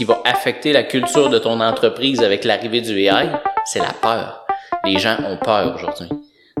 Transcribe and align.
qui 0.00 0.06
va 0.06 0.22
affecter 0.24 0.72
la 0.72 0.82
culture 0.82 1.28
de 1.28 1.38
ton 1.38 1.60
entreprise 1.60 2.22
avec 2.22 2.44
l'arrivée 2.44 2.80
du 2.80 2.98
AI, 3.00 3.28
c'est 3.66 3.80
la 3.80 3.92
peur. 4.00 4.46
Les 4.86 4.98
gens 4.98 5.18
ont 5.28 5.36
peur 5.36 5.74
aujourd'hui. 5.76 6.08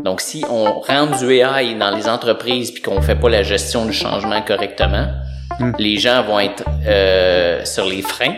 Donc, 0.04 0.20
si 0.20 0.44
on 0.50 0.80
rentre 0.80 1.18
du 1.20 1.32
AI 1.32 1.74
dans 1.74 1.90
les 1.90 2.06
entreprises 2.06 2.70
puis 2.70 2.82
qu'on 2.82 3.00
fait 3.00 3.14
pas 3.14 3.30
la 3.30 3.42
gestion 3.42 3.86
du 3.86 3.94
changement 3.94 4.42
correctement, 4.42 5.06
hmm. 5.58 5.72
les 5.78 5.96
gens 5.96 6.22
vont 6.22 6.38
être 6.38 6.64
euh, 6.86 7.64
sur 7.64 7.86
les 7.86 8.02
freins, 8.02 8.34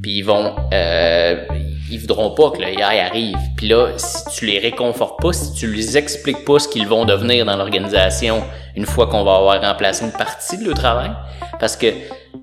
puis 0.00 0.18
ils 0.18 0.22
vont, 0.22 0.54
euh, 0.72 1.44
ils 1.90 1.98
voudront 1.98 2.30
pas 2.30 2.52
que 2.52 2.62
le 2.62 2.68
AI 2.68 3.00
arrive. 3.00 3.36
Puis 3.56 3.66
là, 3.66 3.88
si 3.96 4.24
tu 4.36 4.46
les 4.46 4.60
réconfortes 4.60 5.20
pas, 5.20 5.32
si 5.32 5.52
tu 5.54 5.66
les 5.66 5.98
expliques 5.98 6.44
pas 6.44 6.60
ce 6.60 6.68
qu'ils 6.68 6.86
vont 6.86 7.04
devenir 7.04 7.44
dans 7.44 7.56
l'organisation 7.56 8.44
une 8.76 8.86
fois 8.86 9.08
qu'on 9.08 9.24
va 9.24 9.34
avoir 9.34 9.60
remplacé 9.60 10.04
une 10.04 10.12
partie 10.12 10.58
de 10.58 10.64
leur 10.64 10.74
travail, 10.74 11.10
parce 11.58 11.76
que 11.76 11.88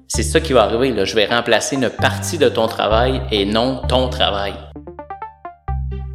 c'est 0.08 0.23
ça 0.23 0.40
qui 0.40 0.54
va 0.54 0.63
arriver. 0.63 0.91
Là. 0.91 1.05
Je 1.05 1.16
vais 1.16 1.26
remplacer 1.26 1.76
une 1.76 1.90
partie 1.90 2.38
de 2.38 2.49
ton 2.49 2.68
travail 2.68 3.22
et 3.32 3.45
non 3.45 3.82
ton 3.88 4.09
travail. 4.09 4.54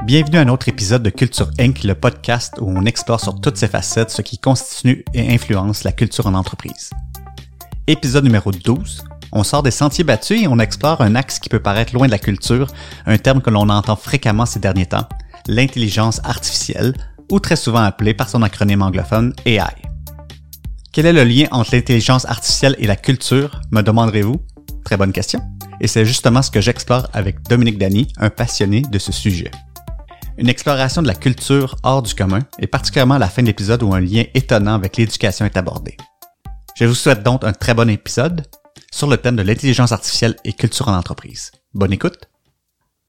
Bienvenue 0.05 0.39
à 0.39 0.43
un 0.43 0.49
autre 0.49 0.69
épisode 0.69 1.03
de 1.03 1.11
Culture 1.11 1.51
Inc., 1.59 1.83
le 1.83 1.95
podcast 1.95 2.55
où 2.61 2.71
on 2.71 2.85
explore 2.85 3.21
sur 3.21 3.41
toutes 3.41 3.57
ses 3.57 3.67
facettes 3.67 4.11
ce 4.11 4.23
qui 4.23 4.39
constitue 4.39 5.05
et 5.15 5.35
influence 5.35 5.83
la 5.83 5.93
culture 5.93 6.27
en 6.27 6.35
entreprise. 6.35 6.91
Épisode 7.87 8.25
numéro 8.25 8.53
12. 8.53 9.05
On 9.33 9.43
sort 9.43 9.65
des 9.65 9.73
sentiers 9.73 10.05
battus 10.05 10.43
et 10.43 10.47
on 10.47 10.61
explore 10.61 11.01
un 11.01 11.17
axe 11.17 11.41
qui 11.41 11.49
peut 11.49 11.61
paraître 11.61 11.93
loin 11.93 12.07
de 12.07 12.13
la 12.13 12.19
culture, 12.19 12.69
un 13.07 13.19
terme 13.19 13.41
que 13.41 13.51
l'on 13.51 13.69
entend 13.69 13.97
fréquemment 13.97 14.47
ces 14.47 14.61
derniers 14.61 14.87
temps, 14.87 15.09
l'intelligence 15.49 16.21
artificielle, 16.23 16.95
ou 17.33 17.41
très 17.41 17.57
souvent 17.57 17.83
appelée 17.83 18.15
par 18.15 18.29
son 18.29 18.43
acronyme 18.43 18.83
anglophone 18.83 19.33
AI. 19.45 19.65
Quel 20.97 21.05
est 21.05 21.13
le 21.13 21.25
lien 21.25 21.45
entre 21.51 21.75
l'intelligence 21.75 22.25
artificielle 22.25 22.75
et 22.79 22.87
la 22.87 22.97
culture, 22.97 23.61
me 23.71 23.83
demanderez-vous? 23.83 24.37
Très 24.83 24.97
bonne 24.97 25.13
question. 25.13 25.43
Et 25.79 25.89
c'est 25.89 26.07
justement 26.07 26.41
ce 26.41 26.51
que 26.51 26.63
j'explore 26.63 27.07
avec 27.13 27.43
Dominique 27.43 27.77
Dany, 27.77 28.09
un 28.17 28.31
passionné 28.31 28.81
de 28.81 28.99
ce 28.99 29.13
sujet 29.13 29.51
une 30.39 30.49
exploration 30.49 31.03
de 31.03 31.07
la 31.07 31.15
culture 31.15 31.77
hors 31.83 32.01
du 32.01 32.15
commun, 32.15 32.41
et 32.59 32.67
particulièrement 32.67 33.17
à 33.17 33.19
la 33.19 33.29
fin 33.29 33.43
de 33.43 33.47
l'épisode 33.49 33.83
où 33.83 33.93
un 33.93 34.01
lien 34.01 34.25
étonnant 34.33 34.75
avec 34.75 34.97
l'éducation 34.97 35.45
est 35.45 35.59
abordé. 35.59 35.99
Je 36.77 36.87
vous 36.87 36.95
souhaite 36.95 37.23
donc 37.23 37.45
un 37.45 37.53
très 37.53 37.75
bon 37.75 37.91
épisode 37.91 38.47
sur 38.91 39.07
le 39.07 39.19
thème 39.19 39.37
de 39.37 39.43
l'intelligence 39.43 39.93
artificielle 39.93 40.37
et 40.45 40.55
culture 40.55 40.89
en 40.89 40.97
entreprise. 40.97 41.53
Bonne 41.75 41.93
écoute! 41.93 42.31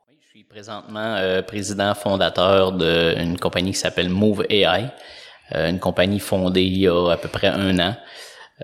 je 0.10 0.28
suis 0.30 0.44
présentement 0.44 1.16
euh, 1.16 1.42
président 1.42 1.96
fondateur 1.96 2.74
d'une 2.74 3.40
compagnie 3.40 3.72
qui 3.72 3.80
s'appelle 3.80 4.10
Move 4.10 4.46
AI, 4.50 4.90
une 5.54 5.80
compagnie 5.80 6.20
fondée 6.20 6.64
il 6.64 6.78
y 6.78 6.88
a 6.88 7.12
à 7.12 7.18
peu 7.18 7.30
près 7.30 7.48
un 7.48 7.78
an. 7.80 7.96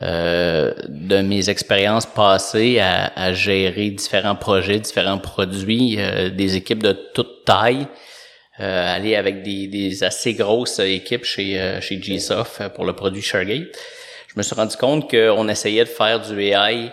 Euh, 0.02 0.74
de 0.88 1.22
mes 1.22 1.52
expériences 1.52 2.08
passées 2.08 2.80
à, 2.80 3.12
à, 3.16 3.32
gérer 3.32 3.92
différents 3.92 4.36
projets, 4.36 4.80
différents 4.80 5.20
produits, 5.20 6.00
des 6.36 6.56
équipes 6.56 6.82
de 6.82 6.94
toute 7.14 7.46
taille, 7.46 7.88
euh, 8.60 8.96
aller 8.96 9.16
avec 9.16 9.42
des, 9.42 9.68
des, 9.68 10.04
assez 10.04 10.34
grosses 10.34 10.78
équipes 10.78 11.26
chez, 11.26 11.60
euh, 11.60 11.82
chez 11.82 11.98
GSoft 11.98 12.62
euh, 12.62 12.70
pour 12.70 12.86
le 12.86 12.94
produit 12.94 13.22
ShareGate. 13.22 13.76
Je 14.28 14.34
me 14.36 14.44
suis 14.44 14.56
rendu 14.56 14.78
compte 14.78 15.10
qu'on 15.10 15.48
essayait 15.48 15.84
de 15.84 15.90
faire 15.90 16.20
du 16.20 16.40
AI 16.40 16.92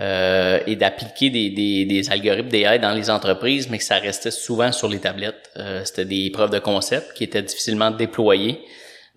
euh, 0.00 0.58
et 0.66 0.74
d'appliquer 0.74 1.30
des, 1.30 1.50
des, 1.50 1.84
des, 1.84 2.10
algorithmes 2.10 2.48
d'AI 2.48 2.80
dans 2.80 2.94
les 2.94 3.10
entreprises, 3.10 3.68
mais 3.70 3.78
que 3.78 3.84
ça 3.84 3.98
restait 3.98 4.32
souvent 4.32 4.72
sur 4.72 4.88
les 4.88 4.98
tablettes. 4.98 5.50
Euh, 5.56 5.84
C'était 5.84 6.04
des 6.04 6.30
preuves 6.30 6.50
de 6.50 6.58
concept 6.58 7.12
qui 7.14 7.24
étaient 7.24 7.42
difficilement 7.42 7.92
déployées 7.92 8.60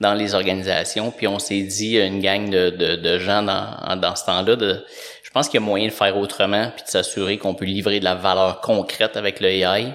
dans 0.02 0.13
les 0.13 0.35
organisations. 0.35 1.11
Puis 1.11 1.27
on 1.27 1.39
s'est 1.39 1.61
dit, 1.61 1.97
une 1.97 2.19
gang 2.19 2.49
de, 2.49 2.69
de, 2.71 2.95
de 2.95 3.19
gens 3.19 3.44
dans, 3.44 3.95
dans 3.95 4.16
ce 4.16 4.25
temps-là, 4.25 4.55
de, 4.58 4.83
je 5.23 5.30
pense 5.30 5.47
qu'il 5.47 5.61
y 5.61 5.63
a 5.63 5.66
moyen 5.66 5.88
de 5.88 5.93
faire 5.93 6.17
autrement, 6.17 6.71
puis 6.75 6.83
de 6.83 6.89
s'assurer 6.89 7.38
qu'on 7.38 7.53
peut 7.53 7.66
livrer 7.66 7.99
de 7.99 8.03
la 8.03 8.16
valeur 8.16 8.59
concrète 8.59 9.16
avec 9.16 9.39
le 9.39 9.47
AI 9.47 9.93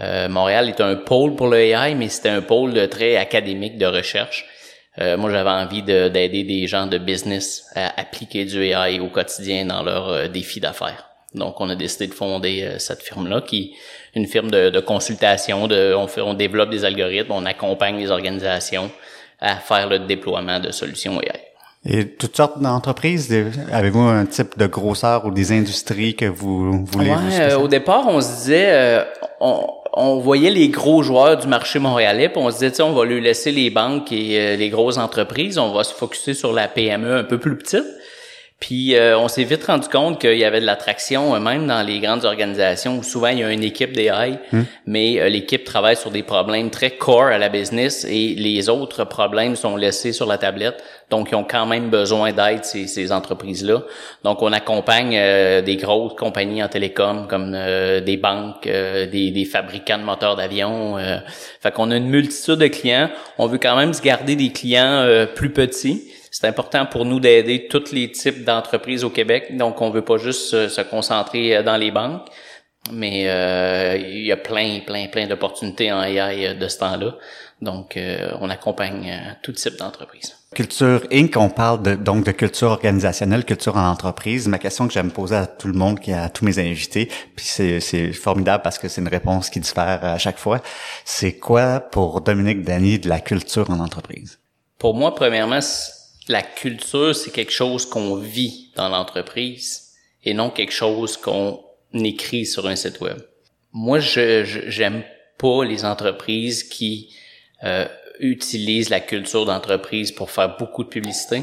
euh, 0.00 0.28
Montréal 0.28 0.68
est 0.68 0.80
un 0.80 0.96
pôle 0.96 1.34
pour 1.36 1.48
le 1.48 1.58
AI, 1.58 1.94
mais 1.94 2.08
c'était 2.08 2.30
un 2.30 2.40
pôle 2.40 2.88
très 2.88 3.16
académique 3.16 3.76
de 3.76 3.86
recherche. 3.86 4.46
Euh, 4.98 5.16
moi, 5.16 5.30
j'avais 5.30 5.50
envie 5.50 5.82
d'aider 5.82 6.42
des 6.42 6.66
gens 6.66 6.86
de 6.86 6.98
business 6.98 7.66
à 7.74 8.00
appliquer 8.00 8.44
du 8.44 8.62
AI 8.62 8.98
au 9.00 9.08
quotidien 9.08 9.66
dans 9.66 9.82
leurs 9.82 10.08
euh, 10.08 10.28
défis 10.28 10.60
d'affaires. 10.60 11.06
Donc, 11.34 11.60
on 11.60 11.68
a 11.70 11.76
décidé 11.76 12.08
de 12.08 12.14
fonder 12.14 12.74
cette 12.78 13.02
firme-là, 13.02 13.40
qui 13.40 13.76
est 14.14 14.18
une 14.18 14.26
firme 14.26 14.50
de, 14.50 14.80
consultation. 14.80 15.68
De, 15.68 15.94
on, 15.94 16.08
fait, 16.08 16.22
on 16.22 16.34
développe 16.34 16.70
des 16.70 16.84
algorithmes, 16.84 17.30
on 17.30 17.46
accompagne 17.46 17.98
les 17.98 18.10
organisations 18.10 18.90
à 19.40 19.56
faire 19.56 19.88
le 19.88 20.00
déploiement 20.00 20.60
de 20.60 20.70
solutions 20.70 21.20
AI. 21.20 21.40
Et 21.86 22.08
toutes 22.08 22.36
sortes 22.36 22.60
d'entreprises, 22.60 23.34
avez-vous 23.72 24.00
un 24.00 24.26
type 24.26 24.58
de 24.58 24.66
grosseur 24.66 25.24
ou 25.24 25.30
des 25.30 25.50
industries 25.52 26.14
que 26.14 26.26
vous 26.26 26.84
voulez 26.84 27.10
ouais, 27.10 27.54
Au 27.54 27.68
départ, 27.68 28.06
on 28.06 28.20
se 28.20 28.36
disait, 28.36 29.02
on, 29.40 29.66
on 29.92 30.18
voyait 30.18 30.50
les 30.50 30.68
gros 30.68 31.02
joueurs 31.02 31.36
du 31.36 31.46
marché 31.46 31.78
montréalais, 31.78 32.28
puis 32.28 32.40
on 32.40 32.50
se 32.50 32.58
disait, 32.58 32.82
on 32.82 32.92
va 32.92 33.04
lui 33.04 33.20
laisser 33.20 33.50
les 33.50 33.70
banques 33.70 34.12
et 34.12 34.38
euh, 34.38 34.56
les 34.56 34.68
grosses 34.68 34.98
entreprises, 34.98 35.58
on 35.58 35.72
va 35.72 35.84
se 35.84 35.94
focuser 35.94 36.34
sur 36.34 36.52
la 36.52 36.68
PME 36.68 37.16
un 37.16 37.24
peu 37.24 37.38
plus 37.38 37.56
petite. 37.56 37.84
Puis 38.60 38.94
euh, 38.94 39.18
on 39.18 39.28
s'est 39.28 39.44
vite 39.44 39.64
rendu 39.64 39.88
compte 39.88 40.20
qu'il 40.20 40.36
y 40.36 40.44
avait 40.44 40.60
de 40.60 40.66
l'attraction, 40.66 41.34
euh, 41.34 41.40
même 41.40 41.66
dans 41.66 41.82
les 41.82 41.98
grandes 41.98 42.26
organisations, 42.26 42.98
où 42.98 43.02
souvent 43.02 43.28
il 43.28 43.38
y 43.38 43.42
a 43.42 43.50
une 43.50 43.64
équipe 43.64 43.92
d'AI, 43.92 44.38
hmm. 44.52 44.62
mais 44.84 45.18
euh, 45.18 45.30
l'équipe 45.30 45.64
travaille 45.64 45.96
sur 45.96 46.10
des 46.10 46.22
problèmes 46.22 46.68
très 46.68 46.90
core 46.90 47.28
à 47.28 47.38
la 47.38 47.48
business 47.48 48.04
et 48.04 48.34
les 48.36 48.68
autres 48.68 49.04
problèmes 49.04 49.56
sont 49.56 49.76
laissés 49.76 50.12
sur 50.12 50.26
la 50.26 50.36
tablette. 50.36 50.84
Donc 51.08 51.30
ils 51.32 51.36
ont 51.36 51.44
quand 51.44 51.64
même 51.64 51.88
besoin 51.88 52.32
d'aide, 52.32 52.64
ces, 52.64 52.86
ces 52.86 53.12
entreprises-là. 53.12 53.82
Donc 54.24 54.42
on 54.42 54.52
accompagne 54.52 55.18
des 55.62 55.76
grosses 55.76 56.14
compagnies 56.14 56.62
en 56.62 56.68
télécom 56.68 57.26
comme 57.28 57.50
des 57.50 58.16
banques, 58.16 58.62
des, 58.64 59.32
des, 59.32 59.44
fabricants 59.44 59.98
de 59.98 60.04
moteurs 60.04 60.36
d'avion. 60.36 60.98
fait 61.60 61.72
qu'on 61.72 61.90
a 61.90 61.96
une 61.96 62.08
multitude 62.08 62.58
de 62.58 62.68
clients. 62.68 63.10
On 63.38 63.48
veut 63.48 63.58
quand 63.58 63.74
même 63.74 63.92
se 63.92 64.02
garder 64.02 64.36
des 64.36 64.52
clients 64.52 65.26
plus 65.34 65.50
petits 65.50 66.04
c'est 66.30 66.46
important 66.46 66.86
pour 66.86 67.04
nous 67.04 67.18
d'aider 67.18 67.66
tous 67.68 67.92
les 67.92 68.10
types 68.12 68.44
d'entreprises 68.44 69.04
au 69.04 69.10
Québec. 69.10 69.56
Donc, 69.56 69.80
on 69.82 69.90
veut 69.90 70.04
pas 70.04 70.16
juste 70.16 70.68
se, 70.68 70.80
concentrer 70.82 71.56
euh, 71.56 71.62
dans 71.62 71.76
les 71.76 71.90
banques, 71.90 72.28
mais 72.92 73.28
euh, 73.28 73.96
il 73.96 74.24
y 74.24 74.32
a 74.32 74.36
plein, 74.36 74.80
plein, 74.86 75.08
plein 75.08 75.26
d'opportunités 75.26 75.92
en 75.92 76.02
AI 76.02 76.46
euh, 76.46 76.54
de 76.54 76.68
ce 76.68 76.78
temps-là. 76.78 77.16
Donc, 77.60 77.98
on 78.40 78.48
accompagne 78.48 79.36
tout 79.42 79.52
type 79.52 79.76
d'entreprise. 79.76 80.34
Culture 80.54 81.02
Inc., 81.12 81.36
on 81.36 81.50
parle 81.50 81.82
de, 81.82 81.94
donc 81.94 82.24
de 82.24 82.32
culture 82.32 82.70
organisationnelle, 82.70 83.44
culture 83.44 83.76
en 83.76 83.86
entreprise. 83.86 84.48
Ma 84.48 84.58
question 84.58 84.88
que 84.88 84.94
j'aime 84.94 85.10
poser 85.10 85.36
à 85.36 85.46
tout 85.46 85.68
le 85.68 85.74
monde, 85.74 86.00
qui 86.00 86.10
à 86.10 86.30
tous 86.30 86.46
mes 86.46 86.58
invités, 86.58 87.10
puis 87.36 87.44
c'est 87.44 88.12
formidable 88.14 88.62
parce 88.62 88.78
que 88.78 88.88
c'est 88.88 89.02
une 89.02 89.08
réponse 89.08 89.50
qui 89.50 89.60
diffère 89.60 90.02
à 90.02 90.16
chaque 90.16 90.38
fois. 90.38 90.62
C'est 91.04 91.34
quoi 91.34 91.80
pour 91.80 92.22
Dominique 92.22 92.62
Dany 92.62 92.98
de 92.98 93.10
la 93.10 93.20
culture 93.20 93.68
en 93.68 93.78
entreprise? 93.78 94.38
Pour 94.78 94.94
moi, 94.94 95.14
premièrement, 95.14 95.60
la 96.30 96.42
culture, 96.42 97.14
c'est 97.14 97.32
quelque 97.32 97.52
chose 97.52 97.84
qu'on 97.84 98.14
vit 98.14 98.70
dans 98.76 98.88
l'entreprise 98.88 99.94
et 100.24 100.32
non 100.32 100.50
quelque 100.50 100.72
chose 100.72 101.16
qu'on 101.16 101.60
écrit 101.92 102.46
sur 102.46 102.68
un 102.68 102.76
site 102.76 103.00
web. 103.00 103.18
Moi, 103.72 103.98
je 103.98 104.44
j'aime 104.68 105.02
pas 105.38 105.64
les 105.64 105.84
entreprises 105.84 106.62
qui 106.62 107.12
euh, 107.64 107.84
utilisent 108.20 108.90
la 108.90 109.00
culture 109.00 109.44
d'entreprise 109.44 110.12
pour 110.12 110.30
faire 110.30 110.56
beaucoup 110.56 110.84
de 110.84 110.88
publicité. 110.88 111.40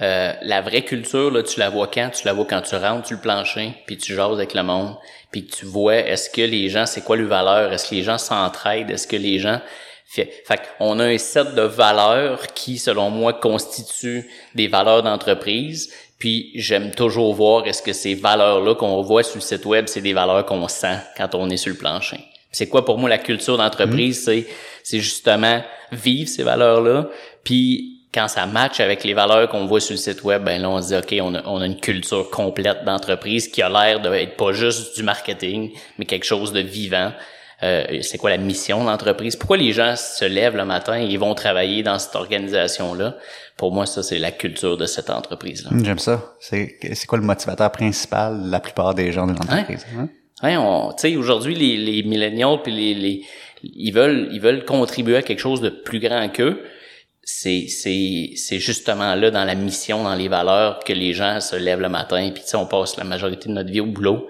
Euh, 0.00 0.32
la 0.40 0.62
vraie 0.62 0.82
culture, 0.82 1.30
là, 1.30 1.42
tu 1.42 1.60
la 1.60 1.68
vois 1.68 1.88
quand? 1.88 2.10
Tu 2.10 2.26
la 2.26 2.32
vois 2.32 2.46
quand 2.46 2.62
tu 2.62 2.74
rentres 2.74 3.08
sur 3.08 3.16
le 3.16 3.22
plancher, 3.22 3.74
puis 3.86 3.98
tu 3.98 4.14
jases 4.14 4.32
avec 4.32 4.54
le 4.54 4.62
monde, 4.62 4.96
puis 5.30 5.44
tu 5.44 5.66
vois 5.66 5.96
est-ce 5.96 6.30
que 6.30 6.42
les 6.42 6.70
gens, 6.70 6.86
c'est 6.86 7.02
quoi 7.02 7.16
le 7.16 7.26
valeur? 7.26 7.70
Est-ce 7.70 7.90
que 7.90 7.94
les 7.94 8.02
gens 8.02 8.18
s'entraident? 8.18 8.90
Est-ce 8.90 9.06
que 9.06 9.16
les 9.16 9.38
gens 9.38 9.60
fait, 10.06 10.42
fait 10.46 10.60
on 10.80 10.98
a 10.98 11.04
un 11.04 11.18
set 11.18 11.54
de 11.54 11.62
valeurs 11.62 12.46
qui, 12.54 12.78
selon 12.78 13.10
moi, 13.10 13.32
constituent 13.32 14.30
des 14.54 14.68
valeurs 14.68 15.02
d'entreprise. 15.02 15.92
Puis 16.18 16.52
j'aime 16.54 16.92
toujours 16.92 17.34
voir 17.34 17.66
est-ce 17.66 17.82
que 17.82 17.92
ces 17.92 18.14
valeurs-là 18.14 18.74
qu'on 18.74 19.02
voit 19.02 19.22
sur 19.22 19.36
le 19.36 19.42
site 19.42 19.66
web, 19.66 19.86
c'est 19.86 20.00
des 20.00 20.14
valeurs 20.14 20.46
qu'on 20.46 20.66
sent 20.68 20.98
quand 21.16 21.34
on 21.34 21.50
est 21.50 21.58
sur 21.58 21.70
le 21.70 21.78
plancher. 21.78 22.20
C'est 22.50 22.68
quoi 22.68 22.86
pour 22.86 22.96
moi 22.96 23.10
la 23.10 23.18
culture 23.18 23.58
d'entreprise? 23.58 24.20
Mm-hmm. 24.20 24.24
C'est 24.24 24.46
c'est 24.82 25.00
justement 25.00 25.62
vivre 25.90 26.28
ces 26.28 26.44
valeurs-là. 26.44 27.08
Puis 27.42 28.04
quand 28.14 28.28
ça 28.28 28.46
match 28.46 28.78
avec 28.78 29.02
les 29.02 29.14
valeurs 29.14 29.48
qu'on 29.48 29.66
voit 29.66 29.80
sur 29.80 29.94
le 29.94 29.98
site 29.98 30.22
web, 30.22 30.44
ben 30.44 30.62
là 30.62 30.70
on 30.70 30.80
se 30.80 30.88
dit 30.88 30.94
ok, 30.94 31.26
on 31.26 31.34
a, 31.34 31.42
on 31.44 31.60
a 31.60 31.66
une 31.66 31.80
culture 31.80 32.30
complète 32.30 32.84
d'entreprise 32.84 33.48
qui 33.48 33.62
a 33.62 33.68
l'air 33.68 34.00
d'être 34.00 34.36
pas 34.36 34.52
juste 34.52 34.96
du 34.96 35.02
marketing, 35.02 35.72
mais 35.98 36.04
quelque 36.04 36.24
chose 36.24 36.52
de 36.52 36.60
vivant. 36.60 37.12
Euh, 37.62 38.02
c'est 38.02 38.18
quoi 38.18 38.28
la 38.28 38.36
mission 38.36 38.82
de 38.82 38.86
l'entreprise, 38.88 39.34
pourquoi 39.34 39.56
les 39.56 39.72
gens 39.72 39.94
se 39.96 40.26
lèvent 40.26 40.56
le 40.56 40.66
matin 40.66 40.94
et 40.94 41.16
vont 41.16 41.34
travailler 41.34 41.82
dans 41.82 41.98
cette 41.98 42.14
organisation-là? 42.14 43.16
Pour 43.56 43.72
moi, 43.72 43.86
ça, 43.86 44.02
c'est 44.02 44.18
la 44.18 44.30
culture 44.30 44.76
de 44.76 44.84
cette 44.84 45.08
entreprise-là. 45.08 45.70
J'aime 45.82 45.98
ça. 45.98 46.34
C'est, 46.38 46.76
c'est 46.92 47.06
quoi 47.06 47.16
le 47.16 47.24
motivateur 47.24 47.72
principal 47.72 48.44
de 48.44 48.50
la 48.50 48.60
plupart 48.60 48.94
des 48.94 49.10
gens 49.10 49.26
de 49.26 49.32
l'entreprise? 49.32 49.86
Hein? 49.98 50.08
Hein? 50.42 50.90
tu 50.98 51.00
sais, 51.00 51.16
aujourd'hui, 51.16 51.54
les, 51.54 51.78
les 51.78 52.02
millennials, 52.02 52.60
puis 52.62 52.72
les, 52.72 52.92
les, 52.92 53.22
ils 53.62 53.92
veulent, 53.92 54.28
ils 54.32 54.40
veulent 54.40 54.66
contribuer 54.66 55.16
à 55.16 55.22
quelque 55.22 55.40
chose 55.40 55.62
de 55.62 55.70
plus 55.70 55.98
grand 55.98 56.28
qu'eux. 56.28 56.62
C'est, 57.22 57.66
c'est, 57.68 58.32
c'est 58.36 58.58
justement 58.58 59.14
là, 59.14 59.30
dans 59.30 59.44
la 59.44 59.54
mission, 59.54 60.04
dans 60.04 60.14
les 60.14 60.28
valeurs, 60.28 60.80
que 60.84 60.92
les 60.92 61.14
gens 61.14 61.40
se 61.40 61.56
lèvent 61.56 61.80
le 61.80 61.88
matin, 61.88 62.30
puis 62.32 62.44
on 62.54 62.66
passe 62.66 62.98
la 62.98 63.04
majorité 63.04 63.48
de 63.48 63.54
notre 63.54 63.70
vie 63.70 63.80
au 63.80 63.86
boulot 63.86 64.28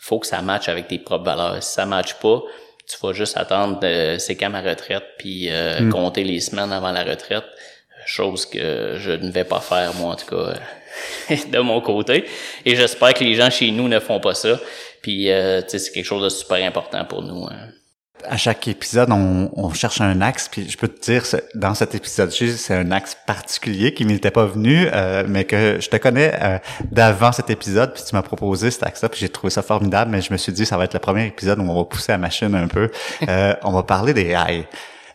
faut 0.00 0.18
que 0.18 0.26
ça 0.26 0.42
matche 0.42 0.68
avec 0.68 0.88
tes 0.88 0.98
propres 0.98 1.24
valeurs. 1.24 1.62
Si 1.62 1.72
ça 1.72 1.86
matche 1.86 2.14
pas, 2.14 2.42
tu 2.88 2.96
vas 3.02 3.12
juste 3.12 3.36
attendre 3.36 3.78
de, 3.80 4.16
c'est 4.18 4.34
quand 4.34 4.50
ma 4.50 4.62
retraite, 4.62 5.04
puis 5.18 5.48
euh, 5.50 5.80
Hmm. 5.82 5.90
compter 5.90 6.24
les 6.24 6.40
semaines 6.40 6.72
avant 6.72 6.90
la 6.90 7.04
retraite, 7.04 7.44
chose 8.06 8.46
que 8.46 8.94
je 8.98 9.12
ne 9.12 9.30
vais 9.30 9.44
pas 9.44 9.60
faire, 9.60 9.94
moi 9.94 10.14
en 10.14 10.16
tout 10.16 10.26
cas, 10.34 10.54
de 11.52 11.58
mon 11.60 11.80
côté. 11.80 12.24
Et 12.64 12.74
j'espère 12.74 13.14
que 13.14 13.22
les 13.22 13.34
gens 13.34 13.50
chez 13.50 13.70
nous 13.70 13.86
ne 13.88 14.00
font 14.00 14.18
pas 14.20 14.34
ça. 14.34 14.58
Puis, 15.02 15.30
euh, 15.30 15.62
tu 15.62 15.70
sais, 15.70 15.78
c'est 15.78 15.92
quelque 15.92 16.04
chose 16.04 16.22
de 16.24 16.28
super 16.28 16.64
important 16.66 17.04
pour 17.04 17.22
nous. 17.22 17.44
hein. 17.46 17.68
À 18.28 18.36
chaque 18.36 18.68
épisode, 18.68 19.10
on, 19.10 19.50
on 19.54 19.72
cherche 19.72 20.00
un 20.00 20.20
axe, 20.20 20.48
puis 20.48 20.68
je 20.68 20.76
peux 20.76 20.88
te 20.88 21.00
dire, 21.00 21.22
dans 21.54 21.74
cet 21.74 21.94
épisode-ci, 21.94 22.56
c'est 22.56 22.74
un 22.74 22.90
axe 22.92 23.16
particulier 23.26 23.94
qui 23.94 24.04
m'était 24.04 24.30
pas 24.30 24.46
venu, 24.46 24.88
euh, 24.92 25.24
mais 25.26 25.44
que 25.44 25.78
je 25.80 25.88
te 25.88 25.96
connais 25.96 26.32
euh, 26.40 26.58
d'avant 26.90 27.32
cet 27.32 27.50
épisode, 27.50 27.94
puis 27.94 28.02
tu 28.06 28.14
m'as 28.14 28.22
proposé 28.22 28.70
cet 28.70 28.82
axe-là, 28.84 29.08
puis 29.08 29.20
j'ai 29.20 29.28
trouvé 29.28 29.50
ça 29.50 29.62
formidable, 29.62 30.10
mais 30.10 30.20
je 30.20 30.32
me 30.32 30.38
suis 30.38 30.52
dit, 30.52 30.66
ça 30.66 30.76
va 30.76 30.84
être 30.84 30.94
le 30.94 31.00
premier 31.00 31.26
épisode 31.26 31.58
où 31.58 31.62
on 31.62 31.74
va 31.74 31.84
pousser 31.84 32.12
la 32.12 32.18
machine 32.18 32.54
un 32.54 32.68
peu. 32.68 32.90
Euh, 33.28 33.54
on 33.62 33.72
va 33.72 33.82
parler 33.82 34.14
des 34.14 34.30
AI. 34.30 34.66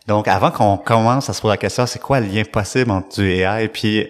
Donc, 0.06 0.28
avant 0.28 0.50
qu'on 0.50 0.76
commence 0.76 1.28
à 1.28 1.32
se 1.32 1.40
poser 1.40 1.52
la 1.52 1.56
question, 1.56 1.86
c'est 1.86 1.98
quoi 1.98 2.20
le 2.20 2.26
lien 2.26 2.44
possible 2.44 2.90
entre 2.90 3.20
du 3.20 3.28
AI 3.28 3.64
et 3.64 3.68
puis 3.68 4.06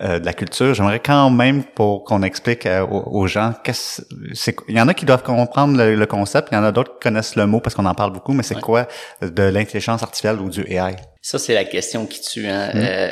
euh, 0.00 0.18
de 0.18 0.24
la 0.24 0.32
culture, 0.32 0.72
j'aimerais 0.72 1.00
quand 1.00 1.28
même 1.30 1.64
pour 1.64 2.04
qu'on 2.04 2.22
explique 2.22 2.64
euh, 2.64 2.86
aux, 2.86 3.26
gens, 3.26 3.52
qu'est-ce, 3.62 4.02
c'est, 4.32 4.56
il 4.68 4.76
y 4.76 4.80
en 4.80 4.88
a 4.88 4.94
qui 4.94 5.04
doivent 5.04 5.22
comprendre 5.22 5.76
le, 5.76 5.94
le 5.94 6.06
concept, 6.06 6.48
il 6.50 6.54
y 6.54 6.58
en 6.58 6.64
a 6.64 6.72
d'autres 6.72 6.94
qui 6.94 7.00
connaissent 7.00 7.36
le 7.36 7.46
mot 7.46 7.60
parce 7.60 7.74
qu'on 7.74 7.84
en 7.84 7.94
parle 7.94 8.12
beaucoup, 8.12 8.32
mais 8.32 8.42
c'est 8.42 8.54
Ouais. 8.54 8.60
quoi 8.62 8.88
de 9.20 9.42
l'intelligence 9.42 10.02
artificielle 10.02 10.38
ou 10.40 10.48
du 10.48 10.62
AI? 10.70 10.96
Ça, 11.20 11.38
c'est 11.38 11.54
la 11.54 11.64
question 11.64 12.06
qui 12.06 12.20
tue. 12.22 12.46
Hein? 12.48 12.70
Euh, 12.74 13.10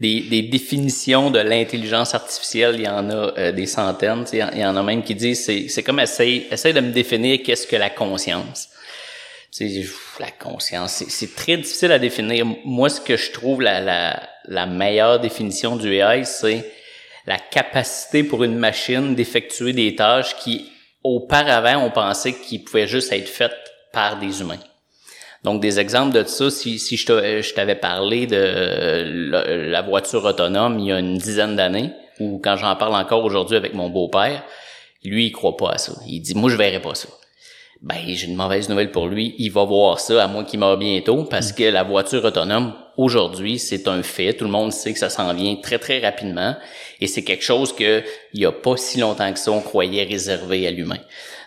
des, 0.00 0.20
des 0.22 0.42
définitions 0.42 1.30
de 1.30 1.40
l'intelligence 1.40 2.14
artificielle, 2.14 2.76
il 2.76 2.84
y 2.84 2.88
en 2.88 3.10
a 3.10 3.14
euh, 3.38 3.52
des 3.52 3.66
centaines. 3.66 4.24
Il 4.32 4.38
y 4.58 4.64
en 4.64 4.76
a 4.76 4.82
même 4.82 5.02
qui 5.02 5.14
disent, 5.14 5.44
c'est, 5.44 5.68
c'est 5.68 5.82
comme 5.82 6.00
essaye, 6.00 6.46
essaye 6.50 6.72
de 6.72 6.80
me 6.80 6.92
définir 6.92 7.40
qu'est-ce 7.44 7.66
que 7.66 7.76
la 7.76 7.90
conscience. 7.90 8.68
La 10.20 10.30
conscience, 10.38 10.92
c'est, 10.92 11.10
c'est 11.10 11.34
très 11.34 11.56
difficile 11.56 11.90
à 11.90 11.98
définir. 11.98 12.46
Moi, 12.64 12.88
ce 12.90 13.00
que 13.00 13.16
je 13.16 13.32
trouve 13.32 13.60
la, 13.62 13.80
la, 13.80 14.22
la 14.48 14.66
meilleure 14.66 15.20
définition 15.20 15.76
du 15.76 15.94
AI, 15.94 16.24
c'est 16.24 16.64
la 17.26 17.38
capacité 17.38 18.24
pour 18.24 18.42
une 18.42 18.56
machine 18.56 19.14
d'effectuer 19.14 19.72
des 19.72 19.94
tâches 19.94 20.34
qui, 20.36 20.70
auparavant, 21.04 21.84
on 21.84 21.90
pensait 21.90 22.32
qu'ils 22.32 22.64
pouvaient 22.64 22.88
juste 22.88 23.12
être 23.12 23.28
faites 23.28 23.52
par 23.92 24.18
des 24.18 24.40
humains. 24.40 24.58
Donc, 25.44 25.60
des 25.60 25.78
exemples 25.78 26.14
de 26.14 26.24
ça, 26.24 26.50
si, 26.50 26.78
si 26.78 26.96
je 26.96 27.54
t'avais 27.54 27.74
parlé 27.76 28.26
de 28.26 29.30
la, 29.30 29.56
la 29.56 29.82
voiture 29.82 30.24
autonome 30.24 30.78
il 30.78 30.86
y 30.86 30.92
a 30.92 30.98
une 30.98 31.18
dizaine 31.18 31.54
d'années, 31.54 31.92
ou 32.18 32.40
quand 32.42 32.56
j'en 32.56 32.74
parle 32.74 32.94
encore 32.94 33.24
aujourd'hui 33.24 33.56
avec 33.56 33.74
mon 33.74 33.90
beau-père, 33.90 34.42
lui, 35.04 35.26
il 35.26 35.32
croit 35.32 35.56
pas 35.56 35.72
à 35.72 35.78
ça. 35.78 35.92
Il 36.06 36.20
dit, 36.20 36.34
moi, 36.34 36.50
je 36.50 36.56
verrai 36.56 36.80
pas 36.80 36.94
ça. 36.94 37.08
Ben, 37.82 37.96
j'ai 38.06 38.26
une 38.26 38.34
mauvaise 38.34 38.68
nouvelle 38.68 38.90
pour 38.90 39.06
lui. 39.06 39.34
Il 39.38 39.52
va 39.52 39.64
voir 39.64 40.00
ça, 40.00 40.24
à 40.24 40.26
moins 40.26 40.44
qu'il 40.44 40.58
meure 40.58 40.76
bientôt, 40.76 41.24
parce 41.24 41.52
que 41.52 41.62
la 41.62 41.84
voiture 41.84 42.24
autonome, 42.24 42.74
aujourd'hui, 42.98 43.58
c'est 43.58 43.88
un 43.88 44.02
fait. 44.02 44.34
Tout 44.34 44.44
le 44.44 44.50
monde 44.50 44.72
sait 44.72 44.92
que 44.92 44.98
ça 44.98 45.08
s'en 45.08 45.32
vient 45.32 45.56
très, 45.56 45.78
très 45.78 46.00
rapidement. 46.00 46.54
Et 47.00 47.06
c'est 47.06 47.22
quelque 47.22 47.44
chose 47.44 47.74
que, 47.74 48.02
il 48.34 48.40
y 48.40 48.44
a 48.44 48.52
pas 48.52 48.76
si 48.76 48.98
longtemps 48.98 49.32
que 49.32 49.38
ça, 49.38 49.52
on 49.52 49.62
croyait 49.62 50.04
réservé 50.04 50.66
à 50.66 50.70
l'humain. 50.70 50.98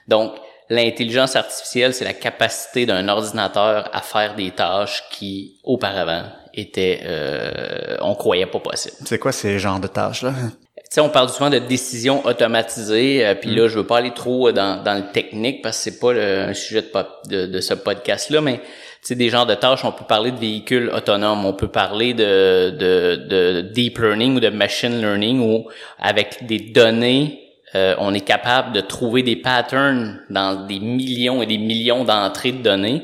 Donc, 0.07 0.33
l'intelligence 0.69 1.36
artificielle, 1.36 1.94
c'est 1.94 2.06
la 2.06 2.13
capacité 2.13 2.86
d'un 2.86 3.07
ordinateur 3.09 3.89
à 3.94 4.01
faire 4.01 4.36
des 4.36 4.51
tâches 4.51 5.03
qui, 5.12 5.59
auparavant, 5.63 6.24
étaient, 6.53 7.01
euh, 7.03 7.97
on 8.01 8.15
croyait 8.15 8.45
pas 8.45 8.59
possible. 8.59 8.95
C'est 9.06 9.19
quoi 9.19 9.33
ces 9.33 9.59
genres 9.59 9.81
de 9.81 9.88
tâches-là? 9.88 10.33
Tu 10.77 10.95
sais, 10.95 11.01
on 11.01 11.09
parle 11.09 11.30
souvent 11.30 11.50
de 11.50 11.59
décisions 11.59 12.25
automatisées, 12.25 13.25
euh, 13.25 13.36
puis 13.36 13.54
là, 13.56 13.68
je 13.68 13.80
veux 13.80 13.88
pas 13.88 13.97
aller 13.97 14.13
trop 14.13 14.50
euh, 14.50 14.51
dans, 14.51 14.81
dans 14.83 14.94
le 14.94 15.12
technique 15.12 15.62
parce 15.62 15.77
que 15.77 15.83
c'est 15.83 16.00
pas 16.00 16.12
le 16.12 16.50
un 16.50 16.54
sujet 16.54 16.81
de, 16.81 16.89
de, 17.30 17.45
de 17.45 17.62
ce 17.62 17.74
podcast-là, 17.74 18.42
mais 18.42 18.59
sais, 19.07 19.15
des 19.15 19.30
genres 19.30 19.45
de 19.45 19.56
tâches, 19.56 19.83
on 19.83 19.92
peut 19.92 20.06
parler 20.06 20.31
de 20.31 20.38
véhicules 20.38 20.89
autonomes, 20.89 21.45
on 21.45 21.53
peut 21.53 21.68
parler 21.68 22.13
de, 22.13 22.69
de, 22.69 23.15
de 23.27 23.62
deep 23.62 23.98
learning 23.98 24.36
ou 24.36 24.39
de 24.39 24.50
machine 24.50 25.01
learning 25.01 25.39
où 25.39 25.68
avec 26.00 26.45
des 26.45 26.59
données, 26.59 27.39
euh, 27.74 27.95
on 28.00 28.13
est 28.13 28.21
capable 28.21 28.74
de 28.74 28.81
trouver 28.81 29.24
des 29.24 29.36
patterns 29.36 30.21
dans 30.30 30.68
des 30.68 30.80
millions 30.80 31.42
et 31.42 31.45
des 31.45 31.57
millions 31.57 32.03
d'entrées 32.03 32.51
de 32.51 32.62
données 32.62 33.03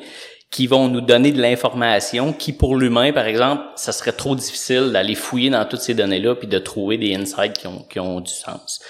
qui 0.52 0.68
vont 0.68 0.88
nous 0.88 1.02
donner 1.02 1.32
de 1.32 1.42
l'information 1.42 2.32
qui, 2.32 2.54
pour 2.54 2.76
l'humain, 2.76 3.12
par 3.12 3.26
exemple, 3.26 3.64
ça 3.76 3.92
serait 3.92 4.14
trop 4.14 4.36
difficile 4.36 4.92
d'aller 4.92 5.16
fouiller 5.16 5.50
dans 5.50 5.66
toutes 5.66 5.82
ces 5.82 5.94
données-là 5.94 6.36
puis 6.36 6.48
de 6.48 6.60
trouver 6.60 6.98
des 6.98 7.16
insights 7.16 7.54
qui 7.54 7.68
ont, 7.68 7.84
qui 7.90 8.00
ont 8.00 8.22
du 8.22 8.32
sens. 8.32 8.82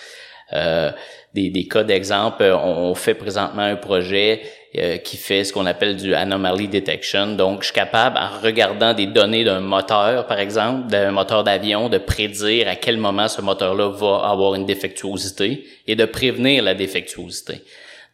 Euh, 0.54 0.92
des, 1.34 1.50
des 1.50 1.68
cas 1.68 1.84
d'exemple, 1.84 2.44
on 2.44 2.94
fait 2.96 3.16
présentement 3.16 3.64
un 3.64 3.76
projet 3.76 4.42
euh, 4.78 4.98
qui 4.98 5.18
fait 5.18 5.44
ce 5.44 5.54
qu'on 5.54 5.66
appelle 5.66 5.96
du 5.96 6.14
anomaly 6.14 6.68
detection. 6.68 7.36
Donc, 7.36 7.62
je 7.62 7.68
suis 7.68 7.74
capable, 7.74 8.18
en 8.18 8.40
regardant 8.42 8.94
des 8.94 9.06
données 9.08 9.44
d'un 9.44 9.60
moteur, 9.60 10.28
par 10.28 10.40
exemple, 10.40 10.88
d'un 10.90 11.12
moteur 11.12 11.44
d'avion, 11.44 11.90
de 11.90 11.98
prédire 11.98 12.68
à 12.68 12.76
quel 12.76 12.98
moment 12.98 13.28
ce 13.28 13.42
moteur-là 13.42 13.90
va 13.90 14.30
avoir 14.30 14.56
une 14.56 14.66
défectuosité 14.66 15.66
et 15.88 15.96
de 15.96 16.06
prévenir 16.06 16.64
la 16.64 16.74
défectuosité 16.74 17.62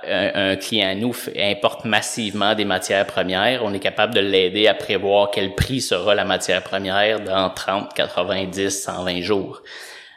un, 0.07 0.55
client 0.55 0.95
nous 0.95 1.15
importe 1.37 1.85
massivement 1.85 2.55
des 2.55 2.65
matières 2.65 3.05
premières, 3.05 3.63
on 3.63 3.73
est 3.73 3.79
capable 3.79 4.13
de 4.13 4.19
l'aider 4.19 4.67
à 4.67 4.73
prévoir 4.73 5.31
quel 5.31 5.55
prix 5.55 5.81
sera 5.81 6.15
la 6.15 6.25
matière 6.25 6.63
première 6.63 7.19
dans 7.21 7.49
30, 7.49 7.93
90, 7.93 8.83
120 8.83 9.21
jours. 9.21 9.61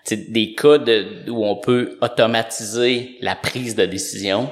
C'est 0.04 0.30
des 0.30 0.54
cas 0.54 0.78
où 1.28 1.44
on 1.44 1.56
peut 1.56 1.98
automatiser 2.00 3.16
la 3.20 3.34
prise 3.34 3.74
de 3.74 3.86
décision. 3.86 4.50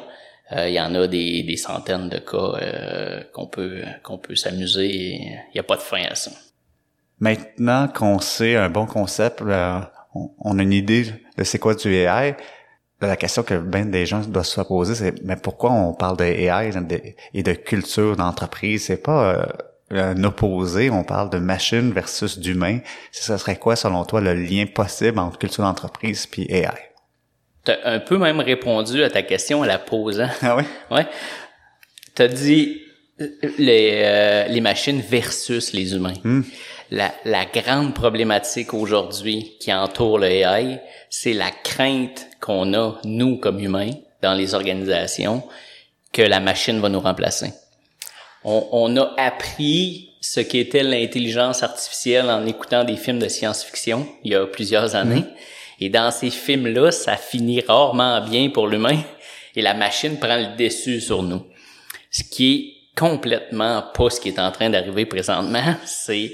Euh, 0.55 0.69
Il 0.69 0.75
y 0.75 0.81
en 0.81 0.95
a 0.95 1.07
des, 1.07 1.43
des 1.43 1.57
centaines 1.57 2.09
de 2.09 2.19
cas 2.19 2.37
euh, 2.37 3.23
qu'on 3.33 3.47
peut 3.47 3.83
qu'on 4.03 4.19
peut 4.19 4.35
s'amuser. 4.35 4.87
Il 4.89 5.39
n'y 5.55 5.61
a 5.61 5.63
pas 5.63 5.77
de 5.77 5.83
fin 5.83 6.03
à 6.05 6.15
ça. 6.15 6.31
Maintenant 7.21 7.89
qu'on 7.89 8.19
sait 8.19 8.57
un 8.57 8.69
bon 8.69 8.87
concept, 8.87 9.41
euh, 9.43 9.81
on, 10.15 10.59
a 10.59 10.63
une 10.63 10.73
idée 10.73 11.07
de 11.37 11.45
c'est 11.45 11.59
quoi 11.59 11.75
du 11.75 11.93
AI, 11.95 12.37
la 13.01 13.17
question 13.17 13.43
que 13.43 13.55
ben 13.55 13.91
des 13.91 14.07
gens 14.07 14.21
doivent 14.21 14.45
se 14.45 14.61
poser, 14.61 14.95
c'est 14.95 15.23
mais 15.25 15.37
pourquoi 15.37 15.73
on 15.73 15.93
parle 15.93 16.17
de 16.17 16.25
AI 16.25 16.71
et 17.35 17.43
de 17.43 17.53
culture 17.53 18.17
d'entreprise? 18.17 18.87
C'est 18.87 19.03
pas 19.03 19.47
un 19.91 20.25
opposé, 20.25 20.91
on 20.91 21.05
parle 21.05 21.31
de 21.31 21.39
machine 21.39 21.93
versus 21.93 22.39
d'humain. 22.39 22.79
Ce 23.13 23.37
serait 23.37 23.57
quoi, 23.57 23.77
selon 23.77 24.05
toi, 24.05 24.21
le 24.21 24.35
lien 24.35 24.65
possible 24.67 25.19
entre 25.19 25.39
culture 25.39 25.65
d'entreprise 25.65 26.27
puis 26.27 26.47
AI? 26.51 26.94
T'as 27.65 27.77
un 27.85 27.99
peu 27.99 28.19
même 28.19 28.41
répondu 28.41 29.03
à 29.03 29.11
ta 29.11 29.23
question 29.23 29.61
en 29.61 29.65
la 29.65 29.79
posant. 29.79 30.29
Ah 30.43 30.57
oui? 30.57 30.65
Ouais. 30.91 31.07
T'as 32.15 32.29
dit 32.29 32.83
les, 33.59 34.03
euh, 34.05 34.47
les 34.49 34.61
machines 34.61 35.01
versus 35.01 35.73
les 35.73 35.95
humains. 35.95 36.15
La, 36.91 37.13
la 37.25 37.45
grande 37.47 37.95
problématique 37.95 38.75
aujourd'hui 38.75 39.57
qui 39.59 39.73
entoure 39.73 40.19
le 40.19 40.27
AI, 40.27 40.81
c'est 41.11 41.33
la 41.33 41.51
crainte 41.51 42.27
qu'on 42.41 42.75
a, 42.75 43.01
nous, 43.05 43.39
comme 43.39 43.59
humains, 43.59 43.91
dans 44.23 44.35
les 44.35 44.55
organisations, 44.55 45.43
que 46.13 46.23
la 46.23 46.41
machine 46.41 46.81
va 46.81 46.89
nous 46.89 47.01
remplacer. 47.01 47.53
On, 48.45 48.69
on 48.73 48.97
a 48.97 49.15
appris 49.17 50.11
ce 50.21 50.41
qu'était 50.41 50.83
l'intelligence 50.83 51.63
artificielle 51.63 52.31
en 52.31 52.47
écoutant 52.47 52.85
des 52.85 52.97
films 52.97 53.19
de 53.19 53.29
science-fiction 53.29 54.07
il 54.23 54.33
y 54.33 54.35
a 54.35 54.47
plusieurs 54.47 54.95
années. 54.95 55.25
Et 55.81 55.89
dans 55.89 56.11
ces 56.11 56.31
films-là, 56.31 56.91
ça 56.91 57.17
finit 57.17 57.61
rarement 57.61 58.21
bien 58.21 58.51
pour 58.51 58.67
l'humain 58.67 58.99
et 59.57 59.63
la 59.63 59.75
machine 59.75 60.19
prend 60.19 60.37
le 60.37 60.57
dessus 60.57 61.01
sur 61.01 61.23
nous. 61.23 61.45
Ce 62.11 62.23
qui 62.23 62.55
est 62.55 62.99
complètement 62.99 63.83
pas 63.95 64.11
ce 64.11 64.21
qui 64.21 64.29
est 64.29 64.39
en 64.39 64.51
train 64.53 64.71
d'arriver 64.71 65.07
présentement, 65.07 65.75
c'est 65.85 66.33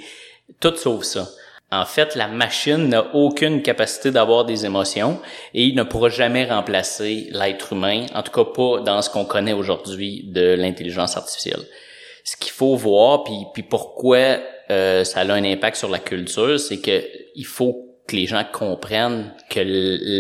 tout 0.60 0.76
sauf 0.76 1.04
ça. 1.04 1.28
En 1.72 1.84
fait, 1.84 2.16
la 2.16 2.26
machine 2.26 2.88
n'a 2.88 3.14
aucune 3.14 3.62
capacité 3.62 4.10
d'avoir 4.10 4.44
des 4.44 4.66
émotions 4.66 5.20
et 5.54 5.64
il 5.64 5.76
ne 5.76 5.84
pourra 5.84 6.08
jamais 6.08 6.44
remplacer 6.44 7.28
l'être 7.30 7.74
humain, 7.74 8.06
en 8.12 8.22
tout 8.22 8.32
cas 8.32 8.50
pas 8.50 8.80
dans 8.80 9.00
ce 9.02 9.08
qu'on 9.08 9.24
connaît 9.24 9.52
aujourd'hui 9.52 10.24
de 10.26 10.54
l'intelligence 10.54 11.16
artificielle. 11.16 11.62
Ce 12.24 12.36
qu'il 12.36 12.50
faut 12.50 12.74
voir, 12.74 13.22
puis, 13.22 13.46
puis 13.54 13.62
pourquoi 13.62 14.40
euh, 14.70 15.04
ça 15.04 15.20
a 15.20 15.32
un 15.32 15.44
impact 15.44 15.76
sur 15.76 15.88
la 15.88 16.00
culture, 16.00 16.58
c'est 16.58 16.80
que 16.80 17.04
il 17.36 17.46
faut 17.46 17.89
que 18.10 18.16
les 18.16 18.26
gens 18.26 18.44
comprennent 18.52 19.32
que 19.48 19.60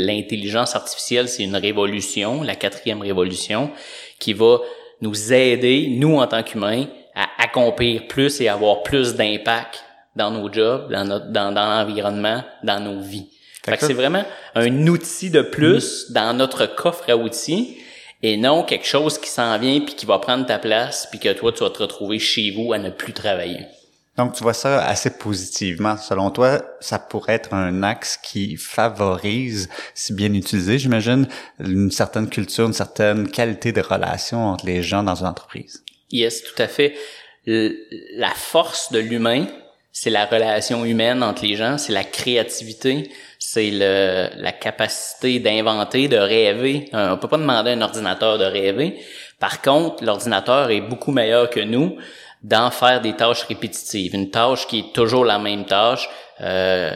l'intelligence 0.06 0.74
artificielle, 0.76 1.28
c'est 1.28 1.42
une 1.42 1.56
révolution, 1.56 2.42
la 2.42 2.54
quatrième 2.56 3.00
révolution, 3.02 3.70
qui 4.18 4.32
va 4.32 4.58
nous 5.00 5.32
aider, 5.32 5.88
nous 5.90 6.16
en 6.18 6.26
tant 6.26 6.42
qu'humains, 6.42 6.86
à 7.14 7.26
accomplir 7.42 8.06
plus 8.06 8.40
et 8.40 8.48
avoir 8.48 8.82
plus 8.82 9.14
d'impact 9.14 9.84
dans 10.16 10.30
nos 10.30 10.52
jobs, 10.52 10.90
dans 10.92 11.04
notre, 11.04 11.26
dans, 11.32 11.52
dans 11.52 11.66
l'environnement, 11.66 12.42
dans 12.62 12.80
nos 12.80 13.00
vies. 13.00 13.26
Fait 13.64 13.72
que 13.72 13.80
ça- 13.80 13.86
c'est 13.88 13.92
vraiment 13.94 14.24
un 14.54 14.86
outil 14.86 15.30
de 15.30 15.42
plus 15.42 16.10
dans 16.12 16.34
notre 16.36 16.66
coffre 16.66 17.04
à 17.10 17.16
outils 17.16 17.76
et 18.22 18.36
non 18.36 18.62
quelque 18.62 18.86
chose 18.86 19.18
qui 19.18 19.28
s'en 19.28 19.58
vient 19.58 19.80
puis 19.80 19.94
qui 19.94 20.06
va 20.06 20.18
prendre 20.18 20.46
ta 20.46 20.58
place 20.58 21.08
puis 21.10 21.18
que 21.18 21.32
toi 21.32 21.52
tu 21.52 21.60
vas 21.64 21.70
te 21.70 21.78
retrouver 21.82 22.18
chez 22.18 22.50
vous 22.52 22.72
à 22.72 22.78
ne 22.78 22.90
plus 22.90 23.12
travailler. 23.12 23.60
Donc, 24.20 24.34
tu 24.34 24.42
vois 24.42 24.52
ça 24.52 24.84
assez 24.84 25.08
positivement. 25.08 25.96
Selon 25.96 26.30
toi, 26.30 26.60
ça 26.80 26.98
pourrait 26.98 27.32
être 27.34 27.54
un 27.54 27.82
axe 27.82 28.18
qui 28.22 28.56
favorise, 28.56 29.70
si 29.94 30.12
bien 30.12 30.34
utilisé, 30.34 30.78
j'imagine, 30.78 31.26
une 31.58 31.90
certaine 31.90 32.28
culture, 32.28 32.66
une 32.66 32.74
certaine 32.74 33.30
qualité 33.30 33.72
de 33.72 33.80
relation 33.80 34.48
entre 34.48 34.66
les 34.66 34.82
gens 34.82 35.02
dans 35.02 35.14
une 35.14 35.26
entreprise? 35.26 35.82
Yes, 36.10 36.42
tout 36.42 36.62
à 36.62 36.66
fait. 36.66 36.94
La 37.46 38.34
force 38.34 38.92
de 38.92 38.98
l'humain, 38.98 39.46
c'est 39.90 40.10
la 40.10 40.26
relation 40.26 40.84
humaine 40.84 41.22
entre 41.22 41.46
les 41.46 41.56
gens, 41.56 41.78
c'est 41.78 41.94
la 41.94 42.04
créativité, 42.04 43.10
c'est 43.38 43.70
la 43.70 44.52
capacité 44.52 45.38
d'inventer, 45.38 46.08
de 46.08 46.18
rêver. 46.18 46.90
On 46.92 47.16
peut 47.16 47.28
pas 47.28 47.38
demander 47.38 47.70
à 47.70 47.72
un 47.72 47.80
ordinateur 47.80 48.36
de 48.36 48.44
rêver. 48.44 49.00
Par 49.38 49.62
contre, 49.62 50.04
l'ordinateur 50.04 50.70
est 50.70 50.82
beaucoup 50.82 51.10
meilleur 51.10 51.48
que 51.48 51.60
nous 51.60 51.96
d'en 52.42 52.70
faire 52.70 53.00
des 53.00 53.14
tâches 53.14 53.42
répétitives. 53.44 54.14
Une 54.14 54.30
tâche 54.30 54.66
qui 54.66 54.78
est 54.80 54.92
toujours 54.94 55.24
la 55.24 55.38
même 55.38 55.66
tâche. 55.66 56.08
Euh, 56.40 56.94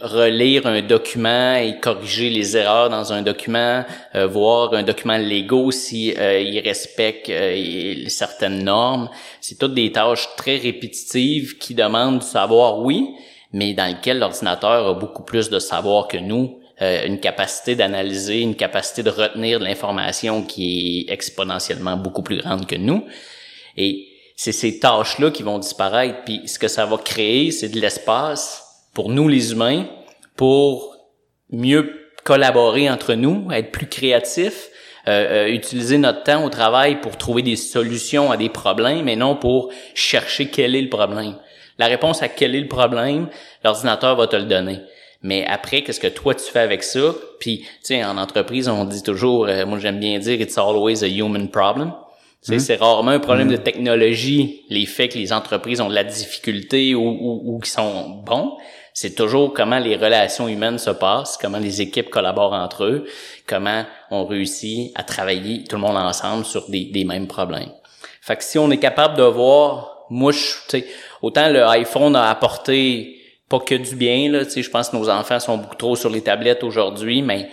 relire 0.00 0.64
un 0.66 0.80
document 0.80 1.56
et 1.56 1.80
corriger 1.80 2.30
les 2.30 2.56
erreurs 2.56 2.88
dans 2.88 3.12
un 3.12 3.22
document, 3.22 3.84
euh, 4.14 4.28
voir 4.28 4.72
un 4.74 4.84
document 4.84 5.18
Lego 5.18 5.72
si 5.72 6.14
euh, 6.16 6.40
il 6.40 6.60
respecte 6.60 7.32
certaines 8.08 8.62
normes. 8.62 9.10
C'est 9.40 9.58
toutes 9.58 9.74
des 9.74 9.90
tâches 9.90 10.28
très 10.36 10.56
répétitives 10.56 11.58
qui 11.58 11.74
demandent 11.74 12.20
du 12.20 12.26
savoir, 12.26 12.78
oui, 12.78 13.08
mais 13.52 13.74
dans 13.74 13.86
lesquelles 13.86 14.20
l'ordinateur 14.20 14.86
a 14.88 14.94
beaucoup 14.94 15.24
plus 15.24 15.50
de 15.50 15.58
savoir 15.58 16.06
que 16.06 16.18
nous. 16.18 16.60
une 16.80 17.18
capacité 17.18 17.74
d'analyser, 17.74 18.42
une 18.42 18.54
capacité 18.54 19.02
de 19.02 19.10
retenir 19.10 19.58
de 19.58 19.64
l'information 19.64 20.42
qui 20.42 21.06
est 21.08 21.12
exponentiellement 21.12 21.96
beaucoup 21.96 22.22
plus 22.22 22.36
grande 22.36 22.66
que 22.66 22.76
nous. 22.76 23.04
Et 23.76 24.15
c'est 24.36 24.52
ces 24.52 24.78
tâches-là 24.78 25.30
qui 25.30 25.42
vont 25.42 25.58
disparaître. 25.58 26.22
Puis 26.24 26.42
ce 26.46 26.58
que 26.58 26.68
ça 26.68 26.86
va 26.86 26.98
créer, 26.98 27.50
c'est 27.50 27.70
de 27.70 27.80
l'espace 27.80 28.62
pour 28.94 29.08
nous 29.08 29.28
les 29.28 29.52
humains, 29.52 29.86
pour 30.36 30.96
mieux 31.50 32.10
collaborer 32.24 32.90
entre 32.90 33.14
nous, 33.14 33.50
être 33.50 33.72
plus 33.72 33.88
créatifs, 33.88 34.68
euh, 35.08 35.46
euh, 35.46 35.48
utiliser 35.48 35.98
notre 35.98 36.22
temps 36.24 36.44
au 36.44 36.50
travail 36.50 37.00
pour 37.00 37.16
trouver 37.16 37.42
des 37.42 37.56
solutions 37.56 38.30
à 38.30 38.36
des 38.36 38.48
problèmes 38.48 39.08
et 39.08 39.16
non 39.16 39.36
pour 39.36 39.72
chercher 39.94 40.48
quel 40.48 40.74
est 40.74 40.82
le 40.82 40.88
problème. 40.88 41.36
La 41.78 41.86
réponse 41.86 42.22
à 42.22 42.28
quel 42.28 42.54
est 42.54 42.60
le 42.60 42.68
problème, 42.68 43.28
l'ordinateur 43.64 44.16
va 44.16 44.26
te 44.26 44.36
le 44.36 44.44
donner. 44.44 44.80
Mais 45.22 45.46
après, 45.46 45.82
qu'est-ce 45.82 46.00
que 46.00 46.06
toi 46.08 46.34
tu 46.34 46.44
fais 46.44 46.60
avec 46.60 46.82
ça? 46.82 47.14
Puis, 47.38 47.60
tu 47.60 47.66
sais, 47.82 48.04
en 48.04 48.18
entreprise, 48.18 48.68
on 48.68 48.84
dit 48.84 49.02
toujours, 49.02 49.46
euh, 49.46 49.64
moi 49.64 49.78
j'aime 49.78 50.00
bien 50.00 50.18
dire, 50.18 50.40
it's 50.40 50.58
always 50.58 51.04
a 51.04 51.08
human 51.08 51.48
problem. 51.48 51.92
Hmm. 52.48 52.58
C'est 52.58 52.76
rarement 52.76 53.10
un 53.10 53.18
problème 53.18 53.48
de 53.48 53.56
hmm. 53.56 53.62
technologie, 53.62 54.64
les 54.68 54.86
faits 54.86 55.12
que 55.12 55.18
les 55.18 55.32
entreprises 55.32 55.80
ont 55.80 55.88
de 55.88 55.94
la 55.94 56.04
difficulté 56.04 56.94
ou, 56.94 57.02
ou, 57.02 57.42
ou 57.44 57.58
qui 57.58 57.70
sont 57.70 58.22
bons. 58.24 58.56
C'est 58.94 59.14
toujours 59.14 59.52
comment 59.52 59.78
les 59.78 59.96
relations 59.96 60.48
humaines 60.48 60.78
se 60.78 60.90
passent, 60.90 61.36
comment 61.36 61.58
les 61.58 61.82
équipes 61.82 62.08
collaborent 62.08 62.54
entre 62.54 62.84
eux, 62.84 63.06
comment 63.46 63.84
on 64.10 64.24
réussit 64.24 64.90
à 64.94 65.02
travailler 65.02 65.64
tout 65.64 65.76
le 65.76 65.82
monde 65.82 65.98
ensemble 65.98 66.46
sur 66.46 66.70
des, 66.70 66.86
des 66.86 67.04
mêmes 67.04 67.26
problèmes. 67.26 67.72
Fait 68.22 68.36
que 68.36 68.42
si 68.42 68.58
on 68.58 68.70
est 68.70 68.78
capable 68.78 69.18
de 69.18 69.22
voir, 69.22 70.06
moi, 70.08 70.32
je, 70.32 70.78
autant 71.20 71.48
le 71.50 71.64
iPhone 71.66 72.16
a 72.16 72.30
apporté 72.30 73.20
pas 73.48 73.60
que 73.60 73.74
du 73.74 73.94
bien, 73.96 74.30
là, 74.30 74.42
je 74.44 74.70
pense 74.70 74.88
que 74.88 74.96
nos 74.96 75.08
enfants 75.08 75.40
sont 75.40 75.58
beaucoup 75.58 75.76
trop 75.76 75.94
sur 75.94 76.10
les 76.10 76.22
tablettes 76.22 76.64
aujourd'hui, 76.64 77.22
mais 77.22 77.48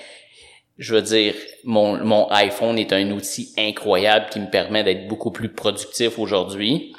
je 0.77 0.95
veux 0.95 1.01
dire, 1.01 1.35
mon, 1.63 2.03
mon 2.03 2.29
iPhone 2.31 2.77
est 2.79 2.93
un 2.93 3.11
outil 3.11 3.53
incroyable 3.57 4.27
qui 4.31 4.39
me 4.39 4.49
permet 4.49 4.83
d'être 4.83 5.07
beaucoup 5.07 5.31
plus 5.31 5.49
productif 5.49 6.17
aujourd'hui. 6.17 6.93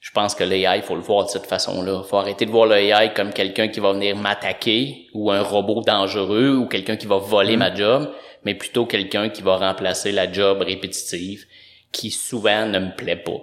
Je 0.00 0.12
pense 0.12 0.36
que 0.36 0.44
l'AI, 0.44 0.76
il 0.76 0.82
faut 0.82 0.94
le 0.94 1.00
voir 1.00 1.24
de 1.24 1.30
cette 1.30 1.46
façon-là. 1.46 2.02
Il 2.04 2.08
faut 2.08 2.18
arrêter 2.18 2.46
de 2.46 2.50
voir 2.52 2.66
l'AI 2.66 3.12
comme 3.12 3.32
quelqu'un 3.32 3.66
qui 3.66 3.80
va 3.80 3.92
venir 3.92 4.14
m'attaquer 4.14 5.08
ou 5.12 5.32
un 5.32 5.42
robot 5.42 5.82
dangereux 5.82 6.56
ou 6.56 6.66
quelqu'un 6.66 6.96
qui 6.96 7.06
va 7.06 7.16
voler 7.16 7.56
mm. 7.56 7.58
ma 7.58 7.74
job, 7.74 8.12
mais 8.44 8.54
plutôt 8.54 8.86
quelqu'un 8.86 9.28
qui 9.28 9.42
va 9.42 9.56
remplacer 9.56 10.12
la 10.12 10.30
job 10.30 10.62
répétitive 10.62 11.46
qui 11.90 12.12
souvent 12.12 12.66
ne 12.66 12.78
me 12.78 12.94
plaît 12.94 13.16
pas. 13.16 13.42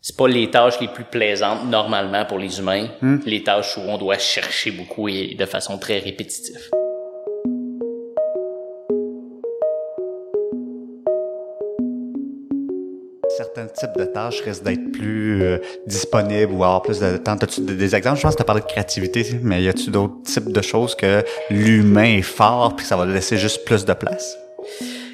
C'est 0.00 0.16
pas 0.16 0.26
les 0.26 0.50
tâches 0.50 0.80
les 0.80 0.88
plus 0.88 1.04
plaisantes 1.04 1.66
normalement 1.66 2.24
pour 2.24 2.38
les 2.38 2.58
humains, 2.58 2.88
mm. 3.00 3.18
les 3.26 3.44
tâches 3.44 3.76
où 3.76 3.82
on 3.82 3.96
doit 3.96 4.18
chercher 4.18 4.72
beaucoup 4.72 5.08
et 5.08 5.36
de 5.38 5.46
façon 5.46 5.78
très 5.78 6.00
répétitive. 6.00 6.70
Certains 13.54 13.72
types 13.72 13.98
de 13.98 14.04
tâches 14.04 14.40
risquent 14.42 14.64
d'être 14.64 14.92
plus 14.92 15.42
euh, 15.42 15.58
disponibles 15.86 16.52
ou 16.52 16.64
avoir 16.64 16.82
plus 16.82 17.00
de 17.00 17.16
temps. 17.16 17.36
As-tu 17.36 17.60
des 17.62 17.94
exemples? 17.94 18.18
Je 18.18 18.22
pense 18.22 18.32
que 18.32 18.38
tu 18.38 18.42
as 18.42 18.46
parlé 18.46 18.60
de 18.60 18.66
créativité, 18.66 19.26
mais 19.42 19.62
y 19.62 19.68
a-tu 19.68 19.90
d'autres 19.90 20.22
types 20.24 20.52
de 20.52 20.62
choses 20.62 20.94
que 20.94 21.24
l'humain 21.50 22.18
est 22.18 22.22
fort 22.22 22.74
puis 22.76 22.86
ça 22.86 22.96
va 22.96 23.06
laisser 23.06 23.36
juste 23.36 23.64
plus 23.64 23.84
de 23.84 23.92
place? 23.92 24.36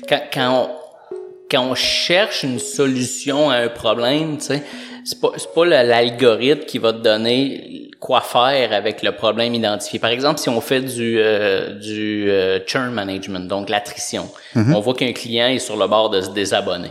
Quand, 0.09 0.21
quand, 0.33 0.69
on, 1.11 1.17
quand 1.51 1.63
on 1.63 1.75
cherche 1.75 2.43
une 2.43 2.59
solution 2.59 3.51
à 3.51 3.57
un 3.57 3.69
problème, 3.69 4.39
tu 4.39 4.47
sais, 4.47 4.63
c'est 5.05 5.21
pas, 5.21 5.31
pas 5.55 5.65
l'algorithme 5.65 6.65
qui 6.65 6.79
va 6.79 6.93
te 6.93 6.99
donner 6.99 7.91
quoi 8.01 8.21
faire 8.21 8.73
avec 8.73 9.03
le 9.03 9.13
problème 9.13 9.55
identifié. 9.55 9.99
Par 9.99 10.11
exemple, 10.11 10.41
si 10.41 10.49
on 10.49 10.61
fait 10.61 10.81
du, 10.81 11.19
euh, 11.19 11.73
du 11.75 12.31
euh, 12.31 12.59
churn 12.67 12.91
management, 12.91 13.49
donc 13.49 13.69
l'attrition, 13.71 14.29
mm-hmm. 14.55 14.75
on 14.75 14.81
voit 14.81 14.95
qu'un 14.95 15.13
client 15.13 15.49
est 15.49 15.59
sur 15.59 15.77
le 15.77 15.87
bord 15.87 16.11
de 16.11 16.21
se 16.21 16.31
désabonner. 16.31 16.91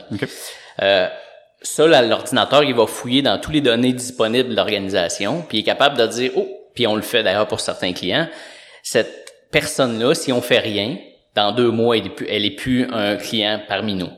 Euh, 0.81 1.07
ça, 1.65 1.87
l'ordinateur, 1.87 2.63
il 2.63 2.75
va 2.75 2.87
fouiller 2.87 3.21
dans 3.21 3.39
toutes 3.39 3.53
les 3.53 3.61
données 3.61 3.93
disponibles 3.93 4.49
de 4.49 4.55
l'organisation, 4.55 5.43
puis 5.47 5.57
il 5.57 5.61
est 5.61 5.65
capable 5.65 5.97
de 5.97 6.05
dire, 6.07 6.31
oh, 6.35 6.47
puis 6.73 6.87
on 6.87 6.95
le 6.95 7.01
fait 7.01 7.23
d'ailleurs 7.23 7.47
pour 7.47 7.59
certains 7.59 7.93
clients, 7.93 8.27
cette 8.83 9.33
personne-là, 9.51 10.13
si 10.13 10.31
on 10.31 10.41
fait 10.41 10.59
rien, 10.59 10.97
dans 11.33 11.51
deux 11.51 11.71
mois, 11.71 11.97
elle 11.97 12.05
est 12.05 12.09
plus, 12.09 12.27
elle 12.29 12.45
est 12.45 12.55
plus 12.55 12.87
un 12.91 13.17
client 13.17 13.61
parmi 13.67 13.95
nous. 13.95 14.09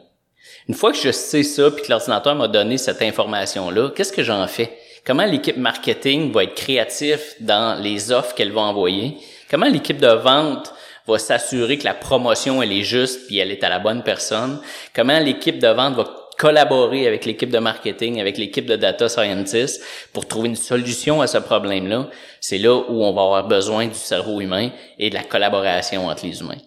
Une 0.67 0.75
fois 0.75 0.91
que 0.91 0.97
je 0.97 1.11
sais 1.11 1.43
ça, 1.43 1.71
puis 1.71 1.83
que 1.83 1.89
l'ordinateur 1.89 2.35
m'a 2.35 2.47
donné 2.47 2.77
cette 2.77 3.01
information-là, 3.01 3.91
qu'est-ce 3.95 4.11
que 4.11 4.23
j'en 4.23 4.45
fais? 4.47 4.77
Comment 5.05 5.25
l'équipe 5.25 5.57
marketing 5.57 6.33
va 6.33 6.43
être 6.43 6.55
créatif 6.55 7.35
dans 7.39 7.81
les 7.81 8.11
offres 8.11 8.35
qu'elle 8.35 8.51
va 8.51 8.61
envoyer? 8.61 9.17
Comment 9.49 9.67
l'équipe 9.67 9.99
de 9.99 10.07
vente 10.07 10.73
va 11.07 11.17
s'assurer 11.17 11.77
que 11.77 11.85
la 11.85 11.93
promotion, 11.93 12.61
elle 12.61 12.73
est 12.73 12.83
juste, 12.83 13.27
puis 13.27 13.37
elle 13.37 13.51
est 13.51 13.63
à 13.63 13.69
la 13.69 13.79
bonne 13.79 14.03
personne? 14.03 14.59
Comment 14.93 15.19
l'équipe 15.19 15.59
de 15.59 15.69
vente 15.69 15.95
va 15.95 16.03
collaborer 16.37 17.07
avec 17.07 17.25
l'équipe 17.25 17.49
de 17.49 17.59
marketing, 17.59 18.21
avec 18.21 18.37
l'équipe 18.37 18.65
de 18.65 18.75
data 18.75 19.09
scientist 19.09 19.81
pour 20.13 20.27
trouver 20.27 20.49
une 20.49 20.55
solution 20.55 21.21
à 21.21 21.27
ce 21.27 21.39
problème-là, 21.39 22.09
c'est 22.39 22.59
là 22.59 22.75
où 22.75 23.03
on 23.03 23.13
va 23.13 23.23
avoir 23.23 23.47
besoin 23.47 23.87
du 23.87 23.95
cerveau 23.95 24.39
humain 24.39 24.69
et 24.99 25.09
de 25.09 25.15
la 25.15 25.23
collaboration 25.23 26.07
entre 26.07 26.25
les 26.25 26.39
humains. 26.39 26.61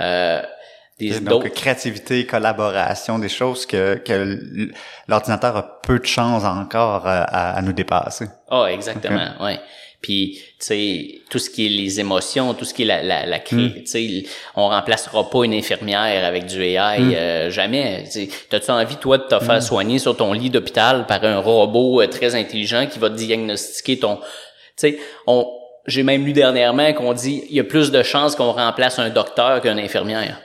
Euh, 0.00 0.42
des, 0.98 1.20
donc 1.20 1.48
créativité, 1.50 2.26
collaboration, 2.26 3.20
des 3.20 3.28
choses 3.28 3.66
que, 3.66 3.94
que 3.96 4.72
l'ordinateur 5.06 5.56
a 5.56 5.80
peu 5.80 6.00
de 6.00 6.06
chance 6.06 6.44
encore 6.44 7.06
à, 7.06 7.22
à 7.22 7.62
nous 7.62 7.72
dépasser. 7.72 8.26
Ah, 8.50 8.62
oh, 8.62 8.66
exactement, 8.66 9.30
ouais. 9.40 9.60
Puis, 10.00 10.38
tu 10.60 10.66
sais, 10.66 11.20
tout 11.28 11.40
ce 11.40 11.50
qui 11.50 11.66
est 11.66 11.68
les 11.70 11.98
émotions, 11.98 12.54
tout 12.54 12.64
ce 12.64 12.72
qui 12.72 12.82
est 12.82 12.86
la, 12.86 13.02
la, 13.02 13.26
la 13.26 13.38
hmm. 13.38 13.72
tu 13.74 13.86
sais, 13.86 14.24
on 14.54 14.68
remplacera 14.68 15.28
pas 15.28 15.44
une 15.44 15.54
infirmière 15.54 16.24
avec 16.24 16.46
du 16.46 16.62
AI, 16.62 17.00
hmm. 17.00 17.12
euh, 17.14 17.50
jamais. 17.50 18.04
T'as-tu 18.48 18.70
envie, 18.70 18.96
toi, 18.96 19.18
de 19.18 19.24
te 19.24 19.38
faire 19.40 19.58
hmm. 19.58 19.60
soigner 19.60 19.98
sur 19.98 20.16
ton 20.16 20.32
lit 20.32 20.50
d'hôpital 20.50 21.06
par 21.06 21.24
un 21.24 21.40
robot 21.40 22.02
euh, 22.02 22.06
très 22.06 22.36
intelligent 22.36 22.86
qui 22.86 22.98
va 23.00 23.10
te 23.10 23.16
diagnostiquer 23.16 23.98
ton... 23.98 24.16
Tu 24.16 24.22
sais, 24.76 24.98
on... 25.26 25.46
J'ai 25.86 26.02
même 26.02 26.24
lu 26.26 26.34
dernièrement 26.34 26.92
qu'on 26.92 27.14
dit 27.14 27.44
il 27.48 27.56
y 27.56 27.60
a 27.60 27.64
plus 27.64 27.90
de 27.90 28.02
chances 28.02 28.36
qu'on 28.36 28.52
remplace 28.52 28.98
un 28.98 29.08
docteur 29.08 29.62
qu'une 29.62 29.78
infirmière. 29.78 30.38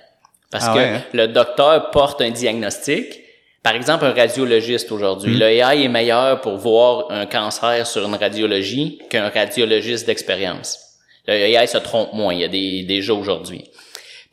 Parce 0.50 0.66
ah 0.70 0.74
que 0.74 0.80
hein? 0.80 1.02
le 1.14 1.28
docteur 1.28 1.92
porte 1.92 2.22
un 2.22 2.32
diagnostic, 2.32 3.23
par 3.64 3.76
exemple, 3.76 4.04
un 4.04 4.14
radiologiste 4.14 4.92
aujourd'hui, 4.92 5.36
mm. 5.36 5.40
le 5.40 5.46
AI 5.46 5.84
est 5.86 5.88
meilleur 5.88 6.42
pour 6.42 6.58
voir 6.58 7.08
un 7.10 7.26
cancer 7.26 7.88
sur 7.88 8.06
une 8.06 8.16
radiologie 8.16 9.00
qu'un 9.10 9.30
radiologiste 9.30 10.06
d'expérience. 10.06 10.80
Le 11.28 11.34
AI 11.34 11.66
se 11.68 11.78
trompe 11.78 12.12
moins, 12.12 12.34
il 12.34 12.42
y 12.42 12.44
a 12.44 12.50
des, 12.50 12.84
déjà 12.84 13.14
aujourd'hui. 13.14 13.64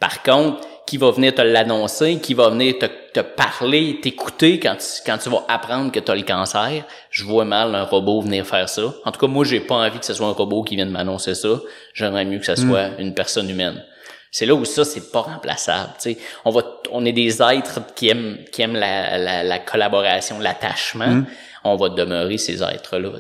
Par 0.01 0.25
contre, 0.25 0.67
qui 0.85 0.97
va 0.97 1.13
venir 1.13 1.33
te 1.33 1.43
l'annoncer, 1.43 2.19
qui 2.19 2.35
va 2.35 2.49
venir 2.49 2.77
te, 2.79 2.87
te 2.87 3.21
parler, 3.21 4.01
t'écouter 4.03 4.59
quand 4.59 4.75
tu, 4.75 5.03
quand 5.07 5.19
tu 5.19 5.31
vas 5.31 5.45
apprendre 5.47 5.93
que 5.93 6.01
tu 6.01 6.11
as 6.11 6.17
le 6.17 6.23
cancer, 6.23 6.85
je 7.11 7.23
vois 7.23 7.45
mal 7.45 7.77
un 7.77 7.85
robot 7.85 8.23
venir 8.23 8.45
faire 8.45 8.69
ça. 8.69 8.93
En 9.05 9.13
tout 9.13 9.21
cas, 9.21 9.29
moi, 9.29 9.45
j'ai 9.45 9.61
pas 9.61 9.77
envie 9.77 10.01
que 10.01 10.07
ce 10.07 10.15
soit 10.15 10.27
un 10.27 10.33
robot 10.33 10.65
qui 10.65 10.75
vienne 10.75 10.91
m'annoncer 10.91 11.37
ça. 11.37 11.61
J'aimerais 11.95 12.25
mieux 12.25 12.41
que 12.41 12.47
ce 12.47 12.61
mm. 12.61 12.69
soit 12.69 12.89
une 12.99 13.15
personne 13.15 13.49
humaine. 13.49 13.85
C'est 14.31 14.47
là 14.47 14.55
où 14.55 14.65
ça, 14.65 14.85
c'est 14.85 15.11
pas 15.11 15.23
remplaçable. 15.23 15.93
sais. 15.99 16.17
On 16.45 16.51
va, 16.51 16.63
on 16.93 17.05
est 17.05 17.13
des 17.13 17.43
êtres 17.43 17.81
qui 17.95 18.09
aiment, 18.09 18.39
qui 18.53 18.63
aiment 18.63 18.77
la, 18.77 19.19
la, 19.19 19.43
la 19.43 19.59
collaboration, 19.59 20.39
l'attachement. 20.39 21.09
Mm. 21.09 21.27
On 21.65 21.77
va 21.77 21.89
demeurer 21.89 22.39
ces 22.39 22.63
êtres-là. 22.63 23.11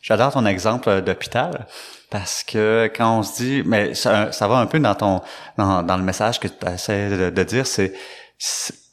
J'adore 0.00 0.32
ton 0.32 0.46
exemple 0.46 1.02
d'hôpital 1.02 1.66
parce 2.10 2.42
que 2.42 2.90
quand 2.94 3.18
on 3.18 3.22
se 3.22 3.36
dit, 3.42 3.62
mais 3.64 3.94
ça, 3.94 4.32
ça 4.32 4.48
va 4.48 4.56
un 4.56 4.66
peu 4.66 4.80
dans 4.80 4.94
ton, 4.94 5.20
dans, 5.56 5.82
dans 5.82 5.96
le 5.96 6.02
message 6.02 6.40
que 6.40 6.48
tu 6.48 6.66
essaies 6.66 7.10
de, 7.10 7.30
de 7.30 7.42
dire, 7.44 7.66
c'est 7.66 7.92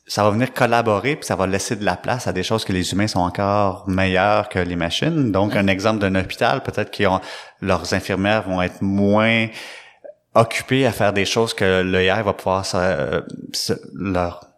ça 0.09 0.23
va 0.23 0.31
venir 0.31 0.53
collaborer 0.53 1.15
puis 1.15 1.25
ça 1.25 1.35
va 1.35 1.45
laisser 1.45 1.75
de 1.75 1.85
la 1.85 1.95
place 1.95 2.27
à 2.27 2.33
des 2.33 2.41
choses 2.41 2.65
que 2.65 2.73
les 2.73 2.91
humains 2.91 3.07
sont 3.07 3.19
encore 3.19 3.87
meilleurs 3.87 4.49
que 4.49 4.57
les 4.57 4.75
machines. 4.75 5.31
Donc, 5.31 5.55
un 5.55 5.67
exemple 5.67 5.99
d'un 5.99 6.15
hôpital, 6.15 6.63
peut-être 6.63 6.91
que 6.91 7.03
leurs 7.61 7.93
infirmières 7.93 8.49
vont 8.49 8.61
être 8.61 8.81
moins 8.81 9.47
occupées 10.39 10.85
à 10.85 10.91
faire 10.91 11.13
des 11.13 11.25
choses 11.25 11.53
que 11.53 11.81
l'EI 11.81 12.21
va 12.23 12.33
pouvoir 12.33 12.65
leur 13.93 14.49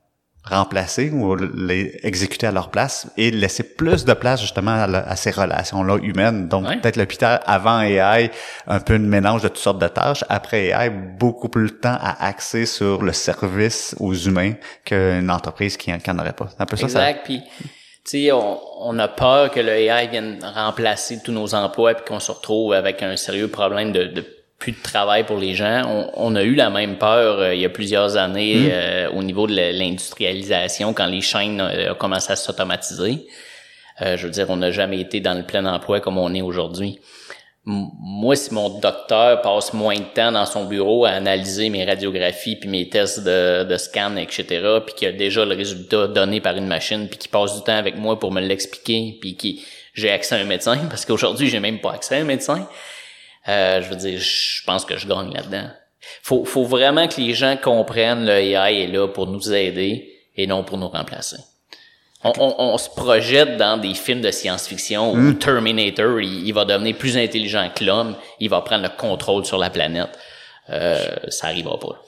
remplacer 0.43 1.11
ou 1.11 1.35
les 1.35 1.99
exécuter 2.03 2.47
à 2.47 2.51
leur 2.51 2.69
place 2.69 3.07
et 3.15 3.29
laisser 3.29 3.63
plus 3.75 4.05
de 4.05 4.13
place 4.13 4.41
justement 4.41 4.71
à, 4.71 5.15
ces 5.15 5.31
relations-là 5.31 5.97
humaines. 6.01 6.47
Donc 6.47 6.65
peut-être 6.81 6.97
l'hôpital 6.97 7.41
avant 7.45 7.81
AI, 7.81 8.31
un 8.67 8.79
peu 8.79 8.95
une 8.95 9.07
mélange 9.07 9.43
de 9.43 9.49
toutes 9.49 9.57
sortes 9.57 9.81
de 9.81 9.87
tâches. 9.87 10.25
Après 10.29 10.67
AI, 10.67 10.89
beaucoup 10.89 11.49
plus 11.49 11.69
de 11.69 11.75
temps 11.75 11.97
à 11.99 12.25
axer 12.25 12.65
sur 12.65 13.03
le 13.03 13.13
service 13.13 13.95
aux 13.99 14.13
humains 14.13 14.53
qu'une 14.83 15.29
entreprise 15.29 15.77
qui 15.77 15.91
n'en 15.91 16.19
aurait 16.19 16.33
pas. 16.33 16.47
C'est 16.49 16.61
un 16.61 16.65
peu 16.65 16.75
ça. 16.75 16.85
Exact. 16.85 17.21
Puis 17.23 17.43
tu 18.03 18.23
sais, 18.23 18.31
on, 18.31 18.59
on, 18.79 18.97
a 18.97 19.07
peur 19.07 19.51
que 19.51 19.59
le 19.59 19.69
AI 19.69 20.07
vienne 20.07 20.39
remplacer 20.43 21.19
tous 21.23 21.31
nos 21.31 21.53
emplois 21.53 21.93
puis 21.93 22.03
qu'on 22.05 22.19
se 22.19 22.31
retrouve 22.31 22.73
avec 22.73 23.03
un 23.03 23.15
sérieux 23.15 23.47
problème 23.47 23.91
de, 23.91 24.05
de 24.05 24.25
plus 24.61 24.71
de 24.71 24.81
travail 24.81 25.25
pour 25.25 25.37
les 25.37 25.55
gens. 25.55 25.81
On, 25.87 26.11
on 26.31 26.35
a 26.35 26.43
eu 26.43 26.53
la 26.53 26.69
même 26.69 26.97
peur 26.97 27.39
euh, 27.39 27.55
il 27.55 27.59
y 27.61 27.65
a 27.65 27.69
plusieurs 27.69 28.15
années 28.15 28.55
hmm. 28.55 28.69
euh, 28.71 29.09
au 29.09 29.23
niveau 29.23 29.47
de 29.47 29.53
l'industrialisation 29.53 30.93
quand 30.93 31.07
les 31.07 31.19
chaînes 31.19 31.59
euh, 31.59 31.91
ont 31.91 31.95
commencé 31.95 32.31
à 32.31 32.35
s'automatiser. 32.37 33.27
je 33.99 34.23
veux 34.23 34.31
dire, 34.31 34.49
on 34.49 34.57
n'a 34.57 34.71
jamais 34.71 34.99
été 34.99 35.19
dans 35.19 35.33
le 35.33 35.43
plein 35.43 35.65
emploi 35.65 35.99
comme 35.99 36.17
on 36.17 36.33
est 36.33 36.41
aujourd'hui. 36.41 36.99
Moi, 37.65 38.35
si 38.35 38.53
mon 38.53 38.79
docteur 38.79 39.41
passe 39.41 39.73
moins 39.73 39.95
de 39.95 40.13
temps 40.15 40.31
dans 40.31 40.47
son 40.47 40.65
bureau 40.65 41.05
à 41.05 41.09
analyser 41.09 41.69
mes 41.69 41.85
radiographies 41.85 42.55
puis 42.55 42.67
mes 42.69 42.89
tests 42.89 43.23
de, 43.23 43.63
de 43.63 43.77
scan, 43.77 44.15
etc., 44.17 44.45
puis 44.83 44.95
qu'il 44.95 45.07
a 45.07 45.11
déjà 45.11 45.45
le 45.45 45.55
résultat 45.55 46.07
donné 46.07 46.41
par 46.41 46.57
une 46.57 46.65
machine, 46.65 47.07
puis 47.07 47.19
qu'il 47.19 47.29
passe 47.29 47.55
du 47.55 47.63
temps 47.63 47.77
avec 47.77 47.97
moi 47.97 48.19
pour 48.19 48.31
me 48.31 48.41
l'expliquer, 48.41 49.15
puis 49.21 49.37
que 49.37 49.61
j'ai 49.93 50.09
accès 50.09 50.35
à 50.35 50.39
un 50.39 50.45
médecin, 50.45 50.77
parce 50.89 51.05
qu'aujourd'hui, 51.05 51.49
j'ai 51.49 51.59
même 51.59 51.79
pas 51.79 51.91
accès 51.93 52.15
à 52.15 52.21
un 52.21 52.23
médecin. 52.23 52.67
Euh, 53.47 53.81
je 53.81 53.89
veux 53.89 53.95
dire, 53.95 54.19
je 54.19 54.63
pense 54.65 54.85
que 54.85 54.97
je 54.97 55.07
gagne 55.07 55.33
là-dedans. 55.33 55.69
Faut, 56.23 56.45
faut 56.45 56.65
vraiment 56.65 57.07
que 57.07 57.19
les 57.19 57.33
gens 57.33 57.57
comprennent 57.57 58.25
le 58.25 58.31
AI 58.31 58.83
est 58.83 58.87
là 58.87 59.07
pour 59.07 59.27
nous 59.27 59.51
aider 59.53 60.13
et 60.35 60.47
non 60.47 60.63
pour 60.63 60.77
nous 60.77 60.87
remplacer. 60.87 61.37
On, 62.23 62.33
on, 62.37 62.77
se 62.77 62.87
projette 62.89 63.57
dans 63.57 63.77
des 63.77 63.95
films 63.95 64.21
de 64.21 64.29
science-fiction 64.29 65.11
où 65.11 65.15
hmm. 65.15 65.39
Terminator, 65.39 66.21
il, 66.21 66.51
va 66.53 66.65
devenir 66.65 66.95
plus 66.95 67.17
intelligent 67.17 67.71
que 67.73 67.83
l'homme, 67.83 68.15
il 68.39 68.47
va 68.47 68.61
prendre 68.61 68.83
le 68.83 68.89
contrôle 68.95 69.43
sur 69.43 69.57
la 69.57 69.71
planète. 69.71 70.19
Euh, 70.69 71.15
ça 71.29 71.47
arrivera 71.47 71.79
pas 71.79 72.03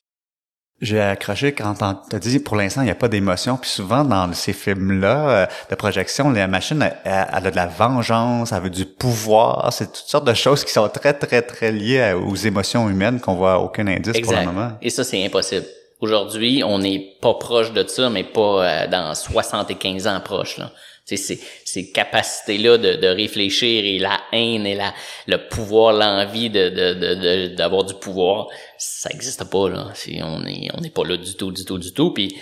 j'ai 0.84 1.00
accroché 1.00 1.54
quand 1.54 1.76
t'as 1.76 2.20
dit 2.20 2.40
pour 2.40 2.56
l'instant 2.58 2.82
il 2.82 2.86
n'y 2.86 2.92
a 2.92 2.96
pas 2.96 3.08
d'émotion. 3.08 3.58
Puis 3.58 3.70
souvent 3.70 4.04
dans 4.04 4.32
ces 4.34 4.54
films 4.54 5.00
là 5.00 5.30
euh, 5.30 5.46
de 5.70 5.76
projection 5.76 6.30
la 6.30 6.48
machine 6.48 6.90
elle, 7.04 7.26
a 7.32 7.52
de 7.52 7.56
la 7.56 7.68
vengeance 7.68 8.52
elle 8.52 8.62
veut 8.64 8.70
du 8.70 8.86
pouvoir. 8.86 9.72
C'est 9.72 9.88
toutes 9.88 10.06
sortes 10.08 10.28
de 10.28 10.34
choses 10.34 10.64
qui 10.66 10.72
sont 10.72 10.90
très 10.90 11.14
très 11.14 11.42
très 11.42 11.72
liées 11.72 12.14
aux 12.14 12.36
émotions 12.36 12.90
humaines 12.90 13.20
qu'on 13.20 13.36
voit 13.36 13.60
aucun 13.60 13.88
indice 13.88 14.20
pour 14.20 14.34
le 14.34 14.46
moment. 14.46 14.72
Et 14.82 14.90
ça 14.90 15.04
c'est 15.04 15.24
impossible. 15.26 15.66
Aujourd'hui 16.02 16.64
on 16.66 16.80
n'est 16.80 17.16
pas 17.22 17.34
proche 17.36 17.72
de 17.72 17.88
ça 17.88 18.10
mais 18.10 18.26
pas 18.26 18.66
euh, 18.66 18.88
dans 18.88 19.16
75 19.16 20.08
ans 20.08 20.20
proche 20.24 20.58
là 20.58 20.72
ces, 21.06 21.40
ces 21.66 21.92
capacités-là 21.92 22.78
de, 22.78 22.96
de, 22.96 23.08
réfléchir 23.08 23.84
et 23.84 24.00
la 24.00 24.22
haine 24.32 24.66
et 24.66 24.76
la, 24.76 24.94
le 25.28 25.48
pouvoir, 25.50 25.94
l'envie 25.94 26.50
de, 26.50 26.70
de, 26.70 27.48
d'avoir 27.56 27.84
du 27.84 27.94
pouvoir, 27.96 28.48
ça 28.78 29.10
n'existe 29.10 29.44
pas 29.44 29.70
là. 29.70 29.94
on 30.22 30.46
est 30.46 30.70
on 30.74 30.82
n'est 30.82 30.90
pas 30.90 31.04
là 31.04 31.18
du 31.18 31.36
tout, 31.36 31.52
du 31.52 31.66
tout, 31.66 31.78
du 31.78 31.94
tout. 31.94 32.12
Puis 32.12 32.38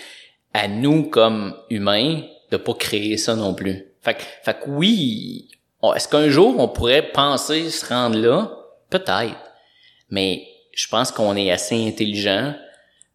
à 0.53 0.67
nous 0.67 1.09
comme 1.09 1.55
humains 1.69 2.21
de 2.51 2.57
pas 2.57 2.73
créer 2.73 3.17
ça 3.17 3.35
non 3.35 3.53
plus. 3.53 3.85
Fait, 4.01 4.17
fait 4.43 4.53
que 4.59 4.69
oui, 4.69 5.47
est-ce 5.95 6.07
qu'un 6.07 6.29
jour 6.29 6.55
on 6.59 6.67
pourrait 6.67 7.11
penser 7.11 7.69
se 7.69 7.85
rendre 7.85 8.17
là? 8.17 8.51
Peut-être, 8.89 9.37
mais 10.09 10.45
je 10.73 10.87
pense 10.87 11.11
qu'on 11.11 11.35
est 11.35 11.51
assez 11.51 11.87
intelligent 11.87 12.53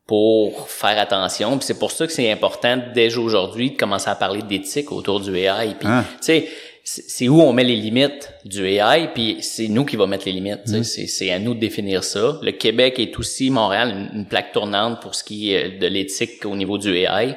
pour 0.06 0.68
faire 0.68 0.98
attention. 0.98 1.58
Puis 1.58 1.66
c'est 1.66 1.78
pour 1.78 1.90
ça 1.90 2.06
que 2.06 2.12
c'est 2.12 2.30
important 2.30 2.78
déjà 2.94 3.20
aujourd'hui 3.20 3.72
de 3.72 3.76
commencer 3.76 4.08
à 4.08 4.14
parler 4.14 4.42
d'éthique 4.42 4.92
autour 4.92 5.20
du 5.20 5.36
AI. 5.36 5.74
Puis 5.78 5.88
ah. 5.90 6.04
tu 6.20 6.26
sais, 6.26 6.48
c'est 6.84 7.28
où 7.28 7.40
on 7.40 7.52
met 7.52 7.64
les 7.64 7.74
limites 7.74 8.32
du 8.44 8.64
AI, 8.64 9.08
puis 9.12 9.38
c'est 9.40 9.66
nous 9.66 9.84
qui 9.84 9.96
va 9.96 10.06
mettre 10.06 10.26
les 10.26 10.32
limites. 10.32 10.68
Mm. 10.68 10.84
C'est 10.84 11.32
à 11.32 11.40
nous 11.40 11.54
de 11.54 11.58
définir 11.58 12.04
ça. 12.04 12.38
Le 12.40 12.52
Québec 12.52 13.00
est 13.00 13.18
aussi 13.18 13.50
Montréal 13.50 14.10
une, 14.14 14.26
plaque 14.26 14.52
tournante 14.52 15.02
pour 15.02 15.16
ce 15.16 15.24
qui 15.24 15.52
est 15.52 15.70
de 15.80 15.86
l'éthique 15.88 16.46
au 16.46 16.54
niveau 16.54 16.78
du 16.78 16.96
AI. 16.96 17.36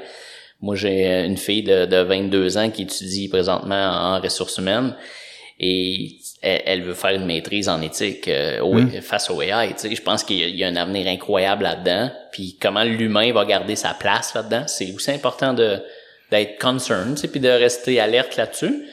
Moi, 0.61 0.75
j'ai 0.75 1.25
une 1.25 1.37
fille 1.37 1.63
de, 1.63 1.85
de 1.85 1.97
22 1.97 2.57
ans 2.57 2.69
qui 2.69 2.83
étudie 2.83 3.29
présentement 3.29 3.75
en 3.75 4.19
ressources 4.19 4.57
humaines 4.57 4.93
et 5.59 6.19
elle, 6.41 6.83
veut 6.83 6.93
faire 6.93 7.11
une 7.11 7.25
maîtrise 7.25 7.67
en 7.67 7.81
éthique 7.81 8.29
euh, 8.29 8.63
hmm. 8.63 9.01
face 9.01 9.29
au 9.29 9.41
AI. 9.41 9.73
Tu 9.73 9.89
sais, 9.89 9.95
je 9.95 10.01
pense 10.01 10.23
qu'il 10.23 10.37
y, 10.37 10.63
a 10.63 10.67
un 10.67 10.75
avenir 10.77 11.07
incroyable 11.07 11.63
là-dedans. 11.63 12.11
Puis 12.31 12.57
comment 12.61 12.83
l'humain 12.83 13.33
va 13.33 13.43
garder 13.43 13.75
sa 13.75 13.93
place 13.93 14.33
là-dedans, 14.33 14.63
c'est 14.67 14.91
aussi 14.93 15.11
important 15.11 15.53
de 15.53 15.81
d'être 16.31 16.61
concerned, 16.61 17.15
tu 17.15 17.21
sais, 17.21 17.27
puis 17.27 17.39
de 17.39 17.49
rester 17.49 17.99
alerte 17.99 18.37
là-dessus. 18.37 18.85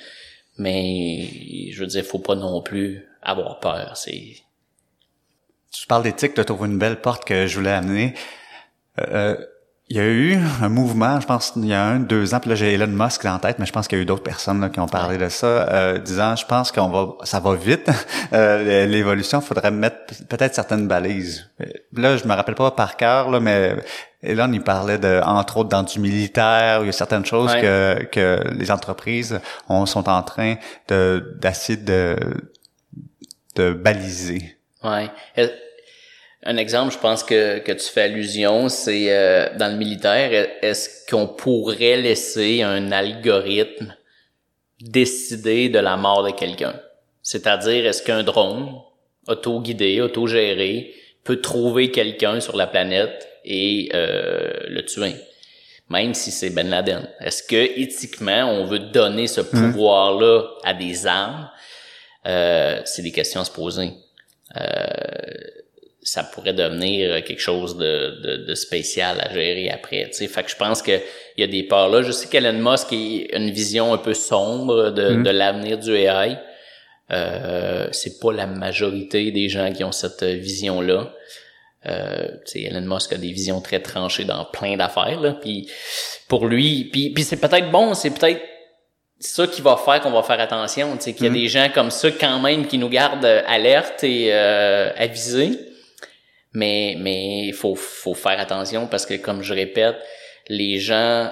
Mais 0.56 1.28
je 1.70 1.78
veux 1.78 1.86
dire, 1.86 2.02
faut 2.02 2.18
pas 2.18 2.34
non 2.34 2.62
plus 2.62 3.06
avoir 3.22 3.60
peur. 3.60 3.92
C'est 3.94 4.36
tu 5.70 5.86
parles 5.86 6.04
d'éthique, 6.04 6.32
tu 6.34 6.44
trouves 6.44 6.66
une 6.66 6.78
belle 6.78 7.00
porte 7.00 7.26
que 7.26 7.46
je 7.46 7.58
voulais 7.58 7.72
amener. 7.72 8.14
Euh, 8.98 9.04
euh 9.12 9.46
il 9.88 9.96
y 9.96 10.00
a 10.00 10.04
eu 10.04 10.36
un 10.62 10.68
mouvement, 10.68 11.20
je 11.20 11.26
pense, 11.26 11.52
il 11.54 11.66
y 11.66 11.72
a 11.72 11.84
un, 11.84 12.00
deux 12.00 12.34
ans, 12.34 12.40
puis 12.40 12.50
là 12.50 12.56
j'ai 12.56 12.74
Elon 12.74 12.88
Musk 12.88 13.24
en 13.24 13.38
tête, 13.38 13.60
mais 13.60 13.66
je 13.66 13.72
pense 13.72 13.86
qu'il 13.86 13.98
y 13.98 14.00
a 14.00 14.02
eu 14.02 14.06
d'autres 14.06 14.24
personnes 14.24 14.60
là, 14.60 14.68
qui 14.68 14.80
ont 14.80 14.88
parlé 14.88 15.16
de 15.16 15.28
ça, 15.28 15.46
euh, 15.46 15.98
disant, 15.98 16.34
je 16.34 16.44
pense 16.44 16.72
qu'on 16.72 16.88
va, 16.88 17.14
ça 17.24 17.38
va 17.38 17.54
vite, 17.54 17.88
euh, 18.32 18.86
l'évolution, 18.86 19.40
faudrait 19.40 19.70
mettre 19.70 20.24
peut-être 20.28 20.56
certaines 20.56 20.88
balises. 20.88 21.48
Là, 21.92 22.16
je 22.16 22.26
me 22.26 22.34
rappelle 22.34 22.56
pas 22.56 22.72
par 22.72 22.96
cœur, 22.96 23.30
là, 23.30 23.38
mais 23.38 23.76
Elon, 24.22 24.52
il 24.52 24.62
parlait 24.62 24.98
de, 24.98 25.20
entre 25.24 25.58
autres, 25.58 25.68
dans 25.68 25.84
du 25.84 26.00
militaire, 26.00 26.80
il 26.82 26.86
y 26.86 26.88
a 26.88 26.92
certaines 26.92 27.24
choses 27.24 27.54
que, 27.54 28.02
que 28.10 28.42
les 28.54 28.72
entreprises 28.72 29.38
ont, 29.68 29.86
sont 29.86 30.08
en 30.08 30.22
train 30.22 30.56
de 30.88 31.36
d'essayer 31.40 31.78
de, 31.78 32.16
de 33.54 33.72
baliser. 33.72 34.56
Ouais. 34.82 35.10
Un 36.48 36.58
exemple, 36.58 36.92
je 36.92 36.98
pense 36.98 37.24
que, 37.24 37.58
que 37.58 37.72
tu 37.72 37.90
fais 37.90 38.02
allusion, 38.02 38.68
c'est 38.68 39.06
euh, 39.12 39.48
dans 39.58 39.72
le 39.72 39.76
militaire, 39.76 40.48
est-ce 40.62 41.04
qu'on 41.10 41.26
pourrait 41.26 41.96
laisser 41.96 42.62
un 42.62 42.92
algorithme 42.92 43.96
décider 44.80 45.68
de 45.68 45.80
la 45.80 45.96
mort 45.96 46.22
de 46.22 46.30
quelqu'un? 46.30 46.80
C'est-à-dire, 47.20 47.84
est-ce 47.84 48.00
qu'un 48.00 48.22
drone 48.22 48.80
auto-guidé, 49.26 50.00
auto-géré 50.00 50.94
peut 51.24 51.40
trouver 51.40 51.90
quelqu'un 51.90 52.38
sur 52.38 52.56
la 52.56 52.68
planète 52.68 53.28
et 53.44 53.90
euh, 53.92 54.52
le 54.68 54.84
tuer? 54.84 55.16
Même 55.88 56.14
si 56.14 56.30
c'est 56.30 56.50
Ben 56.50 56.70
Laden. 56.70 57.08
Est-ce 57.18 57.42
que 57.42 57.80
éthiquement, 57.80 58.44
on 58.52 58.66
veut 58.66 58.78
donner 58.78 59.26
ce 59.26 59.40
mmh. 59.40 59.72
pouvoir-là 59.72 60.44
à 60.62 60.74
des 60.74 61.08
armes? 61.08 61.50
Euh, 62.24 62.80
c'est 62.84 63.02
des 63.02 63.12
questions 63.12 63.40
à 63.40 63.44
se 63.44 63.50
poser. 63.50 63.94
Euh, 64.56 65.55
ça 66.06 66.22
pourrait 66.22 66.52
devenir 66.52 67.24
quelque 67.24 67.40
chose 67.40 67.76
de, 67.76 68.20
de, 68.22 68.36
de 68.46 68.54
spécial 68.54 69.20
à 69.20 69.32
gérer 69.32 69.70
après. 69.70 70.08
sais 70.12 70.28
Fait 70.28 70.44
que 70.44 70.50
je 70.50 70.56
pense 70.56 70.80
qu'il 70.80 71.02
y 71.36 71.42
a 71.42 71.48
des 71.48 71.64
parts 71.64 71.88
là. 71.88 72.02
Je 72.02 72.12
sais 72.12 72.28
qu'Elon 72.28 72.52
Musk 72.52 72.92
a 72.92 73.36
une 73.36 73.50
vision 73.50 73.92
un 73.92 73.98
peu 73.98 74.14
sombre 74.14 74.90
de, 74.90 75.10
mm-hmm. 75.10 75.22
de 75.24 75.30
l'avenir 75.30 75.78
du 75.78 75.94
AI. 75.96 76.38
Euh, 77.10 77.88
c'est 77.90 78.20
pas 78.20 78.32
la 78.32 78.46
majorité 78.46 79.32
des 79.32 79.48
gens 79.48 79.72
qui 79.72 79.82
ont 79.82 79.90
cette 79.90 80.22
vision-là. 80.22 81.12
Euh, 81.86 82.28
Elon 82.54 82.94
Musk 82.94 83.12
a 83.12 83.16
des 83.16 83.32
visions 83.32 83.60
très 83.60 83.80
tranchées 83.80 84.24
dans 84.24 84.44
plein 84.44 84.76
d'affaires. 84.76 85.20
Là. 85.20 85.32
Puis 85.32 85.68
pour 86.28 86.46
lui, 86.46 86.84
puis, 86.84 87.10
puis 87.10 87.24
c'est 87.24 87.40
peut-être 87.40 87.72
bon, 87.72 87.94
c'est 87.94 88.10
peut-être 88.10 88.42
ça 89.18 89.48
qui 89.48 89.60
va 89.60 89.76
faire 89.76 90.00
qu'on 90.00 90.12
va 90.12 90.22
faire 90.22 90.38
attention. 90.38 90.96
Qu'il 90.96 91.20
y 91.20 91.26
a 91.26 91.30
mm-hmm. 91.30 91.32
des 91.32 91.48
gens 91.48 91.68
comme 91.74 91.90
ça 91.90 92.12
quand 92.12 92.38
même 92.38 92.68
qui 92.68 92.78
nous 92.78 92.88
gardent 92.88 93.24
alertes 93.24 94.04
et 94.04 94.28
euh, 94.32 94.92
avisés. 94.96 95.58
Mais 96.56 96.96
mais 96.98 97.48
il 97.48 97.52
faut 97.52 97.74
faut 97.74 98.14
faire 98.14 98.40
attention 98.40 98.86
parce 98.86 99.04
que 99.04 99.12
comme 99.12 99.42
je 99.42 99.52
répète, 99.52 99.96
les 100.48 100.78
gens 100.78 101.30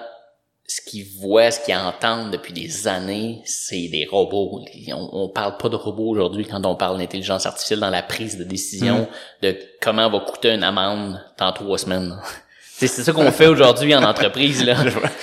ce 0.66 0.82
qu'ils 0.82 1.06
voient, 1.18 1.50
ce 1.50 1.64
qu'ils 1.64 1.76
entendent 1.76 2.30
depuis 2.30 2.52
des 2.52 2.86
années, 2.86 3.40
c'est 3.46 3.88
des 3.88 4.06
robots. 4.10 4.62
On, 4.88 5.08
on 5.12 5.28
parle 5.30 5.56
pas 5.56 5.70
de 5.70 5.76
robots 5.76 6.10
aujourd'hui 6.10 6.44
quand 6.44 6.66
on 6.66 6.76
parle 6.76 6.98
d'intelligence 6.98 7.46
artificielle 7.46 7.80
dans 7.80 7.90
la 7.90 8.02
prise 8.02 8.36
de 8.36 8.44
décision 8.44 9.00
mm. 9.00 9.06
de 9.46 9.58
comment 9.80 10.10
va 10.10 10.20
coûter 10.20 10.50
une 10.50 10.62
amende 10.62 11.18
dans 11.38 11.52
trois 11.52 11.78
semaines. 11.78 12.14
C'est 12.76 12.88
ça 12.88 13.12
qu'on 13.12 13.30
fait 13.30 13.46
aujourd'hui 13.46 13.94
en 13.94 14.02
entreprise. 14.02 14.64
Là. 14.64 14.74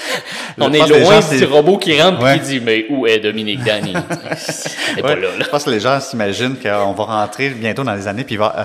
On 0.57 0.71
est 0.71 0.87
loin 0.87 1.19
gens, 1.19 1.29
du 1.35 1.43
robot 1.45 1.77
qui 1.77 2.01
rentre 2.01 2.21
Ouais. 2.23 2.37
et 2.37 2.39
qui 2.39 2.45
dit 2.45 2.59
Mais 2.61 2.85
où 2.89 3.05
est 3.05 3.19
Dominique 3.19 3.63
Danny? 3.63 3.93
Est 4.97 5.01
pas 5.01 5.15
là, 5.15 5.27
là. 5.37 5.43
Je 5.43 5.49
pense 5.49 5.65
que 5.65 5.69
les 5.69 5.79
gens 5.81 5.99
s'imaginent 5.99 6.57
qu'on 6.57 6.93
va 6.93 7.03
rentrer 7.03 7.49
bientôt 7.49 7.83
dans 7.83 7.93
les 7.93 8.07
années, 8.07 8.23
puis 8.23 8.35
il 8.35 8.37
va, 8.37 8.53
euh, 8.57 8.63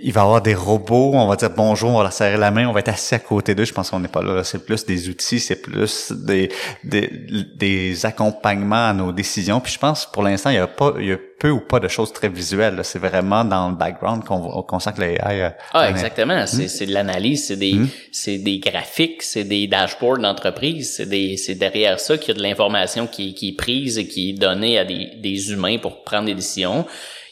il 0.00 0.12
va 0.12 0.20
y 0.20 0.24
avoir 0.24 0.40
des 0.40 0.54
robots, 0.54 1.12
on 1.14 1.26
va 1.26 1.36
dire 1.36 1.50
bonjour, 1.50 1.90
on 1.90 1.96
va 1.98 2.04
leur 2.04 2.12
serrer 2.12 2.36
la 2.36 2.50
main, 2.50 2.68
on 2.68 2.72
va 2.72 2.80
être 2.80 2.88
assis 2.88 3.14
à 3.14 3.18
côté 3.18 3.54
d'eux. 3.54 3.64
Je 3.64 3.72
pense 3.72 3.90
qu'on 3.90 4.00
n'est 4.00 4.08
pas 4.08 4.22
là. 4.22 4.34
là. 4.34 4.44
C'est 4.44 4.64
plus 4.64 4.86
des 4.86 5.08
outils, 5.08 5.40
c'est 5.40 5.60
plus 5.60 6.12
des, 6.12 6.48
des, 6.84 7.10
des 7.56 8.06
accompagnements 8.06 8.88
à 8.88 8.92
nos 8.92 9.12
décisions. 9.12 9.60
Puis 9.60 9.72
je 9.72 9.78
pense 9.78 10.06
pour 10.06 10.22
l'instant, 10.22 10.50
il 10.50 10.56
y 10.56 10.58
a 10.58 10.66
pas, 10.68 10.94
il 10.98 11.06
y 11.06 11.12
a 11.12 11.18
peu 11.38 11.50
ou 11.50 11.60
pas 11.60 11.80
de 11.80 11.88
choses 11.88 12.12
très 12.12 12.28
visuelles. 12.28 12.80
C'est 12.82 12.98
vraiment 12.98 13.44
dans 13.44 13.68
le 13.70 13.76
background 13.76 14.24
qu'on 14.24 14.62
qu'on 14.62 14.78
sent 14.78 14.90
que 14.96 15.00
les 15.02 15.14
AI. 15.14 15.42
euh, 15.42 15.50
Ah, 15.72 15.88
exactement. 15.90 16.46
C'est, 16.46 16.68
c'est 16.68 16.86
de 16.86 16.92
l'analyse, 16.92 17.46
c'est 17.46 17.56
des, 17.56 17.76
c'est 18.12 18.38
des 18.38 18.58
graphiques, 18.58 19.22
c'est 19.22 19.44
des 19.44 19.66
dashboards 19.66 20.18
d'entreprise, 20.18 20.94
c'est 20.96 21.54
derrière 21.54 22.00
ça 22.00 22.18
qu'il 22.18 22.28
y 22.28 22.30
a 22.32 22.34
de 22.34 22.42
l'information 22.42 23.06
qui, 23.06 23.34
qui 23.34 23.50
est 23.50 23.56
prise 23.56 23.98
et 23.98 24.06
qui 24.08 24.30
est 24.30 24.32
donnée 24.32 24.78
à 24.78 24.84
des, 24.84 25.12
des 25.22 25.52
humains 25.52 25.78
pour 25.78 26.02
prendre 26.02 26.26
des 26.26 26.34
décisions. 26.34 26.86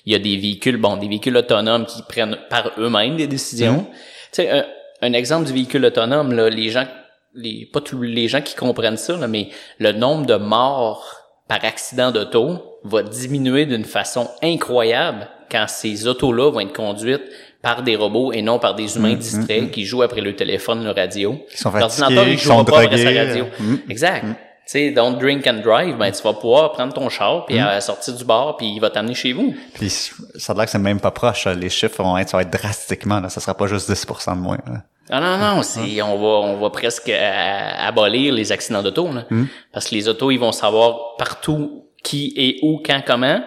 Il 0.05 0.12
y 0.12 0.16
a 0.16 0.21
des 0.21 0.37
véhicules, 0.37 0.77
bon, 0.77 0.97
des 0.97 1.09
véhicules 1.09 1.37
autonomes 1.37 1.85
qui 1.85 2.01
prennent 2.03 2.38
par 2.49 2.71
eux-mêmes 2.79 3.16
des 3.16 3.27
décisions. 3.27 3.87
Tu 4.33 4.42
sais, 4.42 4.51
un, 4.51 4.64
un 5.03 5.12
exemple 5.14 5.47
du 5.47 5.53
véhicule 5.53 5.85
autonome, 5.85 6.33
là, 6.33 6.49
les 6.49 6.69
gens, 6.71 6.87
les, 7.35 7.69
pas 7.73 7.81
tous 7.81 8.01
les 8.03 8.29
gens 8.29 8.40
qui 8.40 8.55
comprennent 8.55 8.97
ça, 8.97 9.16
là, 9.16 9.27
mais 9.27 9.49
le 9.79 9.90
nombre 9.92 10.25
de 10.27 10.37
morts 10.37 11.05
par 11.48 11.64
accident 11.64 12.11
d'auto 12.12 12.78
va 12.85 13.02
diminuer 13.02 13.66
d'une 13.66 13.85
façon 13.85 14.28
incroyable 14.42 15.28
quand 15.50 15.66
ces 15.68 16.06
autos-là 16.06 16.50
vont 16.50 16.61
être 16.61 16.72
conduites 16.72 17.22
par 17.62 17.82
des 17.82 17.96
robots 17.96 18.32
et 18.32 18.42
non 18.42 18.59
par 18.59 18.74
des 18.74 18.96
humains 18.96 19.14
distraits 19.14 19.70
qui 19.70 19.85
jouent 19.85 20.02
après 20.02 20.20
le 20.20 20.35
téléphone, 20.37 20.85
le 20.85 20.90
radio. 20.90 21.32
Mm, 21.32 21.38
Qui 21.50 21.56
sont 21.59 21.70
L'ordinateur, 21.70 22.28
il 22.28 22.38
jouera 22.38 22.64
pas 22.64 22.80
après 22.82 22.98
sa 22.98 23.09
radio. 23.11 23.44
euh, 23.44 23.62
mm, 23.62 23.78
Exact. 23.90 24.24
Tu 24.24 24.72
sais, 24.72 24.90
don't 24.90 25.16
drink 25.18 25.46
and 25.46 25.61
drive, 25.64 25.96
ben, 25.96 26.11
tu 26.11 26.20
vas 26.22 26.32
pouvoir 26.32 26.72
prendre 26.72 26.92
ton 26.92 27.09
char 27.09 27.38
Mm. 27.38 27.44
puis 27.46 27.59
à 27.61 27.80
sortir 27.80 28.14
du 28.14 28.24
bar 28.24 28.56
puis 28.56 28.66
il 28.74 28.80
va 28.80 28.90
t'amener 28.90 29.14
chez 29.14 29.32
vous. 29.32 29.54
Puis 29.74 29.88
ça 29.90 30.52
a 30.52 30.56
l'air 30.56 30.64
que 30.64 30.70
c'est 30.72 30.78
même 30.80 30.98
pas 31.00 31.12
proche. 31.12 31.44
là. 31.44 31.54
Les 31.54 31.70
chiffres 31.70 32.02
vont 32.02 32.18
être, 32.18 32.28
ça 32.30 32.37
va 32.37 32.42
être 32.42 32.50
drastiquement. 32.52 33.20
Là. 33.20 33.28
Ça 33.28 33.40
sera 33.40 33.54
pas 33.54 33.68
juste 33.68 33.88
10% 33.88 34.35
de 34.35 34.40
moins. 34.40 34.59
là. 34.66 34.82
Ah 35.09 35.21
non, 35.21 35.38
non, 35.38 35.62
c'est, 35.62 36.03
on 36.03 36.16
va, 36.19 36.49
on 36.49 36.57
va 36.57 36.71
presque 36.71 37.09
euh, 37.09 37.71
abolir 37.79 38.33
les 38.33 38.51
accidents 38.51 38.83
d'auto, 38.83 39.12
là. 39.12 39.25
Parce 39.73 39.88
que 39.88 39.95
les 39.95 40.09
autos, 40.09 40.31
ils 40.31 40.38
vont 40.38 40.53
savoir 40.53 41.16
partout 41.16 41.85
qui 42.03 42.33
et 42.37 42.59
où, 42.62 42.83
quand, 42.85 43.03
comment. 43.07 43.40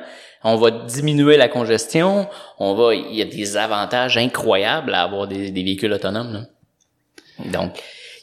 On 0.44 0.56
va 0.56 0.72
diminuer 0.72 1.36
la 1.36 1.50
congestion. 1.50 2.28
On 2.60 2.74
va, 2.74 2.96
il 2.96 3.14
y 3.14 3.22
a 3.22 3.26
des 3.26 3.58
avantages 3.58 4.18
incroyables 4.18 4.94
à 4.94 5.04
avoir 5.04 5.28
des, 5.28 5.52
des 5.52 5.64
véhicules 5.64 5.92
autonomes, 5.92 6.34
là. 6.34 6.42
Donc, 7.52 7.78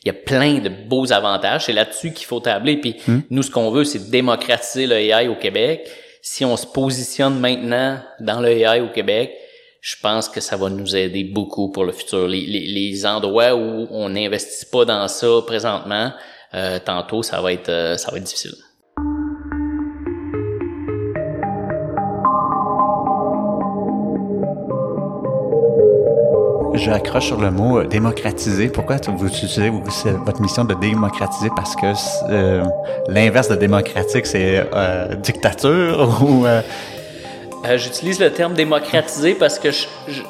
il 0.04 0.08
y 0.08 0.10
a 0.10 0.14
plein 0.14 0.58
de 0.58 0.68
beaux 0.68 1.12
avantages. 1.12 1.66
C'est 1.66 1.72
là-dessus 1.72 2.12
qu'il 2.12 2.26
faut 2.26 2.40
tabler. 2.40 2.76
Puis 2.76 2.96
nous, 3.28 3.42
ce 3.42 3.50
qu'on 3.50 3.70
veut, 3.70 3.84
c'est 3.84 4.10
démocratiser 4.10 4.86
le 4.86 4.94
AI 4.94 5.26
au 5.28 5.34
Québec. 5.34 5.90
Si 6.22 6.44
on 6.44 6.56
se 6.56 6.66
positionne 6.66 7.38
maintenant 7.40 7.98
dans 8.20 8.40
le 8.40 8.48
AI 8.48 8.80
au 8.80 8.88
Québec, 8.88 9.36
je 9.86 9.94
pense 10.02 10.28
que 10.28 10.40
ça 10.40 10.56
va 10.56 10.68
nous 10.68 10.96
aider 10.96 11.22
beaucoup 11.22 11.70
pour 11.70 11.84
le 11.84 11.92
futur. 11.92 12.26
Les, 12.26 12.40
les, 12.40 12.66
les 12.66 13.06
endroits 13.06 13.54
où 13.54 13.86
on 13.92 14.08
n'investit 14.08 14.66
pas 14.66 14.84
dans 14.84 15.06
ça 15.06 15.28
présentement, 15.46 16.10
euh, 16.54 16.80
tantôt, 16.84 17.22
ça 17.22 17.40
va 17.40 17.52
être 17.52 17.68
euh, 17.68 17.96
ça 17.96 18.10
va 18.10 18.16
être 18.16 18.24
difficile. 18.24 18.50
Je 26.74 26.90
accroche 26.90 27.26
sur 27.26 27.40
le 27.40 27.52
mot 27.52 27.78
euh, 27.78 27.86
démocratiser. 27.86 28.68
Pourquoi 28.70 28.96
vous 29.16 29.28
utilisez 29.28 29.70
votre 29.70 30.40
mission 30.40 30.64
de 30.64 30.74
démocratiser? 30.74 31.48
Parce 31.54 31.76
que 31.76 31.92
l'inverse 33.08 33.48
de 33.48 33.54
démocratique, 33.54 34.26
c'est 34.26 34.68
dictature 35.22 36.20
ou... 36.22 36.44
euh, 37.66 37.74
Euh, 37.74 37.78
J'utilise 37.78 38.20
le 38.20 38.30
terme 38.32 38.54
démocratiser 38.54 39.34
parce 39.34 39.58
que 39.58 39.70
je, 39.70 39.86
je, 40.08 40.22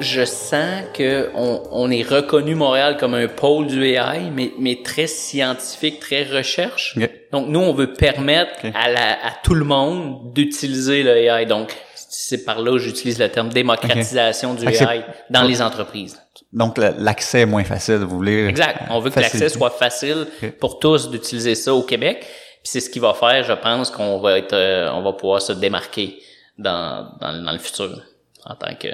je 0.00 0.24
sens 0.24 0.82
que 0.94 1.30
on, 1.34 1.62
on 1.72 1.90
est 1.90 2.02
reconnu 2.02 2.54
Montréal 2.54 2.96
comme 2.98 3.14
un 3.14 3.26
pôle 3.28 3.66
du 3.66 3.84
AI, 3.84 4.30
mais, 4.32 4.52
mais 4.58 4.80
très 4.84 5.06
scientifique, 5.06 6.00
très 6.00 6.24
recherche. 6.24 6.96
Donc 7.32 7.48
nous, 7.48 7.60
on 7.60 7.72
veut 7.74 7.92
permettre 7.92 8.52
à, 8.74 8.88
la, 8.90 9.12
à 9.12 9.32
tout 9.42 9.54
le 9.54 9.64
monde 9.64 10.32
d'utiliser 10.32 11.02
le 11.02 11.16
AI. 11.16 11.46
Donc 11.46 11.74
c'est 11.94 12.44
par 12.44 12.60
là 12.60 12.72
que 12.72 12.78
j'utilise 12.78 13.18
le 13.18 13.28
terme 13.28 13.50
démocratisation 13.50 14.54
du 14.54 14.66
AI 14.66 15.02
dans 15.30 15.42
les 15.42 15.60
entreprises. 15.60 16.18
donc 16.52 16.78
l'accès 16.78 17.40
est 17.40 17.46
moins 17.46 17.64
facile. 17.64 17.96
Vous 17.96 18.16
voulez... 18.16 18.46
Exact. 18.46 18.78
On 18.90 19.00
veut 19.00 19.10
que 19.10 19.20
l'accès 19.20 19.48
soit 19.48 19.70
facile 19.70 20.26
pour 20.60 20.78
tous 20.78 21.10
d'utiliser 21.10 21.54
ça 21.54 21.74
au 21.74 21.82
Québec. 21.82 22.20
Puis 22.20 22.72
c'est 22.72 22.80
ce 22.80 22.90
qui 22.90 22.98
va 22.98 23.14
faire, 23.14 23.44
je 23.44 23.52
pense, 23.52 23.90
qu'on 23.90 24.18
va 24.20 24.38
être, 24.38 24.52
euh, 24.54 24.90
on 24.92 25.02
va 25.02 25.12
pouvoir 25.12 25.40
se 25.42 25.52
démarquer 25.52 26.18
dans, 26.58 27.16
dans, 27.20 27.42
dans 27.42 27.52
le 27.52 27.58
futur 27.58 28.02
en 28.44 28.54
tant 28.54 28.74
que 28.74 28.88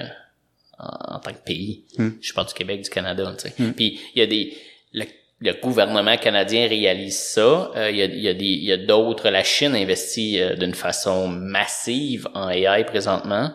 en, 0.79 1.15
en 1.17 1.19
tant 1.21 1.33
que 1.33 1.45
pays. 1.45 1.85
Je 2.21 2.33
parle 2.33 2.49
du 2.49 2.55
Québec, 2.55 2.83
du 2.83 2.91
Canada. 2.91 3.33
Tu 3.39 3.49
sais. 3.49 3.55
Puis 3.73 4.01
il 4.15 4.19
y 4.19 4.23
a 4.23 4.27
des 4.27 4.57
le, 4.93 5.05
le 5.41 5.53
gouvernement 5.61 6.17
canadien 6.17 6.69
réalise 6.69 7.19
ça. 7.19 7.71
Euh, 7.77 7.91
Il 7.91 7.97
y 7.97 8.03
a, 8.03 8.07
il 8.07 8.21
y 8.21 8.29
a 8.29 8.35
des 8.35 8.45
il 8.45 8.65
y 8.65 8.73
a 8.73 8.77
d'autres. 8.77 9.29
La 9.31 9.45
Chine 9.45 9.75
investit 9.75 10.41
euh, 10.41 10.55
d'une 10.57 10.75
façon 10.75 11.29
massive 11.29 12.29
en 12.35 12.49
AI 12.51 12.85
présentement. 12.85 13.51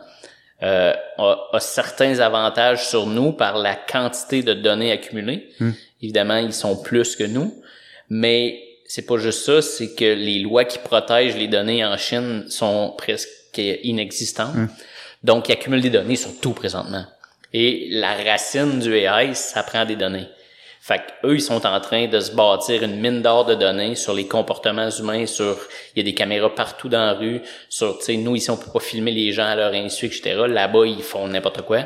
Euh, 0.62 0.94
a, 1.18 1.38
a 1.54 1.60
certains 1.62 2.20
avantages 2.20 2.86
sur 2.88 3.06
nous 3.06 3.32
par 3.32 3.58
la 3.58 3.76
quantité 3.76 4.44
de 4.44 4.54
données 4.54 4.92
accumulées. 4.92 5.50
Évidemment, 6.02 6.36
ils 6.38 6.54
sont 6.54 6.82
plus 6.82 7.16
que 7.16 7.24
nous, 7.24 7.62
mais 8.10 8.62
c'est 8.86 9.06
pas 9.06 9.18
juste 9.18 9.46
ça, 9.46 9.62
c'est 9.62 9.94
que 9.96 10.04
les 10.04 10.40
lois 10.40 10.66
qui 10.66 10.80
protègent 10.80 11.38
les 11.38 11.48
données 11.48 11.86
en 11.86 11.96
Chine 11.98 12.46
sont 12.50 12.94
presque 12.98 13.30
inexistantes. 13.58 14.56
Donc, 15.24 15.50
ils 15.50 15.54
accumulent 15.54 15.82
des 15.82 15.90
données 15.90 16.16
sur 16.16 16.40
tout 16.40 16.54
présentement. 16.54 17.06
Et 17.54 17.88
la 17.92 18.14
racine 18.14 18.80
du 18.80 18.94
AI, 18.96 19.34
ça 19.34 19.64
prend 19.64 19.86
des 19.86 19.96
données. 19.96 20.28
Fait 20.82 21.00
que 21.00 21.28
eux, 21.28 21.36
ils 21.36 21.42
sont 21.42 21.66
en 21.66 21.80
train 21.82 22.08
de 22.08 22.20
se 22.20 22.32
bâtir 22.32 22.84
une 22.84 23.00
mine 23.02 23.22
d'or 23.22 23.46
de 23.46 23.54
données 23.54 23.96
sur 23.96 24.14
les 24.14 24.28
comportements 24.28 24.90
humains, 24.90 25.26
sur 25.26 25.58
il 25.94 26.00
y 26.00 26.02
a 26.02 26.04
des 26.04 26.14
caméras 26.14 26.56
partout 26.56 26.88
dans 26.88 27.06
la 27.06 27.14
rue, 27.14 27.42
sur 27.68 27.98
tu 28.00 28.06
sais 28.06 28.18
nous 28.18 28.36
ici 28.36 28.50
on 28.50 28.58
peut 28.58 28.72
pas 28.72 28.80
filmer 28.80 29.12
les 29.12 29.34
gens 29.34 29.46
à 29.46 29.56
leur 29.56 29.74
insu 29.74 30.06
etc. 30.06 30.46
Là-bas 30.48 30.86
ils 30.86 31.04
font 31.04 31.28
n'importe 31.28 31.64
quoi. 31.64 31.86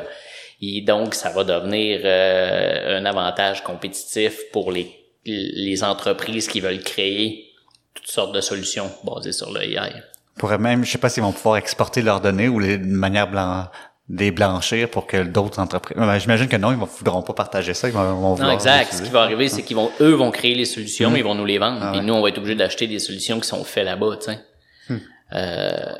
Et 0.62 0.80
donc 0.80 1.14
ça 1.14 1.30
va 1.30 1.42
devenir 1.42 2.00
euh, 2.04 2.98
un 2.98 3.04
avantage 3.04 3.64
compétitif 3.64 4.50
pour 4.52 4.70
les 4.70 4.90
les 5.26 5.82
entreprises 5.82 6.46
qui 6.48 6.60
veulent 6.60 6.82
créer 6.82 7.52
toutes 7.94 8.08
sortes 8.08 8.34
de 8.34 8.40
solutions 8.40 8.90
basées 9.04 9.32
sur 9.32 9.52
le 9.52 9.62
AI. 9.62 10.02
Pourraient 10.36 10.58
même, 10.58 10.84
je 10.84 10.90
sais 10.90 10.98
pas 10.98 11.08
s'ils 11.08 11.22
vont 11.22 11.32
pouvoir 11.32 11.56
exporter 11.56 12.02
leurs 12.02 12.20
données 12.20 12.48
ou 12.48 12.58
les, 12.58 12.78
de 12.78 12.86
manière 12.86 13.28
blanc, 13.30 13.66
les 14.08 14.30
blanchir 14.30 14.90
pour 14.90 15.06
que 15.06 15.22
d'autres 15.22 15.58
entreprises. 15.58 15.96
Ben, 15.96 16.18
J'imagine 16.18 16.48
que 16.48 16.56
non, 16.56 16.72
ils 16.72 16.78
ne 16.78 16.84
voudront 16.84 17.22
pas 17.22 17.32
partager 17.32 17.72
ça. 17.74 17.88
Ils 17.88 17.94
vont, 17.94 18.14
vont 18.14 18.36
Non, 18.36 18.50
exact. 18.50 18.92
Ce 18.92 19.02
qui 19.02 19.10
va 19.10 19.22
arriver, 19.22 19.48
c'est 19.48 19.62
qu'ils 19.62 19.76
vont, 19.76 19.90
eux 20.00 20.12
vont 20.12 20.30
créer 20.30 20.54
les 20.54 20.64
solutions, 20.66 21.14
ils 21.16 21.24
vont 21.24 21.34
nous 21.34 21.46
les 21.46 21.58
vendre. 21.58 21.78
Ah 21.82 21.90
Puis 21.90 22.00
ouais. 22.00 22.06
nous, 22.06 22.14
on 22.14 22.22
va 22.22 22.28
être 22.28 22.38
obligés 22.38 22.56
d'acheter 22.56 22.86
des 22.86 22.98
solutions 22.98 23.40
qui 23.40 23.48
sont 23.48 23.64
faites 23.64 23.84
là-bas, 23.84 24.16
tu 24.20 24.32
sais. 24.32 24.38
Euh, 25.32 25.94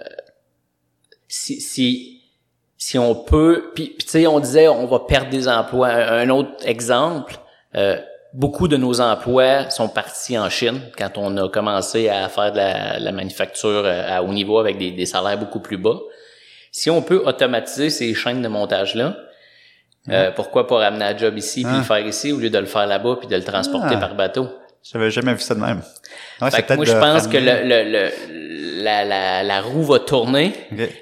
si, 1.26 1.60
si, 1.60 2.20
si 2.76 2.98
on 2.98 3.14
peut, 3.14 3.72
puis, 3.74 3.86
puis 3.96 4.04
tu 4.04 4.10
sais, 4.10 4.26
on 4.26 4.38
disait, 4.38 4.68
on 4.68 4.86
va 4.86 5.00
perdre 5.00 5.30
des 5.30 5.48
emplois. 5.48 5.88
Un, 5.88 6.28
un 6.28 6.30
autre 6.30 6.52
exemple, 6.64 7.38
euh, 7.74 7.98
beaucoup 8.34 8.68
de 8.68 8.76
nos 8.76 9.00
emplois 9.00 9.70
sont 9.70 9.88
partis 9.88 10.36
en 10.38 10.50
Chine 10.50 10.80
quand 10.98 11.16
on 11.16 11.36
a 11.36 11.48
commencé 11.48 12.08
à 12.08 12.28
faire 12.28 12.52
de 12.52 12.56
la, 12.58 12.98
la 12.98 13.12
manufacture 13.12 13.82
euh, 13.84 14.16
à 14.16 14.22
haut 14.22 14.32
niveau 14.32 14.58
avec 14.58 14.76
des, 14.76 14.90
des 14.90 15.06
salaires 15.06 15.38
beaucoup 15.38 15.60
plus 15.60 15.78
bas. 15.78 15.98
Si 16.72 16.90
on 16.90 17.00
peut 17.02 17.22
automatiser 17.24 17.88
ces 17.90 18.12
chaînes 18.14 18.42
de 18.42 18.48
montage-là, 18.48 19.16
euh, 20.10 20.30
pourquoi 20.32 20.66
pas 20.66 20.78
ramener 20.78 21.04
un 21.04 21.16
job 21.16 21.38
ici 21.38 21.62
puis 21.62 21.70
Ah. 21.74 21.78
le 21.78 21.84
faire 21.84 22.06
ici 22.06 22.32
au 22.32 22.38
lieu 22.38 22.50
de 22.50 22.58
le 22.58 22.66
faire 22.66 22.86
là-bas 22.86 23.16
puis 23.20 23.28
de 23.28 23.36
le 23.36 23.44
transporter 23.44 23.94
Ah. 23.96 24.00
par 24.00 24.14
bateau? 24.14 24.48
J'avais 24.82 25.10
jamais 25.10 25.32
vu 25.32 25.40
ça 25.40 25.54
de 25.54 25.60
même. 25.60 25.80
Ouais, 26.42 26.50
Fait 26.50 26.76
moi, 26.76 26.84
je 26.84 26.92
pense 26.92 27.26
que 27.26 27.38
le, 27.38 27.62
le, 27.62 27.90
le- 27.90 28.82
la, 28.82 29.02
la, 29.04 29.42
la 29.42 29.60
roue 29.62 29.82
va 29.84 29.98
tourner. 30.00 30.52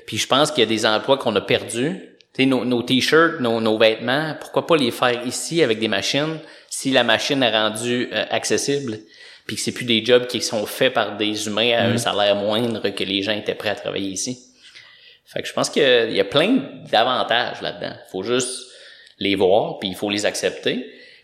Puis 0.07 0.18
je 0.18 0.29
pense 0.29 0.53
qu'il 0.53 0.62
y 0.62 0.66
a 0.66 0.68
des 0.68 0.87
emplois 0.87 1.16
qu'on 1.16 1.35
a 1.35 1.40
perdus. 1.40 2.01
Tu 2.33 2.42
sais, 2.45 2.47
nos, 2.47 2.64
nos 2.64 2.83
t-shirts, 2.83 3.40
nos, 3.40 3.61
nos 3.61 3.77
vêtements, 3.79 4.35
pourquoi 4.40 4.66
pas 4.68 4.77
les 4.77 4.92
faire 4.92 5.27
ici 5.27 5.64
avec 5.64 5.81
des 5.81 5.88
machines? 5.88 6.38
Si 6.83 6.90
la 6.90 7.05
machine 7.05 7.42
est 7.42 7.51
rendue 7.51 8.09
euh, 8.12 8.25
accessible 8.31 8.99
puis 9.47 9.57
que 9.57 9.62
c'est 9.62 9.73
plus 9.73 9.85
des 9.85 10.05
jobs 10.05 10.27
qui 10.27 10.40
sont 10.40 10.66
faits 10.66 10.92
par 10.95 11.16
des 11.16 11.47
humains 11.47 11.73
à 11.77 11.85
un 11.85 11.97
salaire 11.97 12.37
moindre 12.37 12.88
que 12.90 13.05
les 13.05 13.23
gens 13.23 13.33
étaient 13.33 13.55
prêts 13.57 13.71
à 13.71 13.75
travailler 13.75 14.11
ici. 14.11 14.38
Fait 15.25 15.42
que 15.42 15.49
je 15.49 15.53
pense 15.53 15.71
qu'il 15.71 15.83
y 15.83 15.85
a- 15.87 16.05
il 16.07 16.14
y 16.16 16.21
a 16.21 16.25
plein 16.25 16.59
d'avantages 16.90 17.61
là-dedans. 17.62 17.95
faut 18.11 18.23
juste 18.23 18.66
les 19.18 19.35
voir, 19.37 19.79
puis 19.79 19.88
il 19.90 19.95
faut 19.97 20.11
les 20.11 20.27
accepter. 20.27 20.75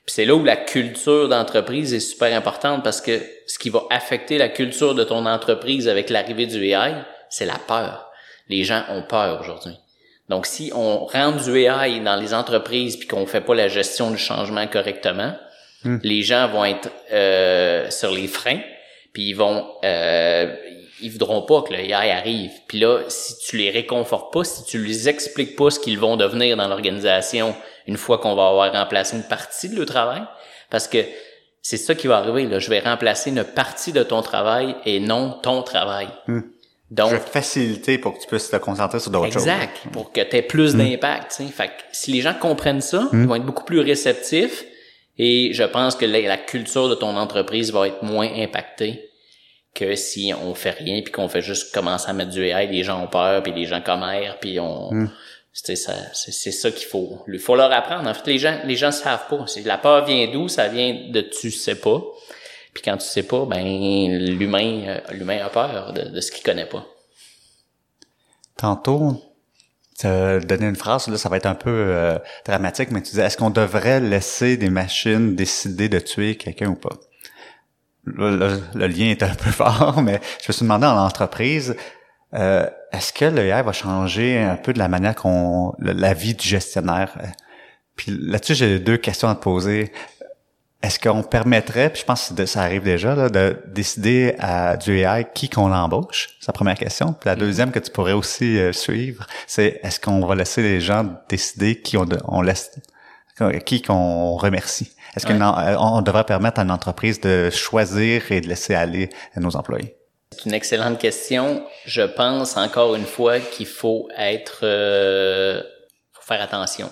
Puis 0.04 0.14
c'est 0.14 0.24
là 0.24 0.34
où 0.34 0.44
la 0.44 0.56
culture 0.56 1.28
d'entreprise 1.28 1.92
est 1.92 2.00
super 2.00 2.34
importante 2.36 2.82
parce 2.84 3.00
que 3.00 3.20
ce 3.46 3.58
qui 3.58 3.70
va 3.70 3.82
affecter 3.90 4.38
la 4.38 4.48
culture 4.48 4.94
de 4.94 5.04
ton 5.04 5.26
entreprise 5.26 5.88
avec 5.88 6.08
l'arrivée 6.10 6.46
du 6.46 6.64
AI, 6.64 6.94
c'est 7.28 7.46
la 7.46 7.58
peur. 7.58 8.10
Les 8.48 8.64
gens 8.64 8.84
ont 8.90 9.02
peur 9.02 9.40
aujourd'hui. 9.40 9.74
Donc 10.28 10.46
si 10.46 10.70
on 10.74 11.04
rentre 11.06 11.42
du 11.44 11.56
AI 11.58 12.00
dans 12.00 12.16
les 12.16 12.32
entreprises 12.34 12.96
puis 12.96 13.06
qu'on 13.08 13.26
fait 13.26 13.40
pas 13.42 13.54
la 13.54 13.68
gestion 13.68 14.10
du 14.10 14.18
changement 14.18 14.66
correctement, 14.66 15.34
Hmm. 15.84 15.98
Les 16.02 16.22
gens 16.22 16.48
vont 16.48 16.64
être 16.64 16.90
euh, 17.12 17.90
sur 17.90 18.10
les 18.10 18.26
freins, 18.26 18.60
puis 19.12 19.28
ils 19.28 19.34
vont 19.34 19.66
euh, 19.84 20.54
ils 21.00 21.10
voudront 21.10 21.42
pas 21.42 21.62
que 21.62 21.72
le 21.72 21.80
AI 21.80 22.10
arrive. 22.10 22.50
Puis 22.66 22.80
là, 22.80 23.02
si 23.08 23.38
tu 23.38 23.56
les 23.56 23.70
réconfortes 23.70 24.32
pas, 24.32 24.44
si 24.44 24.64
tu 24.64 24.78
les 24.82 25.08
expliques 25.08 25.56
pas 25.56 25.70
ce 25.70 25.78
qu'ils 25.78 25.98
vont 25.98 26.16
devenir 26.16 26.56
dans 26.56 26.68
l'organisation 26.68 27.54
une 27.86 27.96
fois 27.96 28.18
qu'on 28.18 28.34
va 28.34 28.48
avoir 28.48 28.72
remplacé 28.72 29.16
une 29.16 29.22
partie 29.22 29.68
de 29.68 29.76
leur 29.76 29.86
travail, 29.86 30.22
parce 30.70 30.88
que 30.88 30.98
c'est 31.62 31.76
ça 31.76 31.94
qui 31.94 32.06
va 32.06 32.18
arriver. 32.18 32.46
Là. 32.46 32.58
Je 32.58 32.70
vais 32.70 32.80
remplacer 32.80 33.30
une 33.30 33.44
partie 33.44 33.92
de 33.92 34.02
ton 34.02 34.22
travail 34.22 34.76
et 34.84 35.00
non 35.00 35.38
ton 35.42 35.62
travail. 35.62 36.08
Hmm. 36.26 36.40
Donc, 36.90 37.10
je 37.10 37.16
vais 37.16 37.20
faciliter 37.20 37.98
pour 37.98 38.14
que 38.14 38.20
tu 38.20 38.26
puisses 38.26 38.48
te 38.48 38.56
concentrer 38.56 38.98
sur 38.98 39.10
d'autres 39.10 39.32
choses. 39.32 39.46
Exact, 39.46 39.82
pour 39.92 40.10
que 40.10 40.22
tu 40.22 40.36
aies 40.36 40.42
plus 40.42 40.74
hmm. 40.74 40.78
d'impact. 40.78 41.42
Fait 41.54 41.66
que 41.66 41.72
si 41.92 42.12
les 42.12 42.22
gens 42.22 42.34
comprennent 42.34 42.80
ça, 42.80 43.08
ils 43.12 43.26
vont 43.26 43.34
être 43.34 43.44
beaucoup 43.44 43.64
plus 43.64 43.80
réceptifs 43.80 44.64
et 45.18 45.50
je 45.52 45.64
pense 45.64 45.96
que 45.96 46.06
la, 46.06 46.20
la 46.20 46.36
culture 46.36 46.88
de 46.88 46.94
ton 46.94 47.16
entreprise 47.16 47.72
va 47.72 47.88
être 47.88 48.02
moins 48.02 48.28
impactée 48.36 49.10
que 49.74 49.94
si 49.94 50.32
on 50.34 50.54
fait 50.54 50.70
rien 50.70 51.02
puis 51.02 51.12
qu'on 51.12 51.28
fait 51.28 51.42
juste 51.42 51.72
commencer 51.74 52.08
à 52.08 52.12
mettre 52.12 52.30
du 52.30 52.44
AI, 52.44 52.66
les 52.66 52.82
gens 52.82 53.02
ont 53.02 53.06
peur 53.06 53.42
puis 53.42 53.52
les 53.52 53.64
gens 53.64 53.80
commèrent 53.80 54.38
puis 54.40 54.58
on 54.58 54.92
hmm. 54.92 55.10
c'est 55.52 55.76
ça 55.76 55.94
c'est 56.14 56.52
ça 56.52 56.70
qu'il 56.70 56.86
faut 56.86 57.22
il 57.28 57.38
faut 57.38 57.56
leur 57.56 57.72
apprendre. 57.72 58.08
En 58.08 58.14
fait 58.14 58.26
les 58.26 58.38
gens 58.38 58.58
les 58.64 58.76
gens 58.76 58.90
savent 58.90 59.28
pas. 59.28 59.44
C'est 59.46 59.62
la 59.62 59.78
peur 59.78 60.04
vient 60.04 60.28
d'où? 60.32 60.48
Ça 60.48 60.68
vient 60.68 61.08
de 61.10 61.20
tu 61.20 61.50
sais 61.50 61.76
pas. 61.76 62.02
Puis 62.74 62.82
quand 62.82 62.96
tu 62.96 63.06
sais 63.06 63.22
pas 63.22 63.44
ben 63.44 63.62
l'humain 64.18 64.82
euh, 64.86 65.00
l'humain 65.12 65.44
a 65.44 65.48
peur 65.48 65.92
de, 65.92 66.02
de 66.02 66.20
ce 66.20 66.32
qu'il 66.32 66.42
connaît 66.42 66.66
pas. 66.66 66.86
Tantôt 68.56 69.22
tu 69.98 70.06
as 70.06 70.40
donné 70.40 70.66
une 70.66 70.76
phrase 70.76 71.08
là 71.08 71.18
ça 71.18 71.28
va 71.28 71.36
être 71.36 71.46
un 71.46 71.54
peu 71.54 71.70
euh, 71.70 72.18
dramatique 72.44 72.90
mais 72.90 73.02
tu 73.02 73.10
disais 73.10 73.22
est-ce 73.22 73.36
qu'on 73.36 73.50
devrait 73.50 74.00
laisser 74.00 74.56
des 74.56 74.70
machines 74.70 75.34
décider 75.34 75.88
de 75.88 75.98
tuer 75.98 76.36
quelqu'un 76.36 76.68
ou 76.68 76.76
pas? 76.76 76.96
Le, 78.04 78.86
lien 78.86 79.10
est 79.10 79.22
un 79.22 79.34
peu 79.34 79.50
fort, 79.50 80.00
mais 80.02 80.20
je 80.42 80.46
me 80.48 80.52
suis 80.52 80.62
demandé 80.62 80.86
en 80.86 80.96
entreprise, 80.96 81.76
euh, 82.34 82.66
est-ce 82.92 83.12
que 83.12 83.26
l'EI 83.26 83.62
va 83.62 83.72
changer 83.72 84.38
un 84.38 84.56
peu 84.56 84.72
de 84.72 84.78
la 84.78 84.88
manière 84.88 85.14
qu'on 85.14 85.74
la 85.78 86.14
vie 86.14 86.34
du 86.34 86.46
gestionnaire? 86.46 87.12
Puis 87.96 88.16
là-dessus, 88.18 88.54
j'ai 88.54 88.78
deux 88.78 88.96
questions 88.96 89.28
à 89.28 89.34
te 89.34 89.42
poser. 89.42 89.92
Est-ce 90.80 91.00
qu'on 91.00 91.24
permettrait, 91.24 91.90
puis 91.90 92.00
je 92.00 92.06
pense 92.06 92.32
que 92.36 92.46
ça 92.46 92.62
arrive 92.62 92.84
déjà, 92.84 93.16
là, 93.16 93.28
de 93.28 93.56
décider 93.66 94.36
à 94.38 94.76
du 94.76 94.98
AI 94.98 95.26
qui 95.34 95.48
qu'on 95.48 95.72
embauche? 95.72 96.28
C'est 96.38 96.46
la 96.48 96.52
première 96.52 96.78
question. 96.78 97.14
Puis 97.14 97.28
la 97.28 97.34
mm-hmm. 97.34 97.38
deuxième 97.38 97.72
que 97.72 97.80
tu 97.80 97.90
pourrais 97.90 98.12
aussi 98.12 98.58
euh, 98.58 98.72
suivre, 98.72 99.26
c'est 99.48 99.80
est-ce 99.82 99.98
qu'on 99.98 100.24
va 100.24 100.36
laisser 100.36 100.62
les 100.62 100.80
gens 100.80 101.04
décider 101.28 101.80
qui 101.80 101.96
on, 101.96 102.06
on 102.28 102.42
laisse, 102.42 102.70
qui 103.66 103.82
qu'on 103.82 104.36
remercie? 104.36 104.92
Est-ce 105.16 105.26
qu'on 105.26 106.02
devrait 106.02 106.24
permettre 106.24 106.60
à 106.60 106.62
une 106.62 106.70
entreprise 106.70 107.20
de 107.20 107.50
choisir 107.50 108.30
et 108.30 108.40
de 108.40 108.46
laisser 108.46 108.74
aller 108.74 109.10
nos 109.36 109.56
employés? 109.56 109.96
C'est 110.30 110.44
une 110.44 110.54
excellente 110.54 110.98
question. 110.98 111.64
Je 111.86 112.02
pense 112.02 112.56
encore 112.56 112.94
une 112.94 113.06
fois 113.06 113.40
qu'il 113.40 113.66
faut 113.66 114.08
être, 114.16 114.60
euh, 114.62 115.60
faut 116.12 116.22
faire 116.22 116.40
attention. 116.40 116.90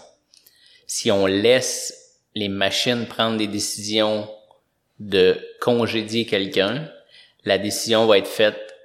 Si 0.88 1.12
on 1.12 1.26
laisse 1.26 2.05
les 2.36 2.48
machines 2.48 3.06
prendre 3.06 3.38
des 3.38 3.48
décisions 3.48 4.28
de 5.00 5.36
congédier 5.60 6.26
quelqu'un, 6.26 6.88
la 7.44 7.58
décision 7.58 8.06
va 8.06 8.18
être 8.18 8.28
faite 8.28 8.76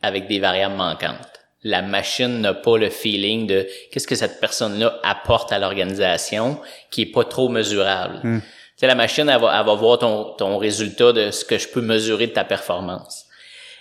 avec 0.00 0.28
des 0.28 0.38
variables 0.38 0.76
manquantes. 0.76 1.40
La 1.64 1.82
machine 1.82 2.40
n'a 2.40 2.54
pas 2.54 2.78
le 2.78 2.90
feeling 2.90 3.46
de 3.46 3.68
qu'est-ce 3.90 4.06
que 4.06 4.14
cette 4.14 4.40
personne-là 4.40 4.98
apporte 5.02 5.52
à 5.52 5.58
l'organisation 5.58 6.60
qui 6.90 7.02
est 7.02 7.12
pas 7.12 7.24
trop 7.24 7.48
mesurable. 7.48 8.20
Hmm 8.22 8.40
la 8.86 8.94
machine, 8.94 9.28
elle 9.28 9.40
va, 9.40 9.62
voir 9.62 9.98
ton, 9.98 10.34
ton 10.36 10.58
résultat 10.58 11.12
de 11.12 11.30
ce 11.30 11.44
que 11.44 11.58
je 11.58 11.68
peux 11.68 11.80
mesurer 11.80 12.26
de 12.26 12.32
ta 12.32 12.44
performance. 12.44 13.26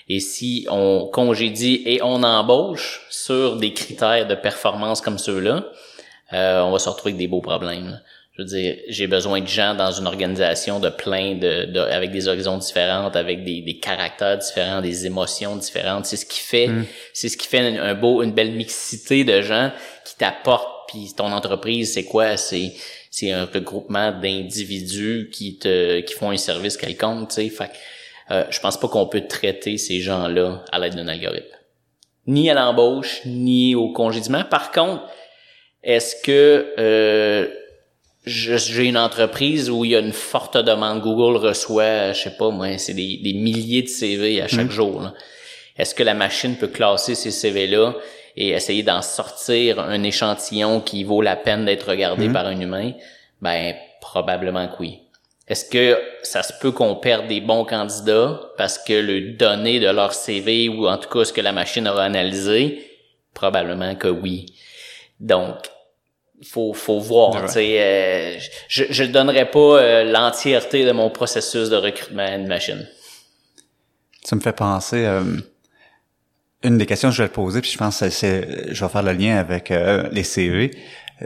Et 0.07 0.19
si 0.19 0.67
on 0.69 1.09
congédie 1.11 1.81
et 1.85 2.01
on 2.03 2.23
embauche 2.23 3.05
sur 3.09 3.55
des 3.55 3.73
critères 3.73 4.27
de 4.27 4.35
performance 4.35 5.01
comme 5.01 5.17
ceux-là, 5.17 5.65
euh, 6.33 6.61
on 6.61 6.71
va 6.71 6.79
se 6.79 6.89
retrouver 6.89 7.11
avec 7.11 7.17
des 7.17 7.27
beaux 7.27 7.41
problèmes. 7.41 7.99
Je 8.41 8.55
veux 8.55 8.61
dire, 8.61 8.77
j'ai 8.87 9.05
besoin 9.05 9.41
de 9.41 9.47
gens 9.47 9.75
dans 9.75 9.91
une 9.91 10.07
organisation 10.07 10.79
de 10.79 10.89
plein 10.89 11.35
de, 11.35 11.77
avec 11.77 12.09
des 12.11 12.27
horizons 12.27 12.57
différents, 12.57 13.09
avec 13.09 13.43
des, 13.43 13.61
des, 13.61 13.77
caractères 13.77 14.37
différents, 14.37 14.81
des 14.81 15.05
émotions 15.05 15.55
différentes. 15.57 16.05
C'est 16.05 16.17
ce 16.17 16.25
qui 16.25 16.39
fait, 16.39 16.67
mm. 16.67 16.85
c'est 17.13 17.29
ce 17.29 17.37
qui 17.37 17.47
fait 17.47 17.77
un, 17.77 17.93
beau, 17.93 18.23
une 18.23 18.31
belle 18.31 18.53
mixité 18.53 19.23
de 19.23 19.41
gens 19.41 19.71
qui 20.05 20.15
t'apportent. 20.15 20.89
Puis 20.89 21.13
ton 21.15 21.31
entreprise, 21.31 21.93
c'est 21.93 22.05
quoi? 22.05 22.35
C'est 22.35 22.73
c'est 23.11 23.31
un 23.31 23.45
regroupement 23.45 24.11
d'individus 24.11 25.29
qui 25.31 25.57
te 25.57 25.99
qui 25.99 26.13
font 26.13 26.31
un 26.31 26.37
service 26.37 26.77
quelconque, 26.77 27.29
tu 27.29 27.35
sais. 27.35 27.49
Fait 27.49 27.69
euh, 28.31 28.45
je 28.49 28.59
pense 28.59 28.79
pas 28.79 28.87
qu'on 28.87 29.07
peut 29.07 29.27
traiter 29.27 29.77
ces 29.77 29.99
gens-là 29.99 30.65
à 30.71 30.79
l'aide 30.79 30.95
d'un 30.95 31.07
algorithme. 31.07 31.55
Ni 32.27 32.49
à 32.49 32.53
l'embauche, 32.53 33.21
ni 33.25 33.75
au 33.75 33.91
congédiement. 33.91 34.43
Par 34.43 34.71
contre, 34.71 35.03
est-ce 35.83 36.15
que 36.23 36.73
euh, 36.77 37.47
j'ai 38.25 38.85
une 38.85 38.97
entreprise 38.97 39.69
où 39.69 39.83
il 39.83 39.91
y 39.91 39.95
a 39.95 39.99
une 39.99 40.13
forte 40.13 40.57
demande, 40.57 41.01
Google 41.01 41.37
reçoit, 41.37 42.13
je 42.13 42.21
sais 42.21 42.37
pas 42.37 42.49
moi, 42.49 42.77
c'est 42.77 42.93
des, 42.93 43.17
des 43.17 43.33
milliers 43.33 43.81
de 43.81 43.87
CV 43.87 44.41
à 44.41 44.47
chaque 44.47 44.67
mm. 44.67 44.71
jour. 44.71 45.11
Est-ce 45.77 45.95
que 45.95 46.03
la 46.03 46.13
machine 46.13 46.55
peut 46.55 46.67
classer 46.67 47.15
ces 47.15 47.31
CV-là 47.31 47.95
et 48.37 48.49
essayer 48.49 48.83
d'en 48.83 49.01
sortir 49.01 49.79
un 49.79 50.03
échantillon 50.03 50.81
qui 50.81 51.03
vaut 51.03 51.21
la 51.21 51.35
peine 51.35 51.65
d'être 51.65 51.89
regardé 51.89 52.27
mhm. 52.27 52.33
par 52.33 52.45
un 52.45 52.59
humain, 52.59 52.93
ben 53.41 53.75
probablement 53.99 54.67
que 54.67 54.75
oui. 54.79 54.99
Est-ce 55.47 55.65
que 55.65 55.99
ça 56.23 56.43
se 56.43 56.53
peut 56.61 56.71
qu'on 56.71 56.95
perde 56.95 57.27
des 57.27 57.41
bons 57.41 57.65
candidats 57.65 58.39
parce 58.57 58.77
que 58.77 58.93
le 58.93 59.31
donné 59.31 59.79
de 59.79 59.89
leur 59.89 60.13
CV 60.13 60.69
ou 60.69 60.87
en 60.87 60.97
tout 60.97 61.09
cas 61.09 61.25
ce 61.25 61.33
que 61.33 61.41
la 61.41 61.51
machine 61.51 61.87
aura 61.87 62.03
analysé? 62.03 62.87
Probablement 63.33 63.95
que 63.95 64.07
oui. 64.07 64.45
Donc, 65.19 65.55
faut 66.43 66.73
faut 66.73 66.99
voir. 66.99 67.45
Tu 67.45 67.53
sais, 67.53 67.81
euh, 67.81 68.39
je 68.67 68.85
je 68.89 69.03
donnerai 69.03 69.49
pas 69.49 69.59
euh, 69.59 70.03
l'entièreté 70.03 70.85
de 70.85 70.91
mon 70.91 71.09
processus 71.09 71.69
de 71.69 71.75
recrutement 71.75 72.23
à 72.23 72.35
une 72.35 72.47
machine. 72.47 72.87
Ça 74.23 74.35
me 74.35 74.41
fait 74.41 74.55
penser. 74.55 75.05
Euh, 75.05 75.23
une 76.63 76.77
des 76.77 76.85
questions 76.85 77.09
que 77.09 77.15
je 77.15 77.23
vais 77.23 77.29
te 77.29 77.33
poser, 77.33 77.61
puis 77.61 77.71
je 77.71 77.77
pense 77.77 77.99
que 77.99 78.09
c'est, 78.09 78.73
je 78.73 78.85
vais 78.85 78.91
faire 78.91 79.03
le 79.03 79.13
lien 79.13 79.37
avec 79.37 79.71
euh, 79.71 80.07
les 80.11 80.23
CV. 80.23 80.71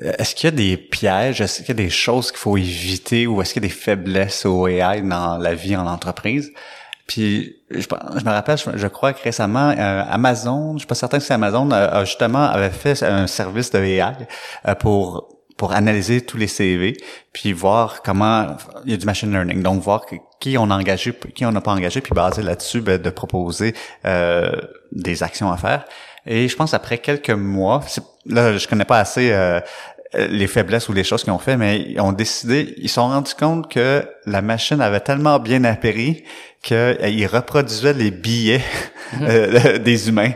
Euh, 0.01 0.13
est-ce 0.17 0.35
qu'il 0.35 0.45
y 0.45 0.47
a 0.47 0.51
des 0.51 0.77
pièges, 0.77 1.41
est-ce 1.41 1.59
qu'il 1.59 1.69
y 1.69 1.71
a 1.71 1.83
des 1.83 1.89
choses 1.89 2.31
qu'il 2.31 2.39
faut 2.39 2.57
éviter 2.57 3.27
ou 3.27 3.41
est-ce 3.41 3.53
qu'il 3.53 3.61
y 3.61 3.65
a 3.65 3.67
des 3.67 3.73
faiblesses 3.73 4.45
au 4.45 4.67
AI 4.67 5.01
dans 5.01 5.37
la 5.37 5.53
vie 5.53 5.75
en 5.75 5.87
entreprise? 5.87 6.53
Puis 7.07 7.57
je, 7.69 7.81
je 7.81 8.25
me 8.25 8.31
rappelle, 8.31 8.57
je, 8.57 8.87
crois 8.87 9.13
que 9.13 9.21
récemment, 9.21 9.69
euh, 9.77 10.03
Amazon, 10.09 10.73
je 10.73 10.79
suis 10.79 10.87
pas 10.87 10.95
certain 10.95 11.19
que 11.19 11.23
c'est 11.23 11.33
Amazon, 11.33 11.69
a, 11.71 12.03
justement 12.03 12.43
avait 12.43 12.71
fait 12.71 13.03
un 13.03 13.27
service 13.27 13.69
de 13.71 13.79
AI 13.79 14.27
pour 14.79 15.35
pour 15.57 15.71
analyser 15.71 16.21
tous 16.21 16.37
les 16.37 16.47
CV, 16.47 16.97
puis 17.31 17.53
voir 17.53 18.01
comment 18.01 18.57
il 18.83 18.91
y 18.91 18.93
a 18.93 18.97
du 18.97 19.05
machine 19.05 19.31
learning, 19.31 19.63
donc 19.63 19.81
voir 19.81 20.05
qui 20.39 20.57
on 20.57 20.69
a 20.69 20.75
engagé, 20.75 21.13
qui 21.33 21.45
on 21.45 21.51
n'a 21.51 21.61
pas 21.61 21.71
engagé, 21.71 22.01
puis 22.01 22.13
basé 22.13 22.41
là-dessus, 22.41 22.81
ben, 22.81 23.01
de 23.01 23.09
proposer 23.09 23.73
euh, 24.05 24.51
des 24.91 25.23
actions 25.23 25.49
à 25.51 25.57
faire. 25.57 25.85
Et 26.25 26.49
je 26.49 26.55
pense 26.57 26.73
après 26.73 26.97
quelques 26.97 27.29
mois, 27.29 27.81
là 28.25 28.57
je 28.57 28.67
connais 28.67 28.85
pas 28.85 28.99
assez 28.99 29.31
euh, 29.31 29.61
les 30.17 30.47
faiblesses 30.47 30.89
ou 30.89 30.93
les 30.93 31.03
choses 31.03 31.23
qu'ils 31.23 31.33
ont 31.33 31.39
fait, 31.39 31.57
mais 31.57 31.81
ils 31.81 31.99
ont 31.99 32.11
décidé, 32.11 32.73
ils 32.77 32.89
se 32.89 32.95
sont 32.95 33.07
rendus 33.07 33.33
compte 33.35 33.71
que 33.71 34.07
la 34.25 34.41
machine 34.41 34.81
avait 34.81 34.99
tellement 34.99 35.39
bien 35.39 35.63
appris 35.63 36.23
qu'ils 36.61 37.27
reproduisaient 37.27 37.93
les 37.93 38.09
billets 38.09 38.63
mhm. 39.13 39.27
euh, 39.29 39.77
des 39.89 40.09
humains. 40.09 40.31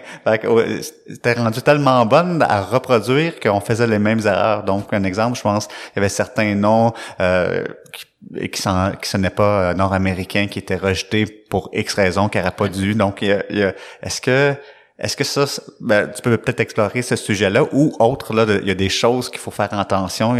C'était 1.07 1.33
rendu 1.33 1.61
tellement 1.61 2.05
bonne 2.05 2.45
à 2.47 2.61
reproduire 2.61 3.39
qu'on 3.39 3.61
faisait 3.61 3.87
les 3.87 3.97
mêmes 3.97 4.21
erreurs. 4.25 4.63
Donc, 4.63 4.93
un 4.93 5.03
exemple, 5.03 5.37
je 5.37 5.41
pense, 5.41 5.67
il 5.87 5.97
y 5.97 5.99
avait 5.99 6.09
certains 6.09 6.53
noms 6.53 6.93
euh, 7.19 7.65
qui, 7.91 8.49
qui, 8.49 8.61
sont, 8.61 8.91
qui 9.01 9.17
n'est 9.17 9.31
pas 9.31 9.73
nord-américains 9.73 10.47
qui 10.47 10.59
étaient 10.59 10.75
rejetés 10.75 11.25
pour 11.25 11.71
X 11.73 11.95
raisons 11.95 12.29
qui 12.29 12.37
n'auraient 12.37 12.51
pas 12.51 12.67
dû. 12.67 12.93
Donc, 12.93 13.23
est-ce 13.23 14.21
que 14.21 14.55
est-ce 14.99 15.15
que 15.15 15.23
ça, 15.23 15.45
ben, 15.79 16.11
tu 16.13 16.21
peux 16.21 16.37
peut-être 16.37 16.59
explorer 16.59 17.01
ce 17.01 17.15
sujet-là 17.15 17.63
ou 17.71 17.95
autre, 17.99 18.33
là, 18.33 18.45
il 18.61 18.67
y 18.67 18.71
a 18.71 18.75
des 18.75 18.89
choses 18.89 19.29
qu'il 19.29 19.39
faut 19.39 19.51
faire 19.51 19.73
attention, 19.73 20.35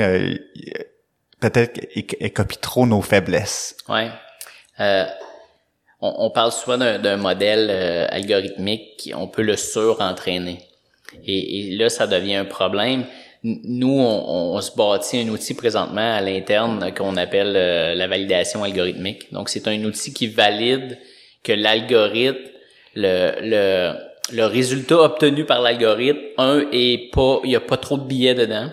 peut-être 1.39 1.73
qu'elles 1.73 2.33
copient 2.33 2.59
trop 2.61 2.85
nos 2.85 3.01
faiblesses. 3.01 3.77
Ouais. 3.87 4.09
Euh, 4.81 5.05
on, 6.01 6.29
parle 6.29 6.51
souvent 6.51 6.77
d'un 6.77 7.17
modèle 7.17 7.67
euh, 7.69 8.07
algorithmique, 8.09 9.11
on 9.15 9.27
peut 9.27 9.41
le 9.41 9.55
surentraîner. 9.55 10.59
Et, 11.25 11.71
et 11.71 11.75
là, 11.75 11.89
ça 11.89 12.07
devient 12.07 12.35
un 12.35 12.45
problème. 12.45 13.05
Nous, 13.43 13.97
on, 13.99 14.59
se 14.59 14.75
bâtit 14.75 15.19
un 15.19 15.29
outil 15.29 15.53
présentement 15.53 16.15
à 16.15 16.19
l'interne 16.19 16.93
qu'on 16.93 17.15
appelle 17.15 17.53
euh, 17.55 17.95
la 17.95 18.07
validation 18.07 18.63
algorithmique. 18.63 19.31
Donc, 19.31 19.47
c'est 19.47 19.67
un 19.69 19.81
outil 19.85 20.13
qui 20.13 20.27
valide 20.27 20.97
que 21.43 21.53
l'algorithme, 21.53 22.37
le, 22.95 23.31
le, 23.41 24.08
le 24.31 24.45
résultat 24.45 24.99
obtenu 25.01 25.45
par 25.45 25.61
l'algorithme, 25.61 26.19
un, 26.37 26.65
est 26.71 27.11
pas, 27.11 27.39
il 27.43 27.51
y 27.51 27.55
a 27.55 27.59
pas 27.59 27.77
trop 27.77 27.97
de 27.97 28.03
billets 28.03 28.35
dedans. 28.35 28.69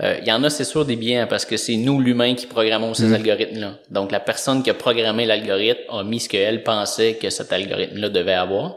Euh, 0.00 0.16
il 0.20 0.28
y 0.28 0.32
en 0.32 0.44
a, 0.44 0.50
c'est 0.50 0.64
sûr, 0.64 0.84
des 0.84 0.96
biais, 0.96 1.16
hein, 1.16 1.26
parce 1.26 1.44
que 1.44 1.56
c'est 1.56 1.76
nous, 1.76 2.00
l'humain, 2.00 2.34
qui 2.34 2.46
programmons 2.46 2.94
ces 2.94 3.12
algorithmes-là. 3.12 3.78
Donc, 3.90 4.12
la 4.12 4.20
personne 4.20 4.62
qui 4.62 4.70
a 4.70 4.74
programmé 4.74 5.26
l'algorithme 5.26 5.82
a 5.90 6.04
mis 6.04 6.20
ce 6.20 6.28
qu'elle 6.28 6.62
pensait 6.62 7.14
que 7.14 7.30
cet 7.30 7.52
algorithme-là 7.52 8.08
devait 8.08 8.34
avoir. 8.34 8.76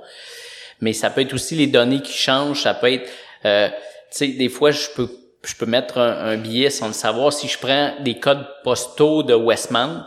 Mais 0.79 0.93
ça 0.93 1.11
peut 1.11 1.21
être 1.21 1.33
aussi 1.33 1.55
les 1.55 1.67
données 1.67 2.01
qui 2.01 2.13
changent. 2.13 2.63
Ça 2.63 2.73
peut 2.73 2.91
être, 2.91 3.09
euh, 3.45 3.67
tu 3.69 3.75
sais, 4.09 4.27
des 4.29 4.49
fois, 4.49 4.71
je 4.71 4.87
peux 4.95 5.09
je 5.43 5.55
peux 5.55 5.65
mettre 5.65 5.97
un, 5.97 6.33
un 6.33 6.37
billet 6.37 6.69
sans 6.69 6.87
le 6.87 6.93
savoir. 6.93 7.33
Si 7.33 7.47
je 7.47 7.57
prends 7.57 7.93
des 8.01 8.19
codes 8.19 8.45
postaux 8.63 9.23
de 9.23 9.33
Westmount 9.33 10.05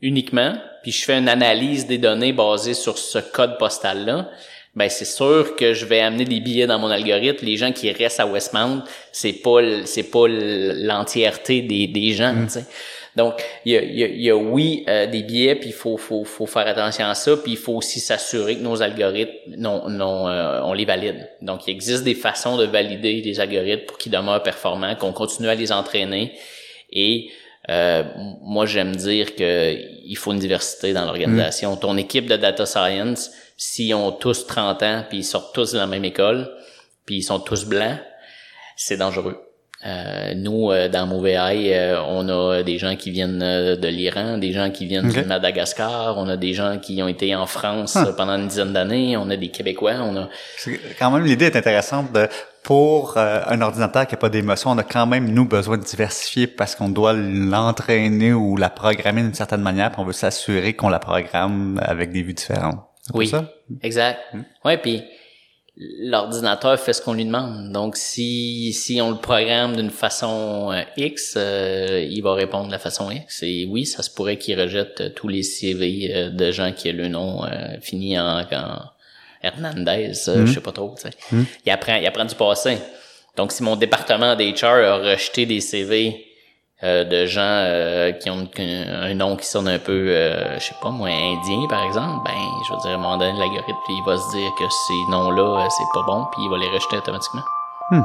uniquement, 0.00 0.54
puis 0.82 0.92
je 0.92 1.04
fais 1.04 1.18
une 1.18 1.28
analyse 1.28 1.86
des 1.86 1.98
données 1.98 2.32
basées 2.32 2.74
sur 2.74 2.98
ce 2.98 3.18
code 3.18 3.58
postal-là, 3.58 4.30
ben 4.74 4.88
c'est 4.88 5.04
sûr 5.04 5.54
que 5.56 5.74
je 5.74 5.84
vais 5.84 6.00
amener 6.00 6.24
des 6.24 6.40
billets 6.40 6.66
dans 6.66 6.78
mon 6.78 6.88
algorithme. 6.88 7.44
Les 7.44 7.56
gens 7.56 7.72
qui 7.72 7.90
restent 7.90 8.20
à 8.20 8.26
Westmount, 8.26 8.84
c'est 9.12 9.34
pas 9.34 9.60
c'est 9.84 10.10
pas 10.10 10.26
l'entièreté 10.28 11.60
des, 11.60 11.86
des 11.86 12.12
gens. 12.12 12.32
Mm. 12.32 12.48
Donc 13.14 13.42
il 13.66 13.72
y 13.72 13.76
a, 13.76 13.82
y, 13.82 14.22
y 14.22 14.30
a, 14.30 14.36
oui 14.36 14.84
euh, 14.88 15.06
des 15.06 15.22
billets, 15.22 15.54
puis 15.56 15.68
il 15.68 15.74
faut, 15.74 15.98
faut, 15.98 16.24
faut 16.24 16.46
faire 16.46 16.66
attention 16.66 17.04
à 17.04 17.14
ça, 17.14 17.36
puis 17.36 17.52
il 17.52 17.58
faut 17.58 17.74
aussi 17.74 18.00
s'assurer 18.00 18.56
que 18.56 18.62
nos 18.62 18.80
algorithmes 18.80 19.32
non, 19.58 19.90
non 19.90 20.28
euh, 20.28 20.60
on 20.62 20.72
les 20.72 20.86
valide. 20.86 21.28
Donc 21.42 21.66
il 21.66 21.72
existe 21.72 22.04
des 22.04 22.14
façons 22.14 22.56
de 22.56 22.64
valider 22.64 23.20
des 23.20 23.40
algorithmes 23.40 23.84
pour 23.84 23.98
qu'ils 23.98 24.12
demeurent 24.12 24.42
performants, 24.42 24.94
qu'on 24.94 25.12
continue 25.12 25.48
à 25.48 25.54
les 25.54 25.72
entraîner 25.72 26.32
et 26.90 27.30
euh, 27.70 28.02
moi, 28.42 28.66
j'aime 28.66 28.94
dire 28.96 29.36
que 29.36 29.74
il 30.04 30.16
faut 30.16 30.32
une 30.32 30.38
diversité 30.38 30.92
dans 30.92 31.04
l'organisation. 31.04 31.74
Mm. 31.74 31.80
Ton 31.80 31.96
équipe 31.96 32.26
de 32.26 32.36
data 32.36 32.66
science, 32.66 33.30
s'ils 33.56 33.94
ont 33.94 34.12
tous 34.12 34.46
30 34.46 34.82
ans, 34.82 35.04
puis 35.08 35.18
ils 35.18 35.24
sortent 35.24 35.54
tous 35.54 35.72
de 35.72 35.78
la 35.78 35.86
même 35.86 36.04
école, 36.04 36.50
puis 37.06 37.16
ils 37.16 37.22
sont 37.22 37.38
tous 37.38 37.64
blancs, 37.64 37.98
c'est 38.76 38.96
dangereux. 38.96 39.38
Euh, 39.84 40.34
nous, 40.36 40.70
euh, 40.70 40.88
dans 40.88 41.06
Mauvaise, 41.08 41.72
euh, 41.72 42.00
on 42.06 42.28
a 42.28 42.62
des 42.62 42.78
gens 42.78 42.94
qui 42.94 43.10
viennent 43.10 43.40
de 43.40 43.88
l'Iran, 43.88 44.38
des 44.38 44.52
gens 44.52 44.70
qui 44.70 44.86
viennent 44.86 45.08
du 45.08 45.24
Madagascar, 45.24 46.16
on 46.18 46.28
a 46.28 46.36
des 46.36 46.54
gens 46.54 46.78
qui 46.78 47.02
ont 47.02 47.08
été 47.08 47.34
en 47.34 47.46
France 47.46 47.98
pendant 48.16 48.34
une 48.34 48.46
dizaine 48.46 48.72
d'années, 48.72 49.16
on 49.16 49.28
a 49.28 49.36
des 49.36 49.48
Québécois, 49.48 49.94
on 50.02 50.16
a... 50.16 50.28
Quand 50.98 51.10
même, 51.10 51.24
l'idée 51.24 51.46
est 51.46 51.56
intéressante 51.56 52.12
de 52.12 52.28
pour 52.62 53.16
un 53.16 53.60
ordinateur 53.60 54.06
qui 54.06 54.14
n'a 54.14 54.18
pas 54.18 54.28
d'émotion, 54.28 54.70
on 54.70 54.78
a 54.78 54.84
quand 54.84 55.06
même, 55.06 55.28
nous, 55.32 55.46
besoin 55.46 55.78
de 55.78 55.82
diversifier 55.82 56.46
parce 56.46 56.76
qu'on 56.76 56.88
doit 56.88 57.12
l'entraîner 57.12 58.32
ou 58.32 58.56
la 58.56 58.70
programmer 58.70 59.22
d'une 59.22 59.34
certaine 59.34 59.62
manière, 59.62 59.90
puis 59.90 60.00
on 60.00 60.04
veut 60.04 60.12
s'assurer 60.12 60.74
qu'on 60.74 60.88
la 60.88 61.00
programme 61.00 61.80
avec 61.82 62.12
des 62.12 62.22
vues 62.22 62.34
différentes. 62.34 62.80
Oui, 63.14 63.26
ça? 63.26 63.50
exact. 63.82 64.20
Hmm. 64.32 64.42
Ouais, 64.64 64.78
puis 64.78 65.02
l'ordinateur 65.76 66.78
fait 66.78 66.92
ce 66.92 67.02
qu'on 67.02 67.14
lui 67.14 67.24
demande. 67.24 67.72
Donc, 67.72 67.96
si, 67.96 68.72
si 68.72 69.00
on 69.00 69.10
le 69.10 69.18
programme 69.18 69.76
d'une 69.76 69.90
façon 69.90 70.70
euh, 70.72 70.82
X, 70.96 71.34
euh, 71.36 72.06
il 72.08 72.22
va 72.22 72.34
répondre 72.34 72.66
de 72.66 72.72
la 72.72 72.78
façon 72.78 73.10
X. 73.10 73.42
Et 73.42 73.66
oui, 73.68 73.86
ça 73.86 74.02
se 74.02 74.10
pourrait 74.10 74.36
qu'il 74.36 74.60
rejette 74.60 75.00
euh, 75.00 75.08
tous 75.10 75.28
les 75.28 75.42
CV 75.42 76.30
de 76.30 76.52
gens 76.52 76.72
qui 76.72 76.90
ont 76.90 76.94
le 76.94 77.08
nom 77.08 77.42
fini 77.80 78.18
en, 78.18 78.44
Hernandez, 79.42 80.12
je 80.14 80.46
sais 80.46 80.60
pas 80.60 80.72
trop. 80.72 80.94
Tu 80.96 81.02
sais. 81.02 81.16
Hmm. 81.30 81.44
Il, 81.66 81.72
apprend, 81.72 81.96
il 81.96 82.06
apprend 82.06 82.24
du 82.24 82.34
passé. 82.34 82.78
Donc, 83.36 83.52
si 83.52 83.62
mon 83.62 83.76
département 83.76 84.36
d'HR 84.36 84.66
a 84.66 84.96
rejeté 84.98 85.46
des 85.46 85.60
CV 85.60 86.26
euh, 86.84 87.04
de 87.04 87.26
gens 87.26 87.40
euh, 87.42 88.10
qui 88.10 88.28
ont 88.28 88.48
un 88.58 89.14
nom 89.14 89.36
qui 89.36 89.46
sonne 89.46 89.68
un 89.68 89.78
peu, 89.78 90.08
euh, 90.08 90.58
je 90.58 90.64
sais 90.64 90.74
pas 90.82 90.90
moi, 90.90 91.08
indien 91.08 91.68
par 91.68 91.84
exemple, 91.84 92.24
ben 92.24 92.34
je 92.66 92.74
veux 92.74 92.80
dire 92.80 92.90
à 92.90 92.94
un 92.94 92.98
moment 92.98 93.16
donné 93.16 93.38
l'algorithme 93.38 93.78
il 93.88 94.02
va 94.04 94.18
se 94.18 94.36
dire 94.36 94.50
que 94.58 94.64
ces 94.68 95.10
noms-là 95.12 95.68
c'est 95.70 95.84
pas 95.94 96.02
bon 96.02 96.26
puis 96.32 96.42
il 96.42 96.50
va 96.50 96.58
les 96.58 96.68
rejeter 96.68 96.96
automatiquement. 96.96 97.42
Hmm. 97.92 98.02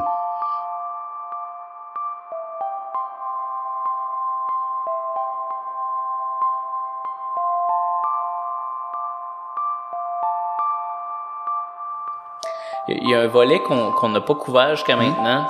Il 12.89 13.09
y 13.09 13.13
a 13.13 13.19
un 13.19 13.27
volet 13.27 13.59
qu'on 13.59 14.09
n'a 14.09 14.21
pas 14.21 14.35
couvert 14.35 14.75
jusqu'à 14.75 14.95
hmm. 14.95 14.99
maintenant. 14.99 15.47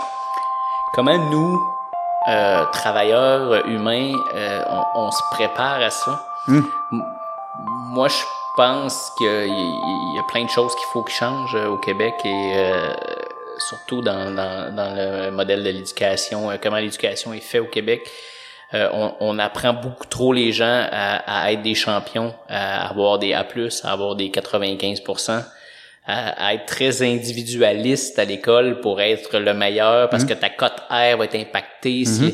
Comment 0.93 1.17
nous, 1.29 1.61
euh, 2.27 2.65
travailleurs 2.71 3.67
humains, 3.67 4.11
euh, 4.33 4.63
on, 4.95 5.11
se 5.11 5.21
prépare 5.31 5.81
à 5.81 5.91
ça? 5.91 6.25
Hmm. 6.47 6.61
Moi, 7.91 8.07
je 8.07 8.23
pense 8.55 9.11
qu'il 9.17 9.27
y, 9.27 10.19
a 10.19 10.23
plein 10.27 10.45
de 10.45 10.49
choses 10.49 10.73
qu'il 10.75 10.87
faut 10.91 11.03
qui 11.03 11.13
changent 11.13 11.55
euh, 11.55 11.67
au 11.67 11.77
Québec 11.77 12.13
et 12.25 12.53
surtout 13.69 14.01
dans, 14.01 14.33
dans, 14.33 14.73
dans, 14.75 14.95
le 14.95 15.31
modèle 15.31 15.63
de 15.63 15.69
l'éducation, 15.69 16.49
comment 16.61 16.77
l'éducation 16.77 17.33
est 17.33 17.39
faite 17.39 17.61
au 17.61 17.65
Québec. 17.65 18.09
on, 18.73 19.13
on, 19.19 19.39
apprend 19.39 19.73
beaucoup 19.73 20.05
trop 20.05 20.31
les 20.31 20.51
gens 20.51 20.85
à, 20.91 21.43
à, 21.43 21.51
être 21.51 21.63
des 21.63 21.73
champions, 21.75 22.33
à 22.49 22.87
avoir 22.87 23.17
des 23.17 23.33
A+, 23.33 23.45
à 23.83 23.91
avoir 23.91 24.15
des 24.15 24.29
95 24.29 25.01
à, 26.07 26.53
être 26.53 26.65
très 26.65 27.01
individualiste 27.01 28.17
à 28.17 28.23
l'école 28.23 28.79
pour 28.79 29.01
être 29.01 29.39
le 29.39 29.53
meilleur 29.53 30.09
parce 30.09 30.23
mhm. 30.23 30.29
que 30.29 30.33
ta 30.35 30.49
cote 30.49 30.79
R 30.89 31.17
va 31.17 31.25
être 31.25 31.35
impactée. 31.35 32.05
Si, 32.05 32.21
mhm. 32.21 32.33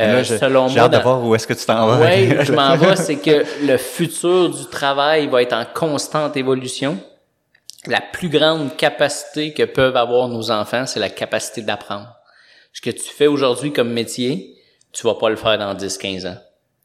euh, 0.00 0.24
selon 0.24 0.70
moi, 0.70 0.82
hâte 0.84 0.92
de 0.92 0.98
voir 0.98 1.22
où 1.22 1.34
est-ce 1.34 1.46
que 1.46 1.52
tu 1.52 1.66
t'en 1.66 1.86
vas. 1.86 2.06
Oui, 2.06 2.34
je 2.42 2.52
m'en 2.52 2.74
vais, 2.76 2.96
c'est 2.96 3.16
que 3.16 3.44
le 3.66 3.76
futur 3.76 4.48
du 4.48 4.64
travail 4.66 5.26
va 5.26 5.42
être 5.42 5.52
en 5.52 5.66
constante 5.66 6.36
évolution. 6.36 6.98
La 7.86 8.00
plus 8.00 8.28
grande 8.28 8.76
capacité 8.76 9.52
que 9.52 9.64
peuvent 9.64 9.96
avoir 9.96 10.28
nos 10.28 10.50
enfants, 10.50 10.86
c'est 10.86 11.00
la 11.00 11.10
capacité 11.10 11.62
d'apprendre. 11.62 12.08
Ce 12.72 12.80
que 12.80 12.90
tu 12.90 13.10
fais 13.10 13.26
aujourd'hui 13.26 13.72
comme 13.72 13.92
métier, 13.92 14.56
tu 14.92 15.06
vas 15.06 15.16
pas 15.16 15.28
le 15.28 15.36
faire 15.36 15.58
dans 15.58 15.74
10-15 15.74 16.28
ans. 16.28 16.38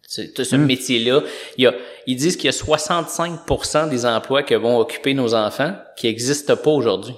Ce 0.07 0.55
hmm. 0.55 0.65
métier-là, 0.65 1.21
il 1.57 1.65
y 1.65 1.67
a, 1.67 1.73
ils 2.07 2.15
disent 2.15 2.37
qu'il 2.37 2.45
y 2.45 2.47
a 2.47 2.51
65% 2.51 3.89
des 3.89 4.05
emplois 4.05 4.41
que 4.41 4.55
vont 4.55 4.77
occuper 4.79 5.13
nos 5.13 5.35
enfants 5.35 5.75
qui 5.97 6.07
n'existent 6.07 6.55
pas 6.55 6.71
aujourd'hui. 6.71 7.15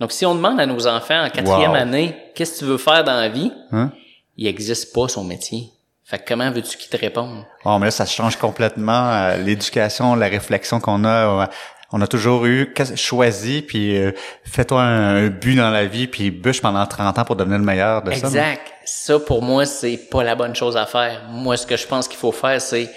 Donc, 0.00 0.10
si 0.10 0.24
on 0.24 0.34
demande 0.34 0.58
à 0.58 0.66
nos 0.66 0.86
enfants 0.86 1.22
en 1.22 1.28
quatrième 1.28 1.74
année, 1.74 2.16
qu'est-ce 2.34 2.54
que 2.54 2.58
tu 2.60 2.64
veux 2.64 2.78
faire 2.78 3.04
dans 3.04 3.14
la 3.14 3.28
vie, 3.28 3.52
hein? 3.72 3.92
il 4.38 4.46
n'existe 4.46 4.94
pas 4.94 5.06
son 5.06 5.22
métier. 5.22 5.68
Fait 6.06 6.18
que 6.18 6.24
comment 6.26 6.50
veux-tu 6.50 6.76
qu'ils 6.76 6.90
te 6.90 6.96
répondent? 6.96 7.44
Oh, 7.64 7.78
mais 7.78 7.86
là, 7.86 7.90
ça 7.90 8.04
change 8.04 8.36
complètement 8.36 9.10
euh, 9.10 9.36
l'éducation, 9.38 10.14
la 10.14 10.28
réflexion 10.28 10.80
qu'on 10.80 11.04
a. 11.04 11.44
Euh, 11.44 11.46
on 11.96 12.00
a 12.00 12.08
toujours 12.08 12.44
eu 12.44 12.74
choisi, 12.96 13.62
puis 13.62 13.96
euh, 13.96 14.10
fais-toi 14.42 14.82
un, 14.82 15.28
but 15.28 15.54
dans 15.54 15.70
la 15.70 15.86
vie, 15.86 16.08
puis 16.08 16.32
bûche 16.32 16.60
pendant 16.60 16.84
30 16.84 17.20
ans 17.20 17.24
pour 17.24 17.36
devenir 17.36 17.58
le 17.58 17.64
meilleur 17.64 18.02
de 18.02 18.10
ça. 18.10 18.26
Exact. 18.26 18.72
Ça, 18.84 19.20
pour 19.20 19.42
moi, 19.42 19.64
c'est 19.64 19.96
pas 20.10 20.24
la 20.24 20.34
bonne 20.34 20.56
chose 20.56 20.76
à 20.76 20.86
faire. 20.86 21.22
Moi, 21.30 21.56
ce 21.56 21.68
que 21.68 21.76
je 21.76 21.86
pense 21.86 22.08
qu'il 22.08 22.18
faut 22.18 22.32
faire, 22.32 22.60
c'est 22.60 22.90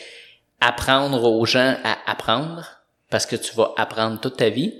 apprendre 0.59 1.23
aux 1.23 1.45
gens 1.45 1.75
à 1.83 2.11
apprendre, 2.11 2.65
parce 3.11 3.27
que 3.27 3.35
tu 3.35 3.55
vas 3.55 3.71
apprendre 3.77 4.19
toute 4.19 4.37
ta 4.37 4.49
vie, 4.49 4.73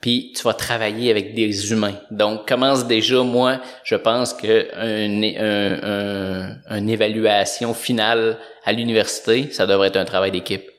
puis 0.00 0.32
tu 0.36 0.44
vas 0.44 0.54
travailler 0.54 1.10
avec 1.10 1.34
des 1.34 1.72
humains. 1.72 1.96
Donc, 2.12 2.46
commence 2.46 2.86
déjà, 2.86 3.24
moi, 3.24 3.58
je 3.82 3.96
pense 3.96 4.34
que 4.34 4.68
un, 4.76 6.78
une 6.78 6.88
évaluation 6.88 7.74
finale 7.74 8.38
à 8.64 8.72
l'université, 8.72 9.50
ça 9.50 9.66
devrait 9.66 9.88
être 9.88 9.96
un 9.96 10.04
travail 10.04 10.30
d'équipe. 10.30 10.70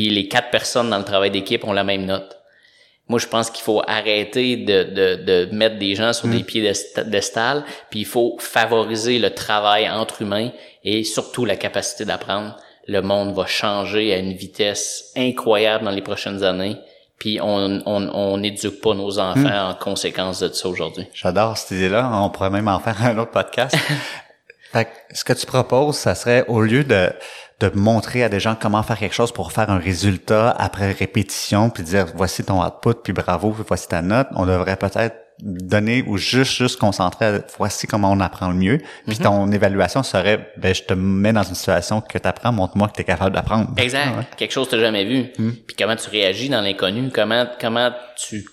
Puis 0.00 0.08
les 0.08 0.28
quatre 0.28 0.48
personnes 0.48 0.88
dans 0.88 0.96
le 0.96 1.04
travail 1.04 1.30
d'équipe 1.30 1.62
ont 1.62 1.74
la 1.74 1.84
même 1.84 2.06
note. 2.06 2.38
Moi, 3.08 3.18
je 3.18 3.26
pense 3.26 3.50
qu'il 3.50 3.62
faut 3.62 3.82
arrêter 3.86 4.56
de, 4.56 4.84
de, 4.84 5.16
de, 5.16 5.54
mettre 5.54 5.76
des 5.76 5.94
gens 5.94 6.14
sur 6.14 6.26
des 6.26 6.38
mm. 6.38 6.44
pieds 6.44 6.72
d'estal, 7.04 7.64
puis 7.90 8.00
il 8.00 8.06
faut 8.06 8.38
favoriser 8.38 9.18
le 9.18 9.28
travail 9.34 9.90
entre 9.90 10.22
humains 10.22 10.52
et 10.84 11.04
surtout 11.04 11.44
la 11.44 11.56
capacité 11.56 12.06
d'apprendre 12.06 12.56
le 12.88 13.02
monde 13.02 13.34
va 13.34 13.44
changer 13.44 14.14
à 14.14 14.16
une 14.16 14.32
vitesse 14.32 15.12
incroyable 15.18 15.84
dans 15.84 15.90
les 15.90 16.00
prochaines 16.00 16.44
années. 16.44 16.78
Puis 17.18 17.38
on 17.42 17.82
on 17.84 18.38
n'éduque 18.38 18.80
pas 18.80 18.94
nos 18.94 19.18
enfants 19.18 19.40
hmm. 19.40 19.70
en 19.70 19.74
conséquence 19.74 20.40
de 20.40 20.48
ça 20.48 20.66
aujourd'hui. 20.66 21.06
J'adore 21.12 21.58
cette 21.58 21.72
idée-là. 21.72 22.10
On 22.14 22.30
pourrait 22.30 22.48
même 22.48 22.68
en 22.68 22.80
faire 22.80 23.04
un 23.04 23.18
autre 23.18 23.32
podcast. 23.32 23.76
fait 24.72 24.88
ce 25.12 25.24
que 25.24 25.34
tu 25.34 25.44
proposes, 25.44 25.96
ça 25.96 26.14
serait 26.14 26.46
au 26.48 26.62
lieu 26.62 26.84
de 26.84 27.12
de 27.60 27.70
montrer 27.74 28.24
à 28.24 28.28
des 28.28 28.40
gens 28.40 28.56
comment 28.60 28.82
faire 28.82 28.98
quelque 28.98 29.14
chose 29.14 29.32
pour 29.32 29.52
faire 29.52 29.70
un 29.70 29.78
résultat 29.78 30.50
après 30.50 30.92
répétition, 30.92 31.70
puis 31.70 31.82
dire 31.82 32.06
voici 32.14 32.42
ton 32.42 32.64
output, 32.64 32.94
puis 33.04 33.12
bravo, 33.12 33.54
voici 33.68 33.86
ta 33.86 34.02
note. 34.02 34.28
On 34.34 34.46
devrait 34.46 34.76
peut-être 34.76 35.16
donner 35.42 36.04
ou 36.06 36.18
juste 36.18 36.52
juste 36.52 36.78
concentrer 36.78 37.24
à 37.24 37.40
voici 37.58 37.86
comment 37.86 38.12
on 38.12 38.20
apprend 38.20 38.48
le 38.48 38.54
mieux. 38.54 38.78
Puis 39.06 39.16
mhm. 39.18 39.24
ton 39.24 39.52
évaluation 39.52 40.02
serait 40.02 40.52
ben 40.56 40.74
je 40.74 40.82
te 40.82 40.94
mets 40.94 41.32
dans 41.32 41.42
une 41.42 41.54
situation 41.54 42.00
que 42.00 42.18
tu 42.18 42.28
apprends 42.28 42.52
montre-moi 42.52 42.88
que 42.88 42.94
tu 42.94 43.00
es 43.00 43.04
capable 43.04 43.34
d'apprendre. 43.34 43.70
Exact. 43.78 44.36
Quelque 44.36 44.52
chose 44.52 44.68
que 44.68 44.76
tu 44.76 44.80
jamais 44.80 45.04
vu. 45.04 45.26
Mhm. 45.38 45.56
puis 45.66 45.76
comment 45.78 45.96
tu 45.96 46.10
réagis 46.10 46.48
dans 46.48 46.60
l'inconnu? 46.60 47.10
Comment 47.12 47.46
comment 47.60 47.90
tu 48.16 48.44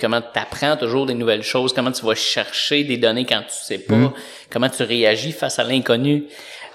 comment 0.00 0.20
t'apprends 0.20 0.76
toujours 0.76 1.06
des 1.06 1.14
nouvelles 1.14 1.44
choses? 1.44 1.72
Comment 1.72 1.92
tu 1.92 2.04
vas 2.04 2.14
chercher 2.14 2.84
des 2.84 2.96
données 2.96 3.26
quand 3.26 3.42
tu 3.42 3.64
sais 3.64 3.78
pas? 3.78 3.94
Mhm. 3.94 4.12
comment 4.50 4.68
tu 4.68 4.82
réagis 4.82 5.32
face 5.32 5.58
à 5.58 5.64
l'inconnu? 5.64 6.24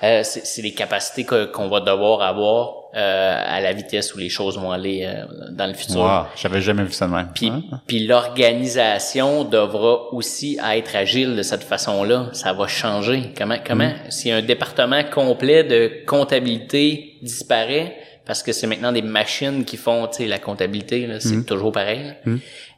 Euh, 0.03 0.21
c'est 0.23 0.61
des 0.61 0.73
capacités 0.73 1.25
qu'on 1.25 1.67
va 1.69 1.79
devoir 1.79 2.21
avoir 2.21 2.73
euh, 2.95 3.43
à 3.45 3.59
la 3.61 3.73
vitesse 3.73 4.13
où 4.15 4.17
les 4.17 4.29
choses 4.29 4.57
vont 4.57 4.71
aller 4.71 5.05
euh, 5.05 5.25
dans 5.51 5.67
le 5.67 5.73
futur. 5.73 5.99
Wow, 6.01 6.23
j'avais 6.35 6.61
jamais 6.61 6.83
vu 6.83 6.91
ça 6.91 7.05
de 7.07 7.11
même. 7.11 7.29
Puis, 7.33 7.47
Hein? 7.49 7.61
puis 7.87 8.05
l'organisation 8.07 9.43
devra 9.43 10.13
aussi 10.13 10.57
être 10.63 10.95
agile 10.95 11.35
de 11.35 11.41
cette 11.43 11.63
façon-là. 11.63 12.29
Ça 12.33 12.53
va 12.53 12.67
changer. 12.67 13.31
Comment, 13.37 13.57
comment, 13.65 13.91
si 14.09 14.31
un 14.31 14.41
département 14.41 15.03
complet 15.03 15.63
de 15.63 16.03
comptabilité 16.05 17.15
disparaît, 17.21 17.97
parce 18.25 18.43
que 18.43 18.51
c'est 18.51 18.67
maintenant 18.67 18.91
des 18.91 19.01
machines 19.01 19.63
qui 19.65 19.77
font, 19.77 20.07
tu 20.07 20.17
sais, 20.17 20.25
la 20.25 20.39
comptabilité, 20.39 21.07
c'est 21.19 21.45
toujours 21.45 21.71
pareil. 21.71 22.13
là. 22.25 22.31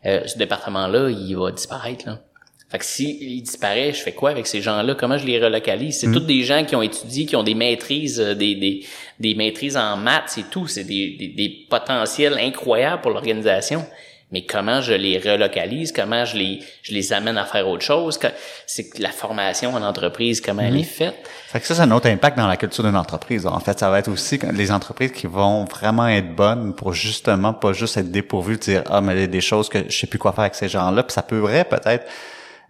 Euh, 0.06 0.22
ce 0.28 0.38
département-là, 0.38 1.10
il 1.10 1.36
va 1.36 1.52
disparaître, 1.52 2.06
là. 2.08 2.20
Fait 2.72 2.78
que 2.78 2.86
si 2.86 3.18
il 3.20 3.42
disparaît, 3.42 3.94
je 3.94 4.00
fais 4.00 4.12
quoi 4.12 4.30
avec 4.30 4.46
ces 4.46 4.62
gens-là? 4.62 4.94
Comment 4.94 5.18
je 5.18 5.26
les 5.26 5.40
relocalise? 5.44 6.00
C'est 6.00 6.12
tous 6.12 6.20
des 6.20 6.44
gens 6.44 6.64
qui 6.64 6.76
ont 6.76 6.84
étudié, 6.84 7.26
qui 7.26 7.36
ont 7.36 7.44
des 7.44 7.56
maîtrises, 7.56 8.20
euh, 8.20 8.36
des, 8.36 8.54
des, 8.54 8.86
des 9.20 9.34
maîtrises 9.34 9.76
en 9.76 9.98
maths, 9.98 10.26
c'est 10.28 10.50
tout. 10.52 10.68
C'est 10.68 10.84
des, 10.84 11.16
des, 11.18 11.30
des 11.30 11.66
potentiels 11.68 12.38
incroyables 12.38 13.02
pour 13.02 13.10
l'organisation. 13.10 13.84
Mais 14.32 14.46
comment 14.46 14.80
je 14.80 14.94
les 14.94 15.18
relocalise? 15.18 15.92
Comment 15.92 16.24
je 16.24 16.38
les, 16.38 16.60
je 16.84 16.94
les 16.94 17.12
amène 17.12 17.40
à 17.40 17.46
faire 17.46 17.68
autre 17.68 17.84
chose? 17.84 18.20
C'est 18.68 18.88
que 18.88 19.02
la 19.02 19.10
formation 19.10 19.74
en 19.74 19.82
entreprise, 19.82 20.40
comment 20.40 20.62
elle 20.62 20.78
est 20.78 20.84
faite? 20.84 21.28
Fait 21.48 21.60
que 21.60 21.66
ça, 21.66 21.74
c'est 21.74 21.82
un 21.82 21.90
autre 21.90 22.08
impact 22.08 22.38
dans 22.38 22.46
la 22.46 22.56
culture 22.56 22.84
d'une 22.84 22.96
entreprise. 22.96 23.48
En 23.48 23.60
fait, 23.60 23.80
ça 23.80 23.90
va 23.90 23.98
être 23.98 24.12
aussi 24.12 24.40
les 24.54 24.72
entreprises 24.72 25.14
qui 25.14 25.26
vont 25.26 25.66
vraiment 25.66 26.08
être 26.08 26.36
bonnes 26.36 26.76
pour 26.76 26.94
justement 26.94 27.54
pas 27.54 27.74
juste 27.74 27.98
être 27.98 28.12
dépourvues 28.12 28.58
de 28.58 28.62
dire 28.62 28.84
ah 28.92 29.02
mais 29.02 29.16
il 29.16 29.22
y 29.22 29.24
a 29.24 29.28
des 29.28 29.42
choses 29.42 29.68
que 29.68 29.90
je 29.90 29.98
sais 29.98 30.06
plus 30.06 30.20
quoi 30.20 30.32
faire 30.34 30.42
avec 30.42 30.54
ces 30.54 30.70
gens-là. 30.70 31.02
Puis 31.02 31.14
ça 31.14 31.24
pourrait 31.24 31.66
peut-être 31.66 32.06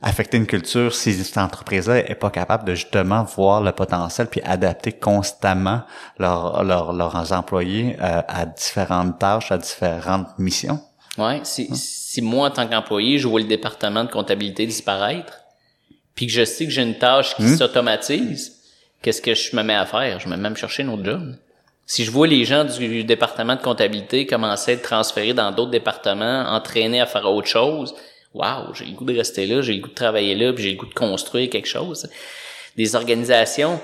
affecter 0.02 0.38
une 0.38 0.48
culture 0.48 0.94
si 0.94 1.14
cette 1.14 1.38
entreprise-là 1.38 2.10
est 2.10 2.16
pas 2.16 2.30
capable 2.30 2.66
de 2.66 2.76
justement 2.76 3.24
voir 3.24 3.62
le 3.62 3.72
potentiel 3.72 4.28
puis 4.28 4.42
adapter 4.44 4.94
constamment 4.94 5.82
leurs 6.18 6.64
leurs 6.64 6.94
leurs 6.94 7.34
employés 7.34 7.98
euh, 8.02 8.22
à 8.28 8.46
différentes 8.46 9.20
tâches, 9.20 9.52
à 9.52 9.58
différentes 9.58 10.38
missions? 10.38 10.80
Ouais, 11.18 11.42
si, 11.44 11.70
si 11.76 12.22
moi, 12.22 12.48
en 12.48 12.52
tant 12.52 12.68
qu'employé, 12.68 13.18
je 13.18 13.28
vois 13.28 13.42
le 13.42 13.48
département 13.48 14.06
de 14.06 14.10
comptabilité 14.10 14.66
disparaître, 14.66 15.34
puis 16.16 16.28
que 16.28 16.32
je 16.32 16.46
sais 16.46 16.66
que 16.66 16.72
j'ai 16.72 16.84
une 16.84 16.98
tâche 16.98 17.36
qui 17.36 17.48
s'automatise, 17.50 18.54
qu'est-ce 19.02 19.22
que 19.22 19.34
je 19.34 19.56
me 19.56 19.64
mets 19.64 19.76
à 19.76 19.86
faire? 19.86 20.20
Je 20.20 20.30
me 20.30 20.38
mets 20.38 20.48
à 20.48 20.50
me 20.52 20.56
chercher 20.56 20.84
un 20.84 20.90
autre 20.90 21.04
job. 21.04 21.36
Si 21.86 22.06
je 22.06 22.12
vois 22.12 22.28
les 22.28 22.46
gens 22.46 22.66
du 22.66 23.04
département 23.04 23.56
de 23.56 23.62
comptabilité 23.62 24.28
commencer 24.28 24.72
à 24.72 24.74
être 24.76 24.84
transférés 24.84 25.34
dans 25.34 25.52
d'autres 25.52 25.72
départements, 25.72 26.46
entraînés 26.48 27.02
à 27.02 27.06
faire 27.06 27.26
autre 27.26 27.48
chose, 27.48 27.96
waouh, 28.34 28.74
j'ai 28.74 28.86
le 28.86 28.92
goût 28.92 29.06
de 29.06 29.16
rester 29.16 29.46
là, 29.48 29.62
j'ai 29.62 29.74
le 29.74 29.82
goût 29.82 29.90
de 29.90 29.94
travailler 29.94 30.36
là, 30.36 30.54
puis 30.54 30.64
j'ai 30.64 30.72
le 30.72 30.78
goût 30.78 30.86
de 30.86 30.94
construire 30.94 31.50
quelque 31.50 31.68
chose. 31.68 32.08
Des 32.78 32.96
organisations, 32.96 33.80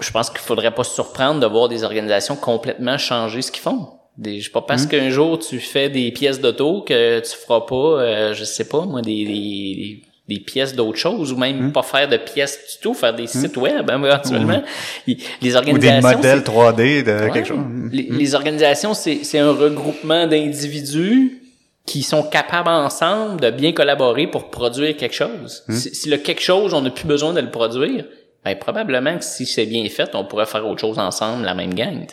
je 0.00 0.10
pense 0.10 0.30
qu'il 0.30 0.40
faudrait 0.40 0.74
pas 0.74 0.84
se 0.84 0.94
surprendre 0.94 1.40
de 1.40 1.46
voir 1.46 1.68
des 1.68 1.84
organisations 1.84 2.36
complètement 2.36 2.98
changer 2.98 3.42
ce 3.42 3.50
qu'ils 3.52 3.62
font. 3.62 3.88
Des, 4.18 4.40
je 4.40 4.46
sais 4.46 4.50
pas 4.50 4.62
parce 4.62 4.86
qu'un 4.86 5.10
jour 5.10 5.38
tu 5.38 5.60
fais 5.60 5.90
des 5.90 6.10
pièces 6.10 6.40
d'auto 6.40 6.80
que 6.82 7.20
tu 7.20 7.36
feras 7.36 7.60
pas, 7.60 7.74
euh, 8.00 8.34
je 8.34 8.44
sais 8.44 8.66
pas 8.66 8.80
moi, 8.86 9.02
des, 9.02 9.24
des, 9.26 10.02
des 10.26 10.40
pièces 10.40 10.74
d'autre 10.74 10.96
chose 10.98 11.32
ou 11.32 11.36
même 11.36 11.70
pas 11.70 11.82
faire 11.82 12.08
de 12.08 12.16
pièces 12.16 12.58
du 12.58 12.82
tout, 12.82 12.94
faire 12.94 13.14
des 13.14 13.26
sites 13.26 13.58
web 13.58 13.90
hein, 13.90 14.02
éventuellement. 14.02 14.62
Les 15.06 15.14
Ou 15.14 15.18
des 15.42 15.54
organisations, 15.54 16.16
modèles 16.16 16.38
c'est- 16.38 16.50
3D 16.50 17.02
de 17.02 17.24
Ouais. 17.26 17.30
quelque 17.30 17.46
chose. 17.48 17.58
Les, 17.92 18.08
les 18.10 18.34
organisations, 18.34 18.94
c'est 18.94 19.38
un 19.38 19.52
regroupement 19.52 20.26
d'individus 20.26 21.42
qui 21.86 22.02
sont 22.02 22.24
capables 22.24 22.68
ensemble 22.68 23.40
de 23.40 23.50
bien 23.50 23.72
collaborer 23.72 24.26
pour 24.26 24.50
produire 24.50 24.96
quelque 24.96 25.14
chose. 25.14 25.64
Si, 25.70 25.94
si 25.94 26.08
le 26.10 26.16
quelque 26.18 26.42
chose, 26.42 26.74
on 26.74 26.82
n'a 26.82 26.90
plus 26.90 27.06
besoin 27.06 27.32
de 27.32 27.40
le 27.40 27.50
produire, 27.50 28.04
ben 28.44 28.56
probablement 28.58 29.16
que 29.18 29.24
si 29.24 29.46
c'est 29.46 29.66
bien 29.66 29.88
fait, 29.88 30.14
on 30.14 30.24
pourrait 30.24 30.46
faire 30.46 30.66
autre 30.66 30.80
chose 30.80 30.98
ensemble, 30.98 31.44
la 31.44 31.54
même 31.54 31.74
gang. 31.74 32.06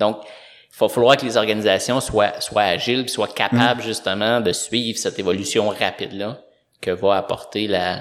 Donc, 0.00 0.18
il 0.24 0.76
va 0.80 0.88
falloir 0.88 1.16
que 1.16 1.24
les 1.24 1.36
organisations 1.36 2.00
soient, 2.00 2.40
soient 2.40 2.62
agiles, 2.62 3.08
soient 3.08 3.28
capables 3.28 3.82
justement 3.82 4.40
de 4.40 4.52
suivre 4.52 4.98
cette 4.98 5.18
évolution 5.20 5.68
rapide-là 5.68 6.40
que 6.80 6.90
va 6.90 7.14
apporter 7.16 7.68
la, 7.68 8.00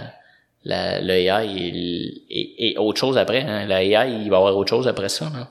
la, 0.66 0.99
le 0.99 1.14
AI 1.14 1.45
et, 1.45 1.70
l- 1.70 2.11
et, 2.32 2.72
et 2.72 2.78
autre 2.80 2.99
chose 2.99 3.18
après. 3.20 3.41
Hein. 3.43 3.66
Le 3.68 3.74
AI, 3.76 4.09
il 4.24 4.30
va 4.32 4.38
y 4.38 4.39
avoir 4.39 4.57
autre 4.57 4.70
chose 4.72 4.88
après 4.88 5.09
ça. 5.09 5.26
hein. 5.26 5.47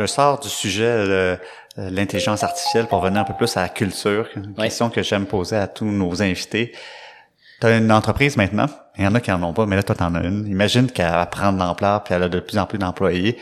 Je 0.00 0.06
sors 0.06 0.40
du 0.40 0.48
sujet 0.48 1.06
de 1.06 1.38
l'intelligence 1.76 2.42
artificielle 2.42 2.86
pour 2.86 3.00
venir 3.02 3.20
un 3.20 3.24
peu 3.24 3.34
plus 3.34 3.54
à 3.58 3.62
la 3.62 3.68
culture, 3.68 4.26
une 4.34 4.54
Ouais. 4.56 4.64
question 4.64 4.88
que 4.88 5.02
j'aime 5.02 5.26
poser 5.26 5.56
à 5.56 5.66
tous 5.66 5.84
nos 5.84 6.22
invités. 6.22 6.72
Tu 7.60 7.66
as 7.66 7.76
une 7.76 7.92
entreprise 7.92 8.38
maintenant, 8.38 8.64
il 8.96 9.04
y 9.04 9.06
en 9.06 9.14
a 9.14 9.20
qui 9.20 9.30
en 9.30 9.42
ont 9.42 9.52
pas, 9.52 9.66
mais 9.66 9.76
là, 9.76 9.82
toi, 9.82 9.94
tu 9.94 10.02
en 10.02 10.14
as 10.14 10.22
une. 10.22 10.46
Imagine 10.46 10.90
qu'elle 10.90 11.10
va 11.10 11.26
prendre 11.26 11.58
l'ampleur, 11.58 12.02
puis 12.02 12.14
elle 12.14 12.22
a 12.22 12.28
de 12.30 12.40
plus 12.40 12.56
en 12.56 12.64
plus 12.64 12.78
d'employés. 12.78 13.36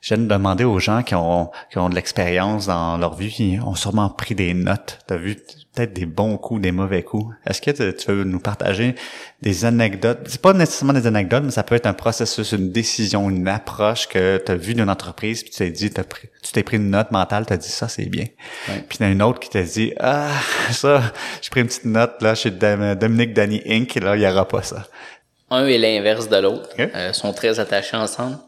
J'aime 0.00 0.26
demander 0.26 0.64
aux 0.64 0.80
gens 0.80 1.04
qui 1.04 1.14
ont, 1.14 1.52
qui 1.70 1.78
ont 1.78 1.88
de 1.88 1.94
l'expérience 1.94 2.66
dans 2.66 2.96
leur 2.98 3.14
vie, 3.14 3.30
qui 3.30 3.58
ont 3.64 3.76
sûrement 3.76 4.08
pris 4.08 4.34
des 4.34 4.52
notes. 4.52 4.98
Tu 5.06 5.14
as 5.14 5.16
vu? 5.16 5.36
Peut-être 5.74 5.92
des 5.92 6.06
bons 6.06 6.36
coups, 6.36 6.60
des 6.60 6.72
mauvais 6.72 7.02
coups. 7.02 7.32
Est-ce 7.46 7.60
que 7.62 7.70
tu- 7.92 8.10
veux 8.12 8.24
nous 8.24 8.40
partager 8.40 8.94
des 9.40 9.64
anecdotes? 9.64 10.18
C'est 10.26 10.40
pas 10.40 10.52
nécessairement 10.52 10.92
des 10.92 11.06
anecdotes, 11.06 11.44
mais 11.44 11.50
ça 11.52 11.62
peut 11.62 11.76
être 11.76 11.86
un 11.86 11.92
processus, 11.92 12.52
une 12.52 12.72
décision, 12.72 13.30
une 13.30 13.46
approche 13.46 14.08
que 14.08 14.42
tu 14.44 14.50
as 14.50 14.56
vu 14.56 14.74
d'une 14.74 14.90
entreprise, 14.90 15.42
puis 15.42 15.50
tu 15.52 15.58
t'es 15.58 15.70
dit, 15.70 15.90
pris- 15.90 16.28
tu 16.42 16.52
t'es 16.52 16.62
pris 16.64 16.76
une 16.78 16.90
note 16.90 17.12
mentale, 17.12 17.46
tu 17.46 17.52
as 17.52 17.56
dit 17.56 17.68
ça, 17.68 17.86
c'est 17.88 18.06
bien. 18.06 18.24
Ouais. 18.68 18.84
Puis 18.88 18.98
il 19.00 19.04
y 19.04 19.06
en 19.06 19.08
a 19.10 19.12
une 19.12 19.22
autre 19.22 19.38
qui 19.38 19.48
t'a 19.50 19.62
dit, 19.62 19.92
ah, 20.00 20.28
ça, 20.72 21.02
j'ai 21.40 21.50
pris 21.50 21.60
une 21.60 21.68
petite 21.68 21.84
note 21.84 22.20
là 22.20 22.34
chez 22.34 22.50
Dom- 22.50 22.94
Dominique 22.96 23.32
Danny 23.32 23.62
Inc., 23.66 23.94
là, 23.96 24.16
il 24.16 24.22
y 24.22 24.26
aura 24.26 24.48
pas 24.48 24.62
ça. 24.62 24.86
un 25.50 25.66
est 25.66 25.78
l'inverse 25.78 26.28
de 26.28 26.36
l'autre. 26.36 26.68
Ok. 26.78 26.88
Euh, 26.94 27.12
sont 27.12 27.32
très 27.32 27.60
attachés 27.60 27.96
ensemble. 27.96 28.38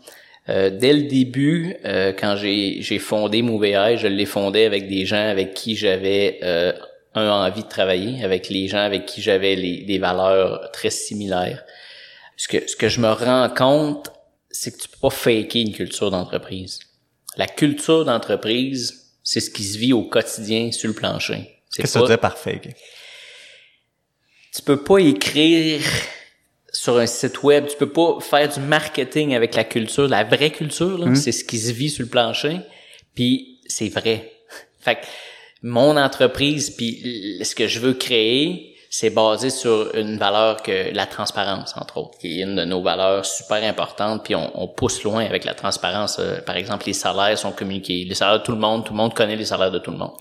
Euh, 0.49 0.70
dès 0.70 0.93
le 0.93 1.03
début, 1.03 1.77
euh, 1.85 2.12
quand 2.18 2.35
j'ai 2.37 2.79
j'ai 2.81 2.99
fondé 2.99 3.43
MoveAI, 3.43 3.97
je 3.97 4.09
l'ai 4.09 4.27
fondé 4.27 4.64
avec 4.64 4.89
des 4.89 5.07
gens 5.07 5.29
avec 5.29 5.55
qui 5.55 5.77
j'avais 5.77 6.41
euh, 6.43 6.73
un 7.15 7.29
envie 7.31 7.63
de 7.63 7.69
travailler, 7.69 8.25
avec 8.25 8.49
les 8.49 8.69
gens 8.69 8.79
avec 8.79 9.07
qui 9.07 9.21
j'avais 9.23 9.55
les- 9.55 9.83
des 9.83 9.99
valeurs 9.99 10.71
très 10.73 10.91
similaires. 10.91 11.63
Ce 12.37 12.49
que 12.49 12.67
ce 12.67 12.75
que 12.77 12.89
je 12.89 13.01
me 13.01 13.11
rends 13.11 13.49
compte, 13.51 14.11
c'est 14.51 14.73
que 14.77 14.83
tu 14.83 14.89
peux 14.89 14.99
pas 15.03 15.11
faker 15.11 15.61
une 15.61 15.73
culture 15.73 16.11
d'entreprise. 16.11 16.81
La 17.37 17.47
culture 17.47 18.05
d'entreprise, 18.05 19.11
c'est 19.23 19.41
ce 19.41 19.51
qui 19.51 19.65
se 19.65 19.79
vit 19.79 19.93
au 19.93 20.03
quotidien 20.05 20.73
sur 20.73 20.89
le 20.89 20.95
plancher. 20.95 21.61
C'est 21.71 21.83
Qu'est-ce 21.83 21.95
que 21.95 21.99
tu 21.99 22.03
veux 22.05 22.09
dire 22.09 22.19
par 22.21 22.37
fake? 22.39 22.75
tu 24.55 24.63
peux 24.63 24.83
pas 24.83 24.99
écrire 24.99 25.81
sur 26.73 26.99
un 26.99 27.07
site 27.07 27.43
web, 27.43 27.67
tu 27.69 27.77
peux 27.77 27.91
pas 27.91 28.19
faire 28.21 28.49
du 28.49 28.61
marketing 28.61 29.35
avec 29.35 29.55
la 29.55 29.65
culture, 29.65 30.09
la 30.09 30.25
vraie 30.25 30.51
culture, 30.51 30.99
là, 30.99 31.15
c'est 31.15 31.33
ce 31.33 31.45
qui 31.45 31.59
se 31.59 31.71
vit 31.73 31.89
sur 31.91 32.03
le 32.05 32.09
plancher, 32.11 32.59
puis 33.15 33.61
c'est 33.67 33.89
vrai. 33.89 34.33
Fait 34.81 34.97
que 34.97 35.01
mon 35.63 35.97
entreprise, 35.97 36.71
puis 36.71 37.39
ce 37.43 37.55
que 37.55 37.69
je 37.69 37.81
veux 37.81 37.95
créer, 37.95 38.77
c'est 38.91 39.11
basé 39.11 39.49
sur 39.49 39.95
une 39.95 40.19
valeur 40.19 40.63
que 40.63 40.93
la 40.93 41.07
transparence, 41.07 41.75
entre 41.77 41.99
autres, 41.99 42.19
qui 42.19 42.41
est 42.41 42.43
une 42.43 42.57
de 42.57 42.65
nos 42.65 42.83
valeurs 42.83 43.25
super 43.25 43.65
importantes, 43.65 44.23
puis 44.25 44.35
on, 44.35 44.51
on 44.61 44.69
pousse 44.69 45.03
loin 45.03 45.25
avec 45.25 45.45
la 45.45 45.55
transparence. 45.55 46.19
Euh, 46.19 46.41
par 46.41 46.57
exemple, 46.57 46.87
les 46.87 46.93
salaires 46.93 47.39
sont 47.39 47.53
communiqués, 47.53 48.05
les 48.05 48.15
salaires 48.15 48.41
de 48.41 48.45
tout 48.45 48.53
le 48.53 48.59
monde, 48.59 48.85
tout 48.85 48.93
le 48.93 48.99
monde 48.99 49.15
connaît 49.15 49.37
les 49.37 49.47
salaires 49.47 49.71
de 49.71 49.79
tout 49.79 49.91
le 49.91 49.97
monde 49.97 50.17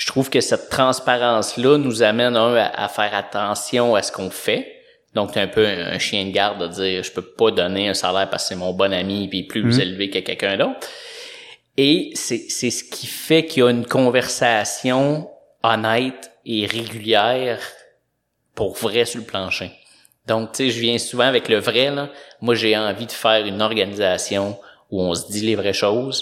je 0.00 0.06
trouve 0.06 0.30
que 0.30 0.40
cette 0.40 0.70
transparence-là 0.70 1.76
nous 1.76 2.02
amène 2.02 2.34
un 2.34 2.54
à, 2.54 2.84
à 2.84 2.88
faire 2.88 3.14
attention 3.14 3.94
à 3.94 4.02
ce 4.02 4.10
qu'on 4.10 4.30
fait. 4.30 4.66
Donc, 5.14 5.32
c'est 5.34 5.40
un 5.40 5.46
peu 5.46 5.66
un, 5.66 5.98
chien 5.98 6.24
de 6.24 6.30
garde 6.30 6.62
de 6.62 6.68
dire 6.68 7.02
je 7.02 7.12
peux 7.12 7.22
pas 7.22 7.50
donner 7.50 7.90
un 7.90 7.94
salaire 7.94 8.30
parce 8.30 8.44
que 8.44 8.48
c'est 8.48 8.54
mon 8.54 8.72
bon 8.72 8.94
ami 8.94 9.28
puis 9.28 9.42
plus 9.42 9.78
élevé 9.78 10.08
que 10.08 10.20
quelqu'un 10.20 10.56
d'autre. 10.56 10.88
Et 11.82 12.10
c'est 12.14 12.44
c'est 12.50 12.70
ce 12.70 12.84
qui 12.84 13.06
fait 13.06 13.46
qu'il 13.46 13.62
y 13.62 13.66
a 13.66 13.70
une 13.70 13.86
conversation 13.86 15.30
honnête 15.62 16.30
et 16.44 16.66
régulière 16.66 17.58
pour 18.54 18.74
vrai 18.74 19.06
sur 19.06 19.20
le 19.20 19.26
plancher. 19.26 19.70
Donc, 20.26 20.52
tu 20.52 20.56
sais, 20.64 20.70
je 20.70 20.78
viens 20.80 20.98
souvent 20.98 21.24
avec 21.24 21.48
le 21.48 21.56
vrai, 21.56 21.90
là. 21.90 22.10
Moi, 22.42 22.54
j'ai 22.54 22.76
envie 22.76 23.06
de 23.06 23.12
faire 23.12 23.46
une 23.46 23.62
organisation 23.62 24.58
où 24.90 25.00
on 25.00 25.14
se 25.14 25.30
dit 25.32 25.40
les 25.46 25.54
vraies 25.54 25.72
choses 25.72 26.18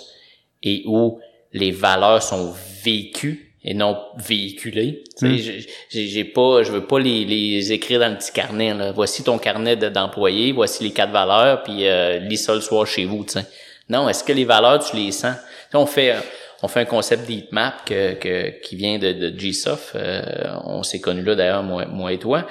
et 0.63 0.83
où 0.87 1.19
les 1.53 1.73
valeurs 1.73 2.23
sont 2.23 2.55
vécues 2.85 3.55
et 3.65 3.75
non 3.75 3.99
véhiculées. 4.17 5.03
Tu 5.19 5.39
sais, 5.43 5.67
j'ai- 5.91 6.07
j'ai 6.09 6.25
pas, 6.25 6.63
je 6.63 6.71
veux 6.71 6.87
pas 6.87 7.01
les, 7.01 7.25
les 7.25 7.73
écrire 7.73 7.99
dans 8.01 8.11
le 8.11 8.17
petit 8.19 8.33
carnet, 8.33 8.75
là. 8.75 8.93
Voici 8.93 9.25
ton 9.25 9.39
carnet 9.39 9.75
de- 9.77 9.89
d'employés, 9.89 10.53
voici 10.53 10.85
les 10.85 10.93
quatre 10.93 11.11
valeurs, 11.13 11.65
puis 11.65 11.87
euh, 11.89 12.19
lis 12.21 12.37
ça 12.47 12.55
le 12.55 12.61
soir 12.61 12.87
chez 12.87 13.05
vous, 13.07 13.25
tu 13.25 13.33
sais. 13.33 13.47
Non, 13.89 14.09
est-ce 14.09 14.24
que 14.24 14.32
les 14.32 14.45
valeurs, 14.45 14.84
tu 14.84 14.97
les 14.97 15.12
sens? 15.12 15.36
On 15.72 15.86
fait, 15.86 16.12
euh, 16.12 16.20
on 16.62 16.68
fait 16.68 16.80
un 16.80 16.84
concept 16.84 17.26
d'heatmap 17.26 17.84
que, 17.84 18.14
que, 18.14 18.61
qui 18.61 18.76
vient 18.76 18.99
de, 18.99 19.12
de 19.12 19.30
GSoft. 19.30 19.93
Euh, 19.95 20.22
on 20.64 20.82
s'est 20.82 21.01
connus 21.01 21.22
là, 21.22 21.34
d'ailleurs, 21.34 21.62
moi, 21.62 21.86
moi 21.86 22.12
et 22.12 22.18
toi. 22.18 22.47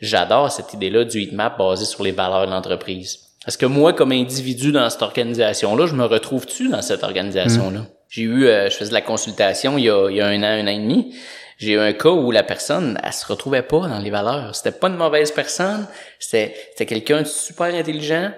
J'adore 0.00 0.50
cette 0.50 0.72
idée-là 0.74 1.04
du 1.04 1.20
heatmap 1.20 1.56
basé 1.56 1.84
sur 1.84 2.02
les 2.02 2.12
valeurs 2.12 2.46
de 2.46 2.50
l'entreprise. 2.50 3.20
Parce 3.44 3.56
que 3.56 3.66
moi, 3.66 3.92
comme 3.92 4.12
individu 4.12 4.72
dans 4.72 4.88
cette 4.90 5.02
organisation-là, 5.02 5.86
je 5.86 5.94
me 5.94 6.04
retrouve-tu 6.04 6.68
dans 6.68 6.82
cette 6.82 7.04
organisation-là? 7.04 7.86
J'ai 8.08 8.22
eu, 8.22 8.46
euh, 8.46 8.70
je 8.70 8.76
faisais 8.76 8.90
de 8.90 8.94
la 8.94 9.02
consultation 9.02 9.76
il 9.76 9.84
y 9.84 9.90
a, 9.90 10.08
il 10.08 10.16
y 10.16 10.20
a 10.20 10.26
un 10.26 10.42
an, 10.42 10.46
un 10.46 10.64
an 10.64 10.70
et 10.70 10.78
demi. 10.78 11.14
J'ai 11.58 11.72
eu 11.72 11.78
un 11.78 11.92
cas 11.92 12.10
où 12.10 12.30
la 12.30 12.42
personne, 12.42 12.98
elle 13.02 13.12
se 13.12 13.26
retrouvait 13.26 13.62
pas 13.62 13.86
dans 13.86 13.98
les 13.98 14.10
valeurs. 14.10 14.54
C'était 14.54 14.76
pas 14.76 14.88
une 14.88 14.96
mauvaise 14.96 15.30
personne. 15.30 15.86
C'était, 16.18 16.54
c'était 16.70 16.86
quelqu'un 16.86 17.22
de 17.22 17.26
super 17.26 17.66
intelligent, 17.66 18.32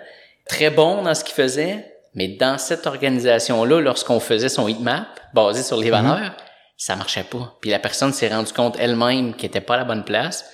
très 0.47 0.71
bon 0.71 1.03
dans 1.03 1.15
ce 1.15 1.25
qu'il 1.25 1.35
faisait, 1.35 1.96
mais 2.17 2.29
dans 2.29 2.59
cette 2.59 2.87
organisation-là, 2.87 3.81
lorsqu'on 3.81 4.21
faisait 4.21 4.49
son 4.49 4.67
heatmap 4.67 5.07
basé 5.35 5.63
sur 5.63 5.77
les 5.77 5.91
valeurs, 5.91 6.33
ça 6.79 6.97
marchait 6.97 7.25
pas. 7.25 7.57
Puis 7.61 7.71
la 7.71 7.79
personne 7.79 8.13
s'est 8.13 8.29
rendue 8.29 8.53
compte 8.53 8.77
elle-même 8.81 9.35
qu'elle 9.35 9.51
était 9.51 9.61
pas 9.61 9.75
à 9.75 9.79
la 9.79 9.85
bonne 9.85 10.05
place. 10.05 10.45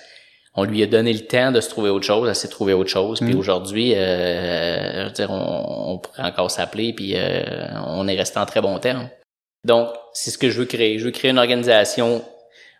On 0.55 0.65
lui 0.65 0.83
a 0.83 0.87
donné 0.87 1.11
le 1.13 1.25
temps 1.25 1.51
de 1.51 1.61
se 1.61 1.69
trouver 1.69 1.89
autre 1.89 2.05
chose, 2.05 2.29
elle 2.29 2.35
s'est 2.35 2.49
trouver 2.49 2.73
autre 2.73 2.89
chose. 2.89 3.19
Puis 3.21 3.33
aujourd'hui, 3.33 3.95
euh, 3.95 5.03
je 5.03 5.07
veux 5.07 5.13
dire, 5.13 5.31
on, 5.31 5.93
on 5.93 5.97
pourrait 5.97 6.23
encore 6.23 6.51
s'appeler, 6.51 6.93
puis 6.93 7.13
euh, 7.15 7.65
on 7.87 8.07
est 8.07 8.15
resté 8.15 8.37
en 8.37 8.45
très 8.45 8.61
bon 8.61 8.77
terme. 8.77 9.09
Donc, 9.63 9.89
c'est 10.11 10.29
ce 10.29 10.37
que 10.37 10.49
je 10.49 10.59
veux 10.59 10.65
créer. 10.65 10.99
Je 10.99 11.05
veux 11.05 11.11
créer 11.11 11.31
une 11.31 11.39
organisation 11.39 12.23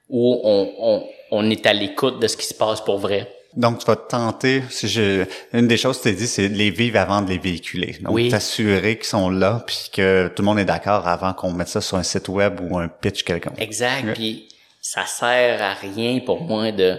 où 0.10 0.42
on, 0.44 0.72
on, 0.78 1.08
on 1.32 1.50
est 1.50 1.66
à 1.66 1.74
l'écoute 1.74 2.22
de 2.22 2.28
ce 2.28 2.38
qui 2.38 2.46
se 2.46 2.54
passe 2.54 2.82
pour 2.82 3.00
vrai. 3.00 3.34
Donc, 3.56 3.80
tu 3.80 3.86
vas 3.86 3.96
tenter, 3.96 4.64
si 4.70 4.88
je, 4.88 5.26
une 5.54 5.68
des 5.68 5.78
choses 5.78 5.98
que 6.00 6.04
tu 6.04 6.10
as 6.10 6.12
dit, 6.14 6.28
c'est 6.28 6.50
de 6.50 6.56
les 6.56 6.72
vivre 6.72 7.00
avant 7.00 7.22
de 7.22 7.30
les 7.30 7.38
véhiculer. 7.38 7.96
Donc, 8.02 8.14
Oui. 8.16 8.30
t'assurer 8.30 8.98
qu'ils 8.98 9.06
sont 9.06 9.30
là, 9.30 9.64
puis 9.68 9.90
que 9.94 10.28
tout 10.36 10.42
le 10.42 10.46
monde 10.48 10.60
est 10.60 10.66
d'accord 10.66 11.08
avant 11.08 11.34
qu'on 11.34 11.52
mette 11.54 11.68
ça 11.68 11.80
sur 11.82 11.98
un 11.98 12.04
site 12.04 12.28
web 12.30 12.60
ou 12.62 12.78
un 12.80 12.88
pitch 12.88 13.24
quelconque. 13.24 13.60
Exact. 13.60 14.06
Ouais. 14.06 14.14
Puis 14.14 14.48
ça 14.82 15.06
sert 15.06 15.62
à 15.62 15.74
rien 15.76 16.20
pour 16.26 16.42
moi 16.42 16.72
de. 16.72 16.98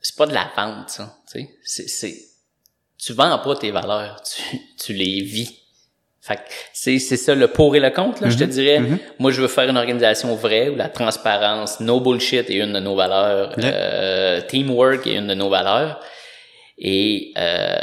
C'est 0.00 0.16
pas 0.16 0.26
de 0.26 0.34
la 0.34 0.50
vente, 0.56 0.88
ça. 0.90 1.14
Tu 1.30 1.40
sais, 1.40 1.50
c'est, 1.64 1.88
c'est. 1.88 2.16
Tu 2.98 3.12
vends 3.12 3.38
pas 3.38 3.56
tes 3.56 3.70
valeurs, 3.70 4.22
tu, 4.22 4.58
tu 4.82 4.92
les 4.92 5.22
vis. 5.22 5.58
Fait 6.24 6.36
que 6.36 6.42
c'est, 6.72 7.00
c'est 7.00 7.16
ça 7.16 7.34
le 7.34 7.48
pour 7.48 7.74
et 7.74 7.80
le 7.80 7.90
contre, 7.90 8.22
là, 8.22 8.30
je 8.30 8.38
te 8.38 8.44
dirais. 8.44 8.80
Moi, 9.18 9.32
je 9.32 9.42
veux 9.42 9.48
faire 9.48 9.68
une 9.68 9.76
organisation 9.76 10.36
vraie 10.36 10.68
où 10.68 10.76
la 10.76 10.88
transparence, 10.88 11.80
no 11.80 11.98
bullshit 11.98 12.48
est 12.48 12.58
une 12.58 12.72
de 12.74 12.78
nos 12.78 12.94
valeurs, 12.94 13.52
euh, 13.58 14.40
teamwork 14.42 15.04
est 15.08 15.14
une 15.16 15.26
de 15.26 15.34
nos 15.34 15.50
valeurs. 15.50 15.98
Et 16.78 17.32
euh, 17.36 17.76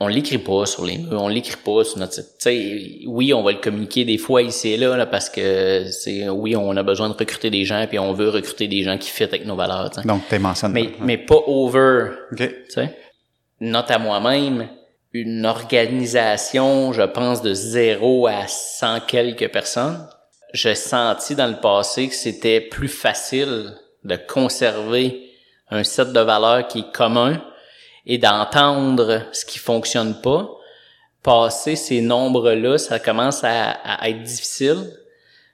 on 0.00 0.08
l'écrit 0.08 0.38
pas 0.38 0.64
sur 0.64 0.86
les 0.86 0.96
murs, 0.96 1.22
on 1.22 1.28
l'écrit 1.28 1.58
pas 1.62 1.84
sur 1.84 1.98
notre 1.98 2.14
site. 2.14 2.28
Tu 2.38 2.44
sais, 2.44 2.90
oui, 3.06 3.34
on 3.34 3.42
va 3.42 3.52
le 3.52 3.58
communiquer 3.58 4.06
des 4.06 4.16
fois 4.16 4.40
ici 4.40 4.70
et 4.70 4.76
là, 4.78 4.96
là, 4.96 5.04
parce 5.04 5.28
que 5.28 5.84
c'est 5.90 6.30
oui, 6.30 6.56
on 6.56 6.74
a 6.78 6.82
besoin 6.82 7.10
de 7.10 7.14
recruter 7.14 7.50
des 7.50 7.66
gens 7.66 7.86
puis 7.86 7.98
on 7.98 8.14
veut 8.14 8.30
recruter 8.30 8.68
des 8.68 8.82
gens 8.82 8.96
qui 8.96 9.10
fit 9.10 9.24
avec 9.24 9.44
nos 9.44 9.56
valeurs. 9.56 9.90
tu 9.90 10.00
sais. 10.00 10.08
Donc, 10.08 10.22
tu 10.30 10.38
mentionnes. 10.38 10.72
Mais 10.72 10.92
mais 11.00 11.18
pas 11.18 11.42
over, 11.46 12.08
OK. 12.32 12.38
tu 12.38 12.54
sais. 12.70 12.96
Note 13.60 13.90
à 13.90 13.98
moi-même, 13.98 14.66
une 15.12 15.44
organisation, 15.44 16.92
je 16.92 17.02
pense 17.02 17.42
de 17.42 17.52
zéro 17.52 18.26
à 18.26 18.46
cent 18.46 19.00
quelques 19.00 19.50
personnes. 19.50 20.08
J'ai 20.52 20.74
senti 20.74 21.34
dans 21.34 21.48
le 21.48 21.60
passé 21.60 22.08
que 22.08 22.14
c'était 22.14 22.60
plus 22.60 22.88
facile 22.88 23.74
de 24.04 24.16
conserver 24.16 25.30
un 25.70 25.84
set 25.84 26.12
de 26.12 26.20
valeurs 26.20 26.66
qui 26.68 26.80
est 26.80 26.92
commun 26.92 27.42
et 28.06 28.18
d'entendre 28.18 29.22
ce 29.32 29.44
qui 29.44 29.58
fonctionne 29.58 30.20
pas. 30.20 30.48
Passer 31.22 31.76
ces 31.76 32.00
nombres-là, 32.00 32.78
ça 32.78 32.98
commence 32.98 33.44
à, 33.44 33.70
à 33.70 34.08
être 34.08 34.22
difficile. 34.22 34.96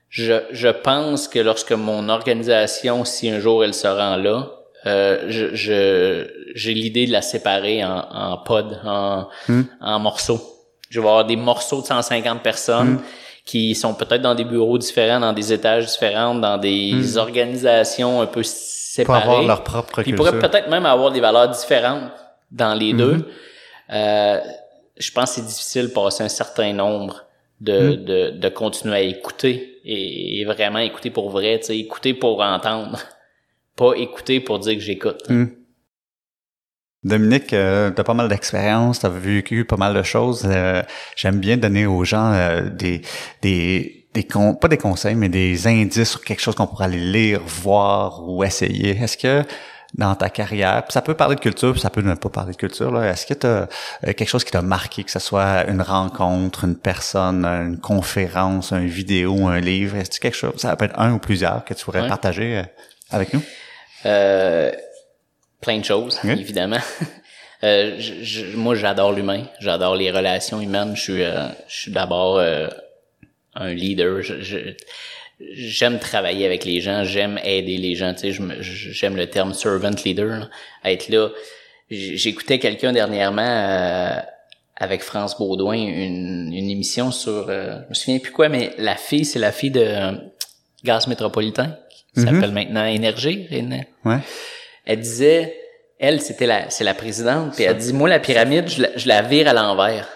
Je, 0.08 0.34
je 0.52 0.68
pense 0.68 1.28
que 1.28 1.40
lorsque 1.40 1.72
mon 1.72 2.08
organisation, 2.08 3.04
si 3.04 3.28
un 3.28 3.40
jour 3.40 3.64
elle 3.64 3.74
se 3.74 3.88
rend 3.88 4.16
là, 4.16 4.55
euh, 4.86 5.24
je, 5.28 5.54
je- 5.54 6.26
j'ai 6.54 6.72
l'idée 6.74 7.06
de 7.06 7.12
la 7.12 7.22
séparer 7.22 7.84
en, 7.84 7.98
en 8.10 8.38
pods, 8.38 8.78
en, 8.84 9.26
en 9.80 9.98
morceaux. 9.98 10.40
Je 10.90 11.00
vais 11.00 11.06
avoir 11.06 11.24
des 11.24 11.36
morceaux 11.36 11.80
de 11.82 11.86
150 11.86 12.42
personnes 12.42 13.00
qui 13.44 13.74
sont 13.74 13.94
peut-être 13.94 14.22
dans 14.22 14.34
des 14.34 14.44
bureaux 14.44 14.78
différents, 14.78 15.20
dans 15.20 15.32
des 15.32 15.52
étages 15.52 15.86
différents, 15.86 16.34
dans 16.34 16.58
des 16.58 17.16
organisations 17.18 18.20
un 18.20 18.26
peu 18.26 18.40
Pour 18.42 18.44
séparées. 18.44 19.22
avoir 19.22 19.42
leur 19.42 19.62
propre 19.64 20.02
Puis 20.02 20.10
ils 20.10 20.14
culture. 20.16 20.32
pourraient 20.32 20.48
peut-être 20.48 20.68
même 20.70 20.86
avoir 20.86 21.10
des 21.12 21.20
valeurs 21.20 21.48
différentes 21.48 22.10
dans 22.50 22.74
les 22.74 22.92
deux. 22.92 23.28
Euh, 23.92 24.40
je 24.96 25.10
pense 25.12 25.30
que 25.30 25.36
c'est 25.40 25.46
difficile 25.46 25.82
de 25.88 25.92
passer 25.92 26.24
un 26.24 26.28
certain 26.28 26.72
nombre 26.72 27.24
de, 27.60 27.94
de, 27.94 28.30
de 28.30 28.48
continuer 28.48 28.96
à 28.96 29.00
écouter 29.00 29.78
et, 29.84 30.40
et 30.40 30.44
vraiment 30.44 30.78
écouter 30.80 31.10
pour 31.10 31.30
vrai, 31.30 31.58
tu 31.60 31.66
sais, 31.66 31.78
écouter 31.78 32.14
pour 32.14 32.40
entendre, 32.42 32.98
pas 33.76 33.92
écouter 33.96 34.40
pour 34.40 34.58
dire 34.58 34.74
que 34.74 34.80
j'écoute. 34.80 35.22
Dominique, 37.04 37.52
euh, 37.52 37.90
t'as 37.90 38.02
pas 38.02 38.14
mal 38.14 38.28
d'expérience, 38.28 39.00
t'as 39.00 39.08
vécu 39.08 39.64
pas 39.64 39.76
mal 39.76 39.94
de 39.94 40.02
choses. 40.02 40.42
Euh, 40.46 40.82
J'aime 41.14 41.38
bien 41.38 41.56
donner 41.56 41.86
aux 41.86 42.04
gens 42.04 42.32
euh, 42.32 42.68
des 42.68 43.02
des 43.42 44.08
des 44.12 44.24
con- 44.24 44.54
pas 44.54 44.66
des 44.68 44.78
conseils, 44.78 45.14
mais 45.14 45.28
des 45.28 45.66
indices 45.68 46.10
sur 46.10 46.24
quelque 46.24 46.40
chose 46.40 46.54
qu'on 46.56 46.66
pourrait 46.66 46.86
aller 46.86 46.98
lire, 46.98 47.40
voir 47.44 48.26
ou 48.28 48.42
essayer. 48.42 48.96
Est-ce 48.96 49.16
que 49.18 49.44
dans 49.94 50.14
ta 50.16 50.30
carrière, 50.30 50.82
ça 50.88 51.00
peut 51.00 51.14
parler 51.14 51.36
de 51.36 51.40
culture, 51.40 51.72
puis 51.72 51.80
ça 51.80 51.90
peut 51.90 52.00
ne 52.02 52.14
pas 52.14 52.28
parler 52.28 52.52
de 52.52 52.56
culture. 52.56 53.00
Est-ce 53.02 53.24
que 53.24 53.34
tu 53.34 53.46
as 53.46 53.68
quelque 54.14 54.26
chose 54.28 54.42
qui 54.42 54.50
t'a 54.50 54.60
marqué, 54.62 55.04
que 55.04 55.10
ce 55.10 55.20
soit 55.20 55.68
une 55.70 55.80
rencontre, 55.82 56.64
une 56.64 56.76
personne, 56.76 57.44
une 57.44 57.78
conférence, 57.78 58.72
une 58.72 58.88
vidéo, 58.88 59.46
un 59.46 59.60
livre? 59.60 59.96
Est-ce 59.96 60.10
que 60.10 60.18
quelque 60.22 60.34
chose, 60.36 60.54
ça 60.56 60.74
peut 60.76 60.86
être 60.86 60.98
un 60.98 61.12
ou 61.12 61.18
plusieurs 61.18 61.64
que 61.64 61.72
tu 61.74 61.84
pourrais 61.84 62.00
Ouais. 62.02 62.08
partager 62.08 62.56
euh, 62.58 62.62
avec 63.10 63.32
nous? 63.32 63.42
Euh, 64.06 64.72
plein 65.60 65.78
de 65.78 65.84
choses, 65.84 66.18
Oui. 66.24 66.32
évidemment. 66.40 66.78
Euh, 67.64 67.96
je- 67.98 68.22
je- 68.22 68.54
moi, 68.54 68.74
j'adore 68.74 69.12
l'humain, 69.12 69.44
j'adore 69.60 69.96
les 69.96 70.10
relations 70.10 70.60
humaines. 70.60 70.94
Je 70.94 71.00
suis, 71.00 71.22
euh, 71.22 71.48
je 71.66 71.74
suis 71.74 71.90
d'abord 71.90 72.36
euh, 72.38 72.68
un 73.54 73.72
leader. 73.72 74.20
J'aime 75.40 75.98
travailler 75.98 76.44
avec 76.44 76.66
les 76.66 76.80
gens, 76.82 77.02
j'aime 77.04 77.38
aider 77.42 77.78
les 77.78 77.94
gens. 77.94 78.12
Tu 78.12 78.32
sais, 78.32 78.38
j'aime 78.60 79.16
le 79.16 79.26
terme 79.28 79.54
servant 79.54 79.90
leader, 80.04 80.40
là. 80.40 80.48
être 80.84 81.08
là. 81.08 81.30
J'écoutais 81.90 82.58
quelqu'un 82.58 82.92
dernièrement 82.92 83.42
euh, 83.42 84.20
avec 84.76 85.02
France 85.02 85.36
Baudouin 85.38 85.74
une, 85.76 86.52
une 86.52 86.70
émission 86.70 87.10
sur, 87.10 87.46
euh, 87.48 87.78
je 87.84 87.88
me 87.88 87.94
souviens 87.94 88.18
plus 88.18 88.32
quoi, 88.32 88.50
mais 88.50 88.72
la 88.76 88.96
fille, 88.96 89.24
c'est 89.24 89.38
la 89.38 89.50
fille 89.52 89.70
de 89.70 89.86
Gaz 90.84 91.06
Métropolitain, 91.06 91.76
qui 92.16 92.26
s'appelle 92.34 92.52
maintenant 92.52 92.84
Énergie. 92.84 93.46
Éner- 93.50 93.86
Ouais. 94.04 94.18
elle 94.84 95.00
disait, 95.00 95.56
elle, 95.98 96.20
c'était 96.20 96.46
la, 96.46 96.68
c'est 96.70 96.84
la 96.84 96.94
présidente, 96.94 97.54
puis 97.54 97.64
elle 97.64 97.76
dit, 97.76 97.92
moi, 97.92 98.08
la 98.08 98.18
pyramide, 98.20 98.68
je 98.68 98.82
la, 98.82 98.96
je 98.96 99.08
la 99.08 99.22
vire 99.22 99.48
à 99.48 99.52
l'envers. 99.52 100.08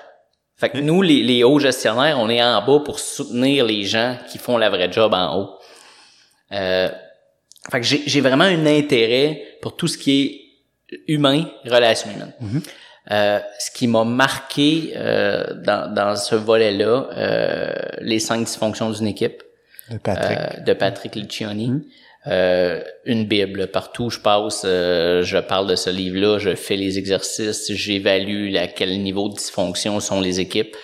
Fait 0.56 0.68
que 0.68 0.78
nous, 0.78 1.00
les, 1.00 1.22
les 1.22 1.42
hauts 1.42 1.58
gestionnaires, 1.58 2.18
on 2.18 2.28
est 2.28 2.42
en 2.42 2.60
bas 2.64 2.80
pour 2.84 2.98
soutenir 2.98 3.64
les 3.64 3.82
gens 3.84 4.16
qui 4.30 4.36
font 4.38 4.58
la 4.58 4.68
vraie 4.68 4.92
job 4.92 5.14
en 5.14 5.38
haut. 5.38 5.50
Euh, 6.52 6.88
fait 7.70 7.80
que 7.80 7.86
j'ai, 7.86 8.20
vraiment 8.20 8.44
un 8.44 8.66
intérêt 8.66 9.42
pour 9.62 9.76
tout 9.76 9.86
ce 9.88 9.96
qui 9.96 10.22
est 10.22 11.00
humain, 11.08 11.44
relations 11.64 12.10
humaines. 12.10 12.34
Euh, 13.10 13.40
ce 13.58 13.70
qui 13.70 13.86
m'a 13.86 14.04
marqué 14.04 14.92
euh, 14.96 15.44
dans, 15.64 15.92
dans 15.94 16.14
ce 16.16 16.34
volet-là, 16.34 17.06
euh, 17.16 17.72
les 18.00 18.18
cinq 18.18 18.44
dysfonctions 18.44 18.90
d'une 18.90 19.06
équipe 19.06 19.42
De 19.90 19.98
Patrick. 19.98 20.38
euh, 20.38 20.60
de 20.60 20.72
Patrick 20.72 21.16
Luciani. 21.16 21.82
Euh, 22.26 22.82
une 23.06 23.24
Bible. 23.24 23.68
Partout 23.68 24.04
où 24.04 24.10
je 24.10 24.20
passe, 24.20 24.62
euh, 24.64 25.22
je 25.22 25.38
parle 25.38 25.66
de 25.66 25.74
ce 25.74 25.88
livre-là, 25.88 26.38
je 26.38 26.54
fais 26.54 26.76
les 26.76 26.98
exercices, 26.98 27.72
j'évalue 27.72 28.54
à 28.56 28.66
quel 28.66 29.00
niveau 29.00 29.30
de 29.30 29.34
dysfonction 29.34 30.00
sont 30.00 30.20
les 30.20 30.38
équipes. 30.38 30.76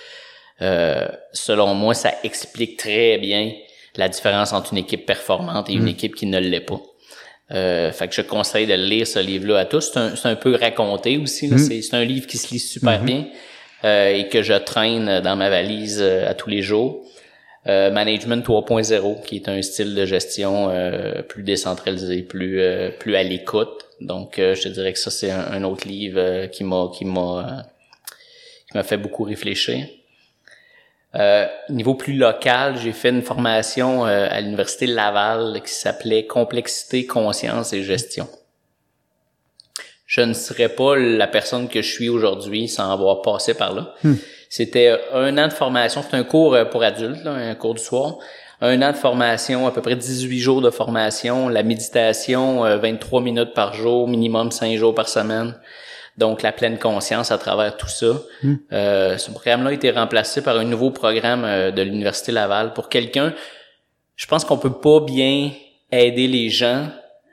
Euh, 0.63 1.07
selon 1.33 1.75
moi, 1.75 1.93
ça 1.93 2.15
explique 2.25 2.79
très 2.79 3.19
bien 3.19 3.53
la 3.97 4.09
différence 4.09 4.55
entre 4.55 4.73
une 4.73 4.79
équipe 4.79 5.05
performante 5.05 5.69
et 5.69 5.75
une 5.75 5.89
équipe 5.89 6.15
qui 6.15 6.27
ne 6.27 6.39
l'est 6.39 6.61
pas. 6.61 6.81
Euh, 7.53 7.93
fait 7.93 8.09
que 8.09 8.15
je 8.15 8.23
conseille 8.23 8.67
de 8.67 8.75
lire 8.75 9.07
ce 9.07 9.19
livre-là 9.19 9.59
à 9.59 9.65
tous. 9.67 9.93
C'est 9.93 10.29
un, 10.29 10.35
peu 10.37 10.55
raconté 10.55 11.19
aussi. 11.19 11.49
là. 11.49 11.59
C'est, 11.59 11.95
un 11.95 12.05
livre 12.05 12.27
qui 12.27 12.39
se 12.39 12.53
lit 12.53 12.59
super 12.59 13.03
bien 13.03 13.27
euh, 13.85 14.09
et 14.09 14.29
que 14.29 14.43
je 14.43 14.55
traîne 14.55 15.21
dans 15.21 15.37
ma 15.37 15.51
valise 15.51 16.03
à 16.03 16.35
tous 16.35 16.49
les 16.49 16.63
jours. 16.63 17.05
Euh, 17.69 17.91
Management 17.91 18.47
3.0, 18.47 19.25
qui 19.25 19.37
est 19.37 19.49
un 19.49 19.61
style 19.61 19.95
de 19.97 20.07
gestion 20.07 20.71
euh, 20.71 21.23
plus 21.23 21.43
décentralisé, 21.43 22.23
plus 22.23 22.61
euh, 22.61 22.91
plus 22.91 23.17
à 23.17 23.25
l'écoute. 23.25 23.87
Donc, 24.01 24.39
euh, 24.39 24.55
je 24.55 24.62
te 24.62 24.69
dirais 24.69 24.93
que 24.93 24.99
ça 25.01 25.11
c'est 25.11 25.33
un, 25.33 25.64
autre 25.64 25.89
livre 25.89 26.21
euh, 26.21 26.47
qui 26.47 26.62
m'a 26.62 26.91
qui 26.95 27.05
m'a 27.05 27.64
qui 28.71 28.77
m'a 28.77 28.85
fait 28.85 28.97
beaucoup 28.97 29.25
réfléchir. 29.25 29.87
Niveau 31.71 31.95
plus 31.95 32.12
local, 32.12 32.77
j'ai 32.77 32.93
fait 32.93 33.09
une 33.09 33.23
formation 33.23 34.05
à 34.05 34.39
l'université 34.43 34.87
Laval 34.87 35.62
qui 35.64 35.73
s'appelait 35.73 36.27
Complexité, 36.27 37.07
conscience 37.07 37.73
et 37.73 37.83
gestion. 37.83 38.29
Je 40.05 40.21
ne 40.21 40.35
serais 40.35 40.69
pas 40.69 40.95
la 40.95 41.27
personne 41.27 41.69
que 41.69 41.81
je 41.81 41.91
suis 41.91 42.11
aujourd'hui 42.11 42.69
sans 42.69 42.93
avoir 42.93 43.23
passé 43.23 43.55
par 43.55 43.73
là. 43.73 43.95
C'était 44.57 44.99
un 45.13 45.37
an 45.39 45.49
de 45.49 45.53
formation, 45.53 46.03
c'est 46.09 46.17
un 46.17 46.25
cours 46.25 46.55
euh, 46.55 46.65
pour 46.65 46.83
adultes, 46.83 47.23
là, 47.25 47.33
un 47.33 47.55
cours 47.55 47.75
du 47.75 47.83
soir. 47.83 48.17
Un 48.63 48.81
an 48.81 48.91
de 48.93 48.97
formation, 48.97 49.67
à 49.67 49.71
peu 49.71 49.83
près 49.83 49.97
18 49.97 50.39
jours 50.39 50.63
de 50.63 50.71
formation, 50.71 51.51
la 51.51 51.63
méditation, 51.63 52.65
euh, 52.65 52.79
23 52.79 53.21
minutes 53.21 53.53
par 53.53 53.75
jour, 53.75 54.09
minimum 54.09 54.51
5 54.51 54.77
jours 54.79 54.95
par 54.95 55.09
semaine. 55.11 55.55
Donc 56.17 56.41
la 56.41 56.53
pleine 56.53 56.79
conscience 56.79 57.31
à 57.31 57.37
travers 57.37 57.77
tout 57.77 57.89
ça. 57.89 58.07
Euh, 58.73 59.19
ce 59.19 59.31
programme-là 59.31 59.69
a 59.69 59.73
été 59.75 59.91
remplacé 59.91 60.41
par 60.43 60.57
un 60.57 60.65
nouveau 60.65 60.91
programme 60.91 61.45
euh, 61.45 61.71
de 61.71 61.83
l'Université 61.83 62.33
Laval 62.33 62.73
pour 62.73 62.89
quelqu'un. 62.89 63.35
Je 64.17 64.27
pense 64.27 64.47
qu'on 64.47 64.57
peut 64.57 64.73
pas 64.73 65.01
bien 65.01 65.51
aider 65.93 66.27
les 66.29 66.49
gens 66.49 66.87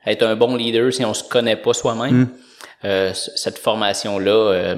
à 0.04 0.12
être 0.12 0.24
un 0.24 0.36
bon 0.36 0.58
leader 0.58 0.92
si 0.92 1.06
on 1.06 1.14
se 1.14 1.24
connaît 1.24 1.56
pas 1.56 1.72
soi-même. 1.74 2.28
Euh, 2.84 3.14
c- 3.14 3.32
cette 3.36 3.58
formation-là 3.58 4.32
euh, 4.52 4.76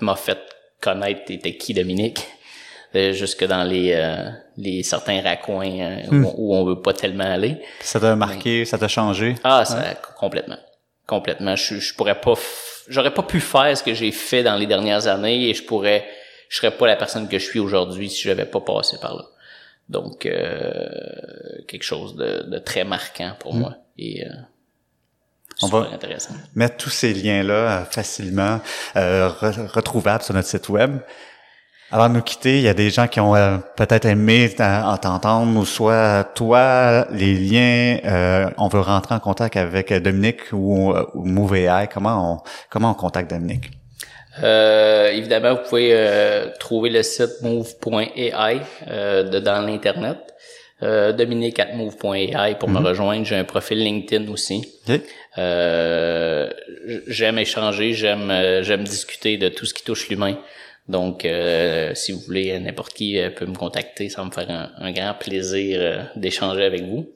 m'a 0.00 0.14
fait 0.14 0.38
connaître 0.86 1.24
t'étais 1.26 1.56
qui 1.56 1.74
Dominique 1.74 2.20
euh, 2.94 3.12
jusque 3.12 3.44
dans 3.44 3.64
les 3.64 3.92
euh, 3.94 4.30
les 4.56 4.82
certains 4.82 5.20
raccoins 5.28 5.78
euh, 5.80 6.02
Hmm. 6.10 6.24
où, 6.24 6.34
où 6.36 6.54
on 6.54 6.64
veut 6.64 6.80
pas 6.86 6.92
tellement 7.02 7.30
aller. 7.38 7.54
Ça 7.80 7.98
t'a 8.00 8.14
marqué, 8.16 8.64
ça 8.64 8.78
t'a 8.78 8.88
changé? 8.88 9.34
Ah, 9.44 9.64
ça 9.64 9.80
complètement. 10.18 10.58
Complètement. 11.06 11.54
Je, 11.56 11.76
je 11.86 11.94
pourrais 11.94 12.20
pas 12.20 12.34
j'aurais 12.88 13.14
pas 13.14 13.22
pu 13.22 13.40
faire 13.40 13.76
ce 13.78 13.82
que 13.82 13.94
j'ai 13.94 14.12
fait 14.12 14.42
dans 14.48 14.56
les 14.56 14.66
dernières 14.66 15.06
années 15.14 15.48
et 15.48 15.54
je 15.54 15.62
pourrais 15.70 16.04
je 16.48 16.56
serais 16.58 16.70
pas 16.78 16.86
la 16.86 16.96
personne 16.96 17.26
que 17.28 17.38
je 17.38 17.44
suis 17.50 17.58
aujourd'hui 17.60 18.08
si 18.08 18.22
j'avais 18.22 18.46
pas 18.54 18.60
passé 18.60 18.96
par 19.00 19.14
là. 19.16 19.24
Donc 19.88 20.26
euh, 20.26 20.88
quelque 21.68 21.84
chose 21.84 22.16
de, 22.16 22.30
de 22.52 22.58
très 22.58 22.84
marquant 22.84 23.32
pour 23.38 23.54
moi 23.54 23.72
et 23.98 24.24
euh, 24.24 24.30
On 25.62 25.68
va- 25.68 25.88
intéressant. 25.92 26.34
Mettre 26.54 26.76
tous 26.76 26.90
ces 26.90 27.14
liens-là 27.14 27.54
euh, 27.54 27.84
facilement 27.84 28.60
euh, 28.96 29.28
re- 29.28 29.66
retrouvables 29.66 30.22
sur 30.22 30.34
notre 30.34 30.48
site 30.48 30.68
web. 30.68 30.98
Avant 31.92 32.08
de 32.08 32.14
nous 32.14 32.22
quitter, 32.22 32.56
il 32.56 32.62
y 32.62 32.68
a 32.68 32.74
des 32.74 32.90
gens 32.90 33.06
qui 33.06 33.20
ont 33.20 33.36
euh, 33.36 33.58
peut-être 33.76 34.06
aimé 34.06 34.52
t'en- 34.56 34.96
t'entendre, 34.98 35.56
ou 35.58 35.64
soit 35.64 36.24
toi, 36.34 37.06
les 37.12 37.34
liens, 37.34 37.98
euh, 38.04 38.50
on 38.58 38.66
veut 38.68 38.80
rentrer 38.80 39.14
en 39.14 39.20
contact 39.20 39.56
avec 39.56 39.92
euh, 39.92 40.00
Dominique 40.00 40.52
ou, 40.52 40.92
euh, 40.92 41.06
ou 41.14 41.24
Move 41.24 41.54
AI. 41.54 41.88
Comment 41.92 42.34
on, 42.34 42.48
comment 42.70 42.90
on 42.90 42.94
contacte 42.94 43.30
Dominique? 43.30 43.70
Euh, 44.42 45.10
évidemment, 45.12 45.54
vous 45.54 45.62
pouvez 45.68 45.90
euh, 45.92 46.48
trouver 46.58 46.90
le 46.90 47.02
site 47.02 47.40
move.ai 47.42 48.32
euh, 48.88 49.40
dans 49.40 49.64
l'internet. 49.64 50.18
Euh, 50.82 51.12
Dominique 51.12 51.58
at 51.58 51.72
move.ai 51.74 52.54
pour 52.60 52.68
me 52.68 52.78
rejoindre. 52.80 53.24
J'ai 53.24 53.36
un 53.36 53.44
profil 53.44 53.78
LinkedIn 53.82 54.30
aussi. 54.30 54.74
Euh, 55.38 56.50
j'aime 57.06 57.38
échanger, 57.38 57.92
j'aime 57.92 58.30
euh, 58.30 58.62
j'aime 58.62 58.84
discuter 58.84 59.36
de 59.36 59.48
tout 59.48 59.66
ce 59.66 59.74
qui 59.74 59.84
touche 59.84 60.08
l'humain. 60.08 60.38
Donc, 60.88 61.24
euh, 61.24 61.94
si 61.94 62.12
vous 62.12 62.20
voulez, 62.20 62.58
n'importe 62.60 62.94
qui 62.94 63.18
peut 63.36 63.46
me 63.46 63.56
contacter. 63.56 64.08
Ça 64.08 64.24
me 64.24 64.30
faire 64.30 64.70
un, 64.78 64.92
grand 64.92 65.14
plaisir 65.14 66.10
d'échanger 66.14 66.64
avec 66.64 66.82
vous. 66.82 67.10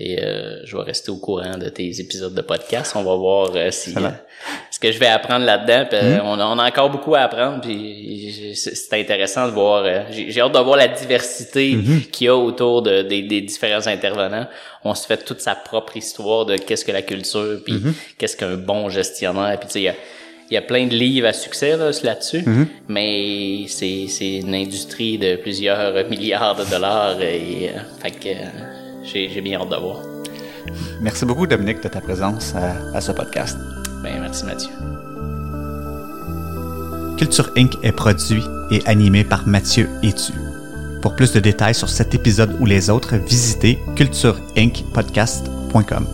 Et 0.00 0.22
euh, 0.22 0.64
je 0.64 0.76
vais 0.76 0.84
rester 0.84 1.10
au 1.10 1.16
courant 1.16 1.58
de 1.58 1.68
tes 1.68 2.00
épisodes 2.00 2.32
de 2.32 2.40
podcast. 2.40 2.92
On 2.94 3.02
va 3.02 3.16
voir 3.16 3.50
euh, 3.56 3.72
si 3.72 3.92
euh, 3.96 4.10
ce 4.70 4.78
que 4.78 4.92
je 4.92 4.98
vais 4.98 5.08
apprendre 5.08 5.44
là-dedans. 5.44 5.88
Euh, 5.92 6.20
on, 6.22 6.38
a, 6.38 6.46
on 6.46 6.56
a 6.56 6.68
encore 6.68 6.88
beaucoup 6.88 7.16
à 7.16 7.22
apprendre. 7.22 7.60
Puis 7.62 8.54
c'est 8.54 8.92
intéressant 9.00 9.46
de 9.46 9.52
voir. 9.52 9.84
J'ai 10.12 10.40
hâte 10.40 10.52
de 10.52 10.58
voir 10.60 10.76
la 10.76 10.86
diversité 10.86 11.76
qu'il 12.12 12.26
y 12.28 12.30
a 12.30 12.36
autour 12.36 12.82
de, 12.82 13.02
des, 13.02 13.22
des 13.22 13.40
différents 13.40 13.88
intervenants. 13.88 14.46
On 14.84 14.94
se 14.94 15.04
fait 15.04 15.24
toute 15.24 15.40
sa 15.40 15.56
propre 15.56 15.96
histoire 15.96 16.46
de 16.46 16.56
qu'est-ce 16.56 16.84
que 16.84 16.92
la 16.92 17.02
culture, 17.02 17.58
puis 17.64 17.82
qu'est-ce 18.18 18.36
qu'un 18.36 18.56
bon 18.56 18.88
gestionnaire. 18.88 19.58
Puis 19.58 19.66
tu 19.66 19.72
sais, 19.72 19.94
il 20.50 20.54
y 20.54 20.56
a, 20.56 20.62
plein 20.62 20.86
de 20.86 20.94
livres 20.94 21.26
à 21.26 21.32
succès 21.32 21.76
là, 21.76 21.90
là-dessus, 22.04 22.44
mais 22.86 23.66
c'est 23.66 24.38
une 24.38 24.54
industrie 24.54 25.18
de 25.18 25.34
plusieurs 25.34 26.08
milliards 26.08 26.54
de 26.54 26.70
dollars 26.70 27.20
et 27.20 27.70
euh, 27.74 27.80
fait 28.00 28.12
que 28.12 28.28
j'ai 29.12 29.40
bien 29.40 29.60
hâte 29.60 29.70
de 29.70 29.76
voir. 29.76 29.98
Merci 31.00 31.24
beaucoup, 31.24 31.46
Dominique, 31.46 31.82
de 31.82 31.88
ta 31.88 32.00
présence 32.00 32.54
à, 32.54 32.74
à 32.96 33.00
ce 33.00 33.10
podcast. 33.12 33.56
Ben 34.02 34.20
merci 34.20 34.44
Mathieu. 34.44 34.70
Culture 37.16 37.50
Inc. 37.56 37.76
est 37.82 37.92
produit 37.92 38.42
et 38.70 38.82
animé 38.86 39.24
par 39.24 39.48
Mathieu 39.48 39.88
Etu. 40.02 40.32
Pour 41.02 41.16
plus 41.16 41.32
de 41.32 41.40
détails 41.40 41.74
sur 41.74 41.88
cet 41.88 42.14
épisode 42.14 42.54
ou 42.60 42.66
les 42.66 42.90
autres, 42.90 43.16
visitez 43.16 43.78
cultureincpodcast.com. 43.96 46.06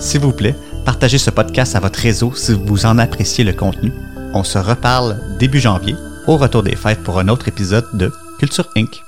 S'il 0.00 0.20
vous 0.20 0.32
plaît, 0.32 0.54
partagez 0.84 1.18
ce 1.18 1.30
podcast 1.30 1.76
à 1.76 1.80
votre 1.80 1.98
réseau 1.98 2.32
si 2.34 2.54
vous 2.54 2.86
en 2.86 2.98
appréciez 2.98 3.44
le 3.44 3.52
contenu. 3.52 3.92
On 4.32 4.44
se 4.44 4.58
reparle 4.58 5.20
début 5.38 5.60
janvier, 5.60 5.96
au 6.26 6.36
retour 6.36 6.62
des 6.62 6.76
fêtes, 6.76 7.02
pour 7.02 7.18
un 7.18 7.28
autre 7.28 7.48
épisode 7.48 7.86
de 7.94 8.12
Culture 8.38 8.68
Inc. 8.76 9.02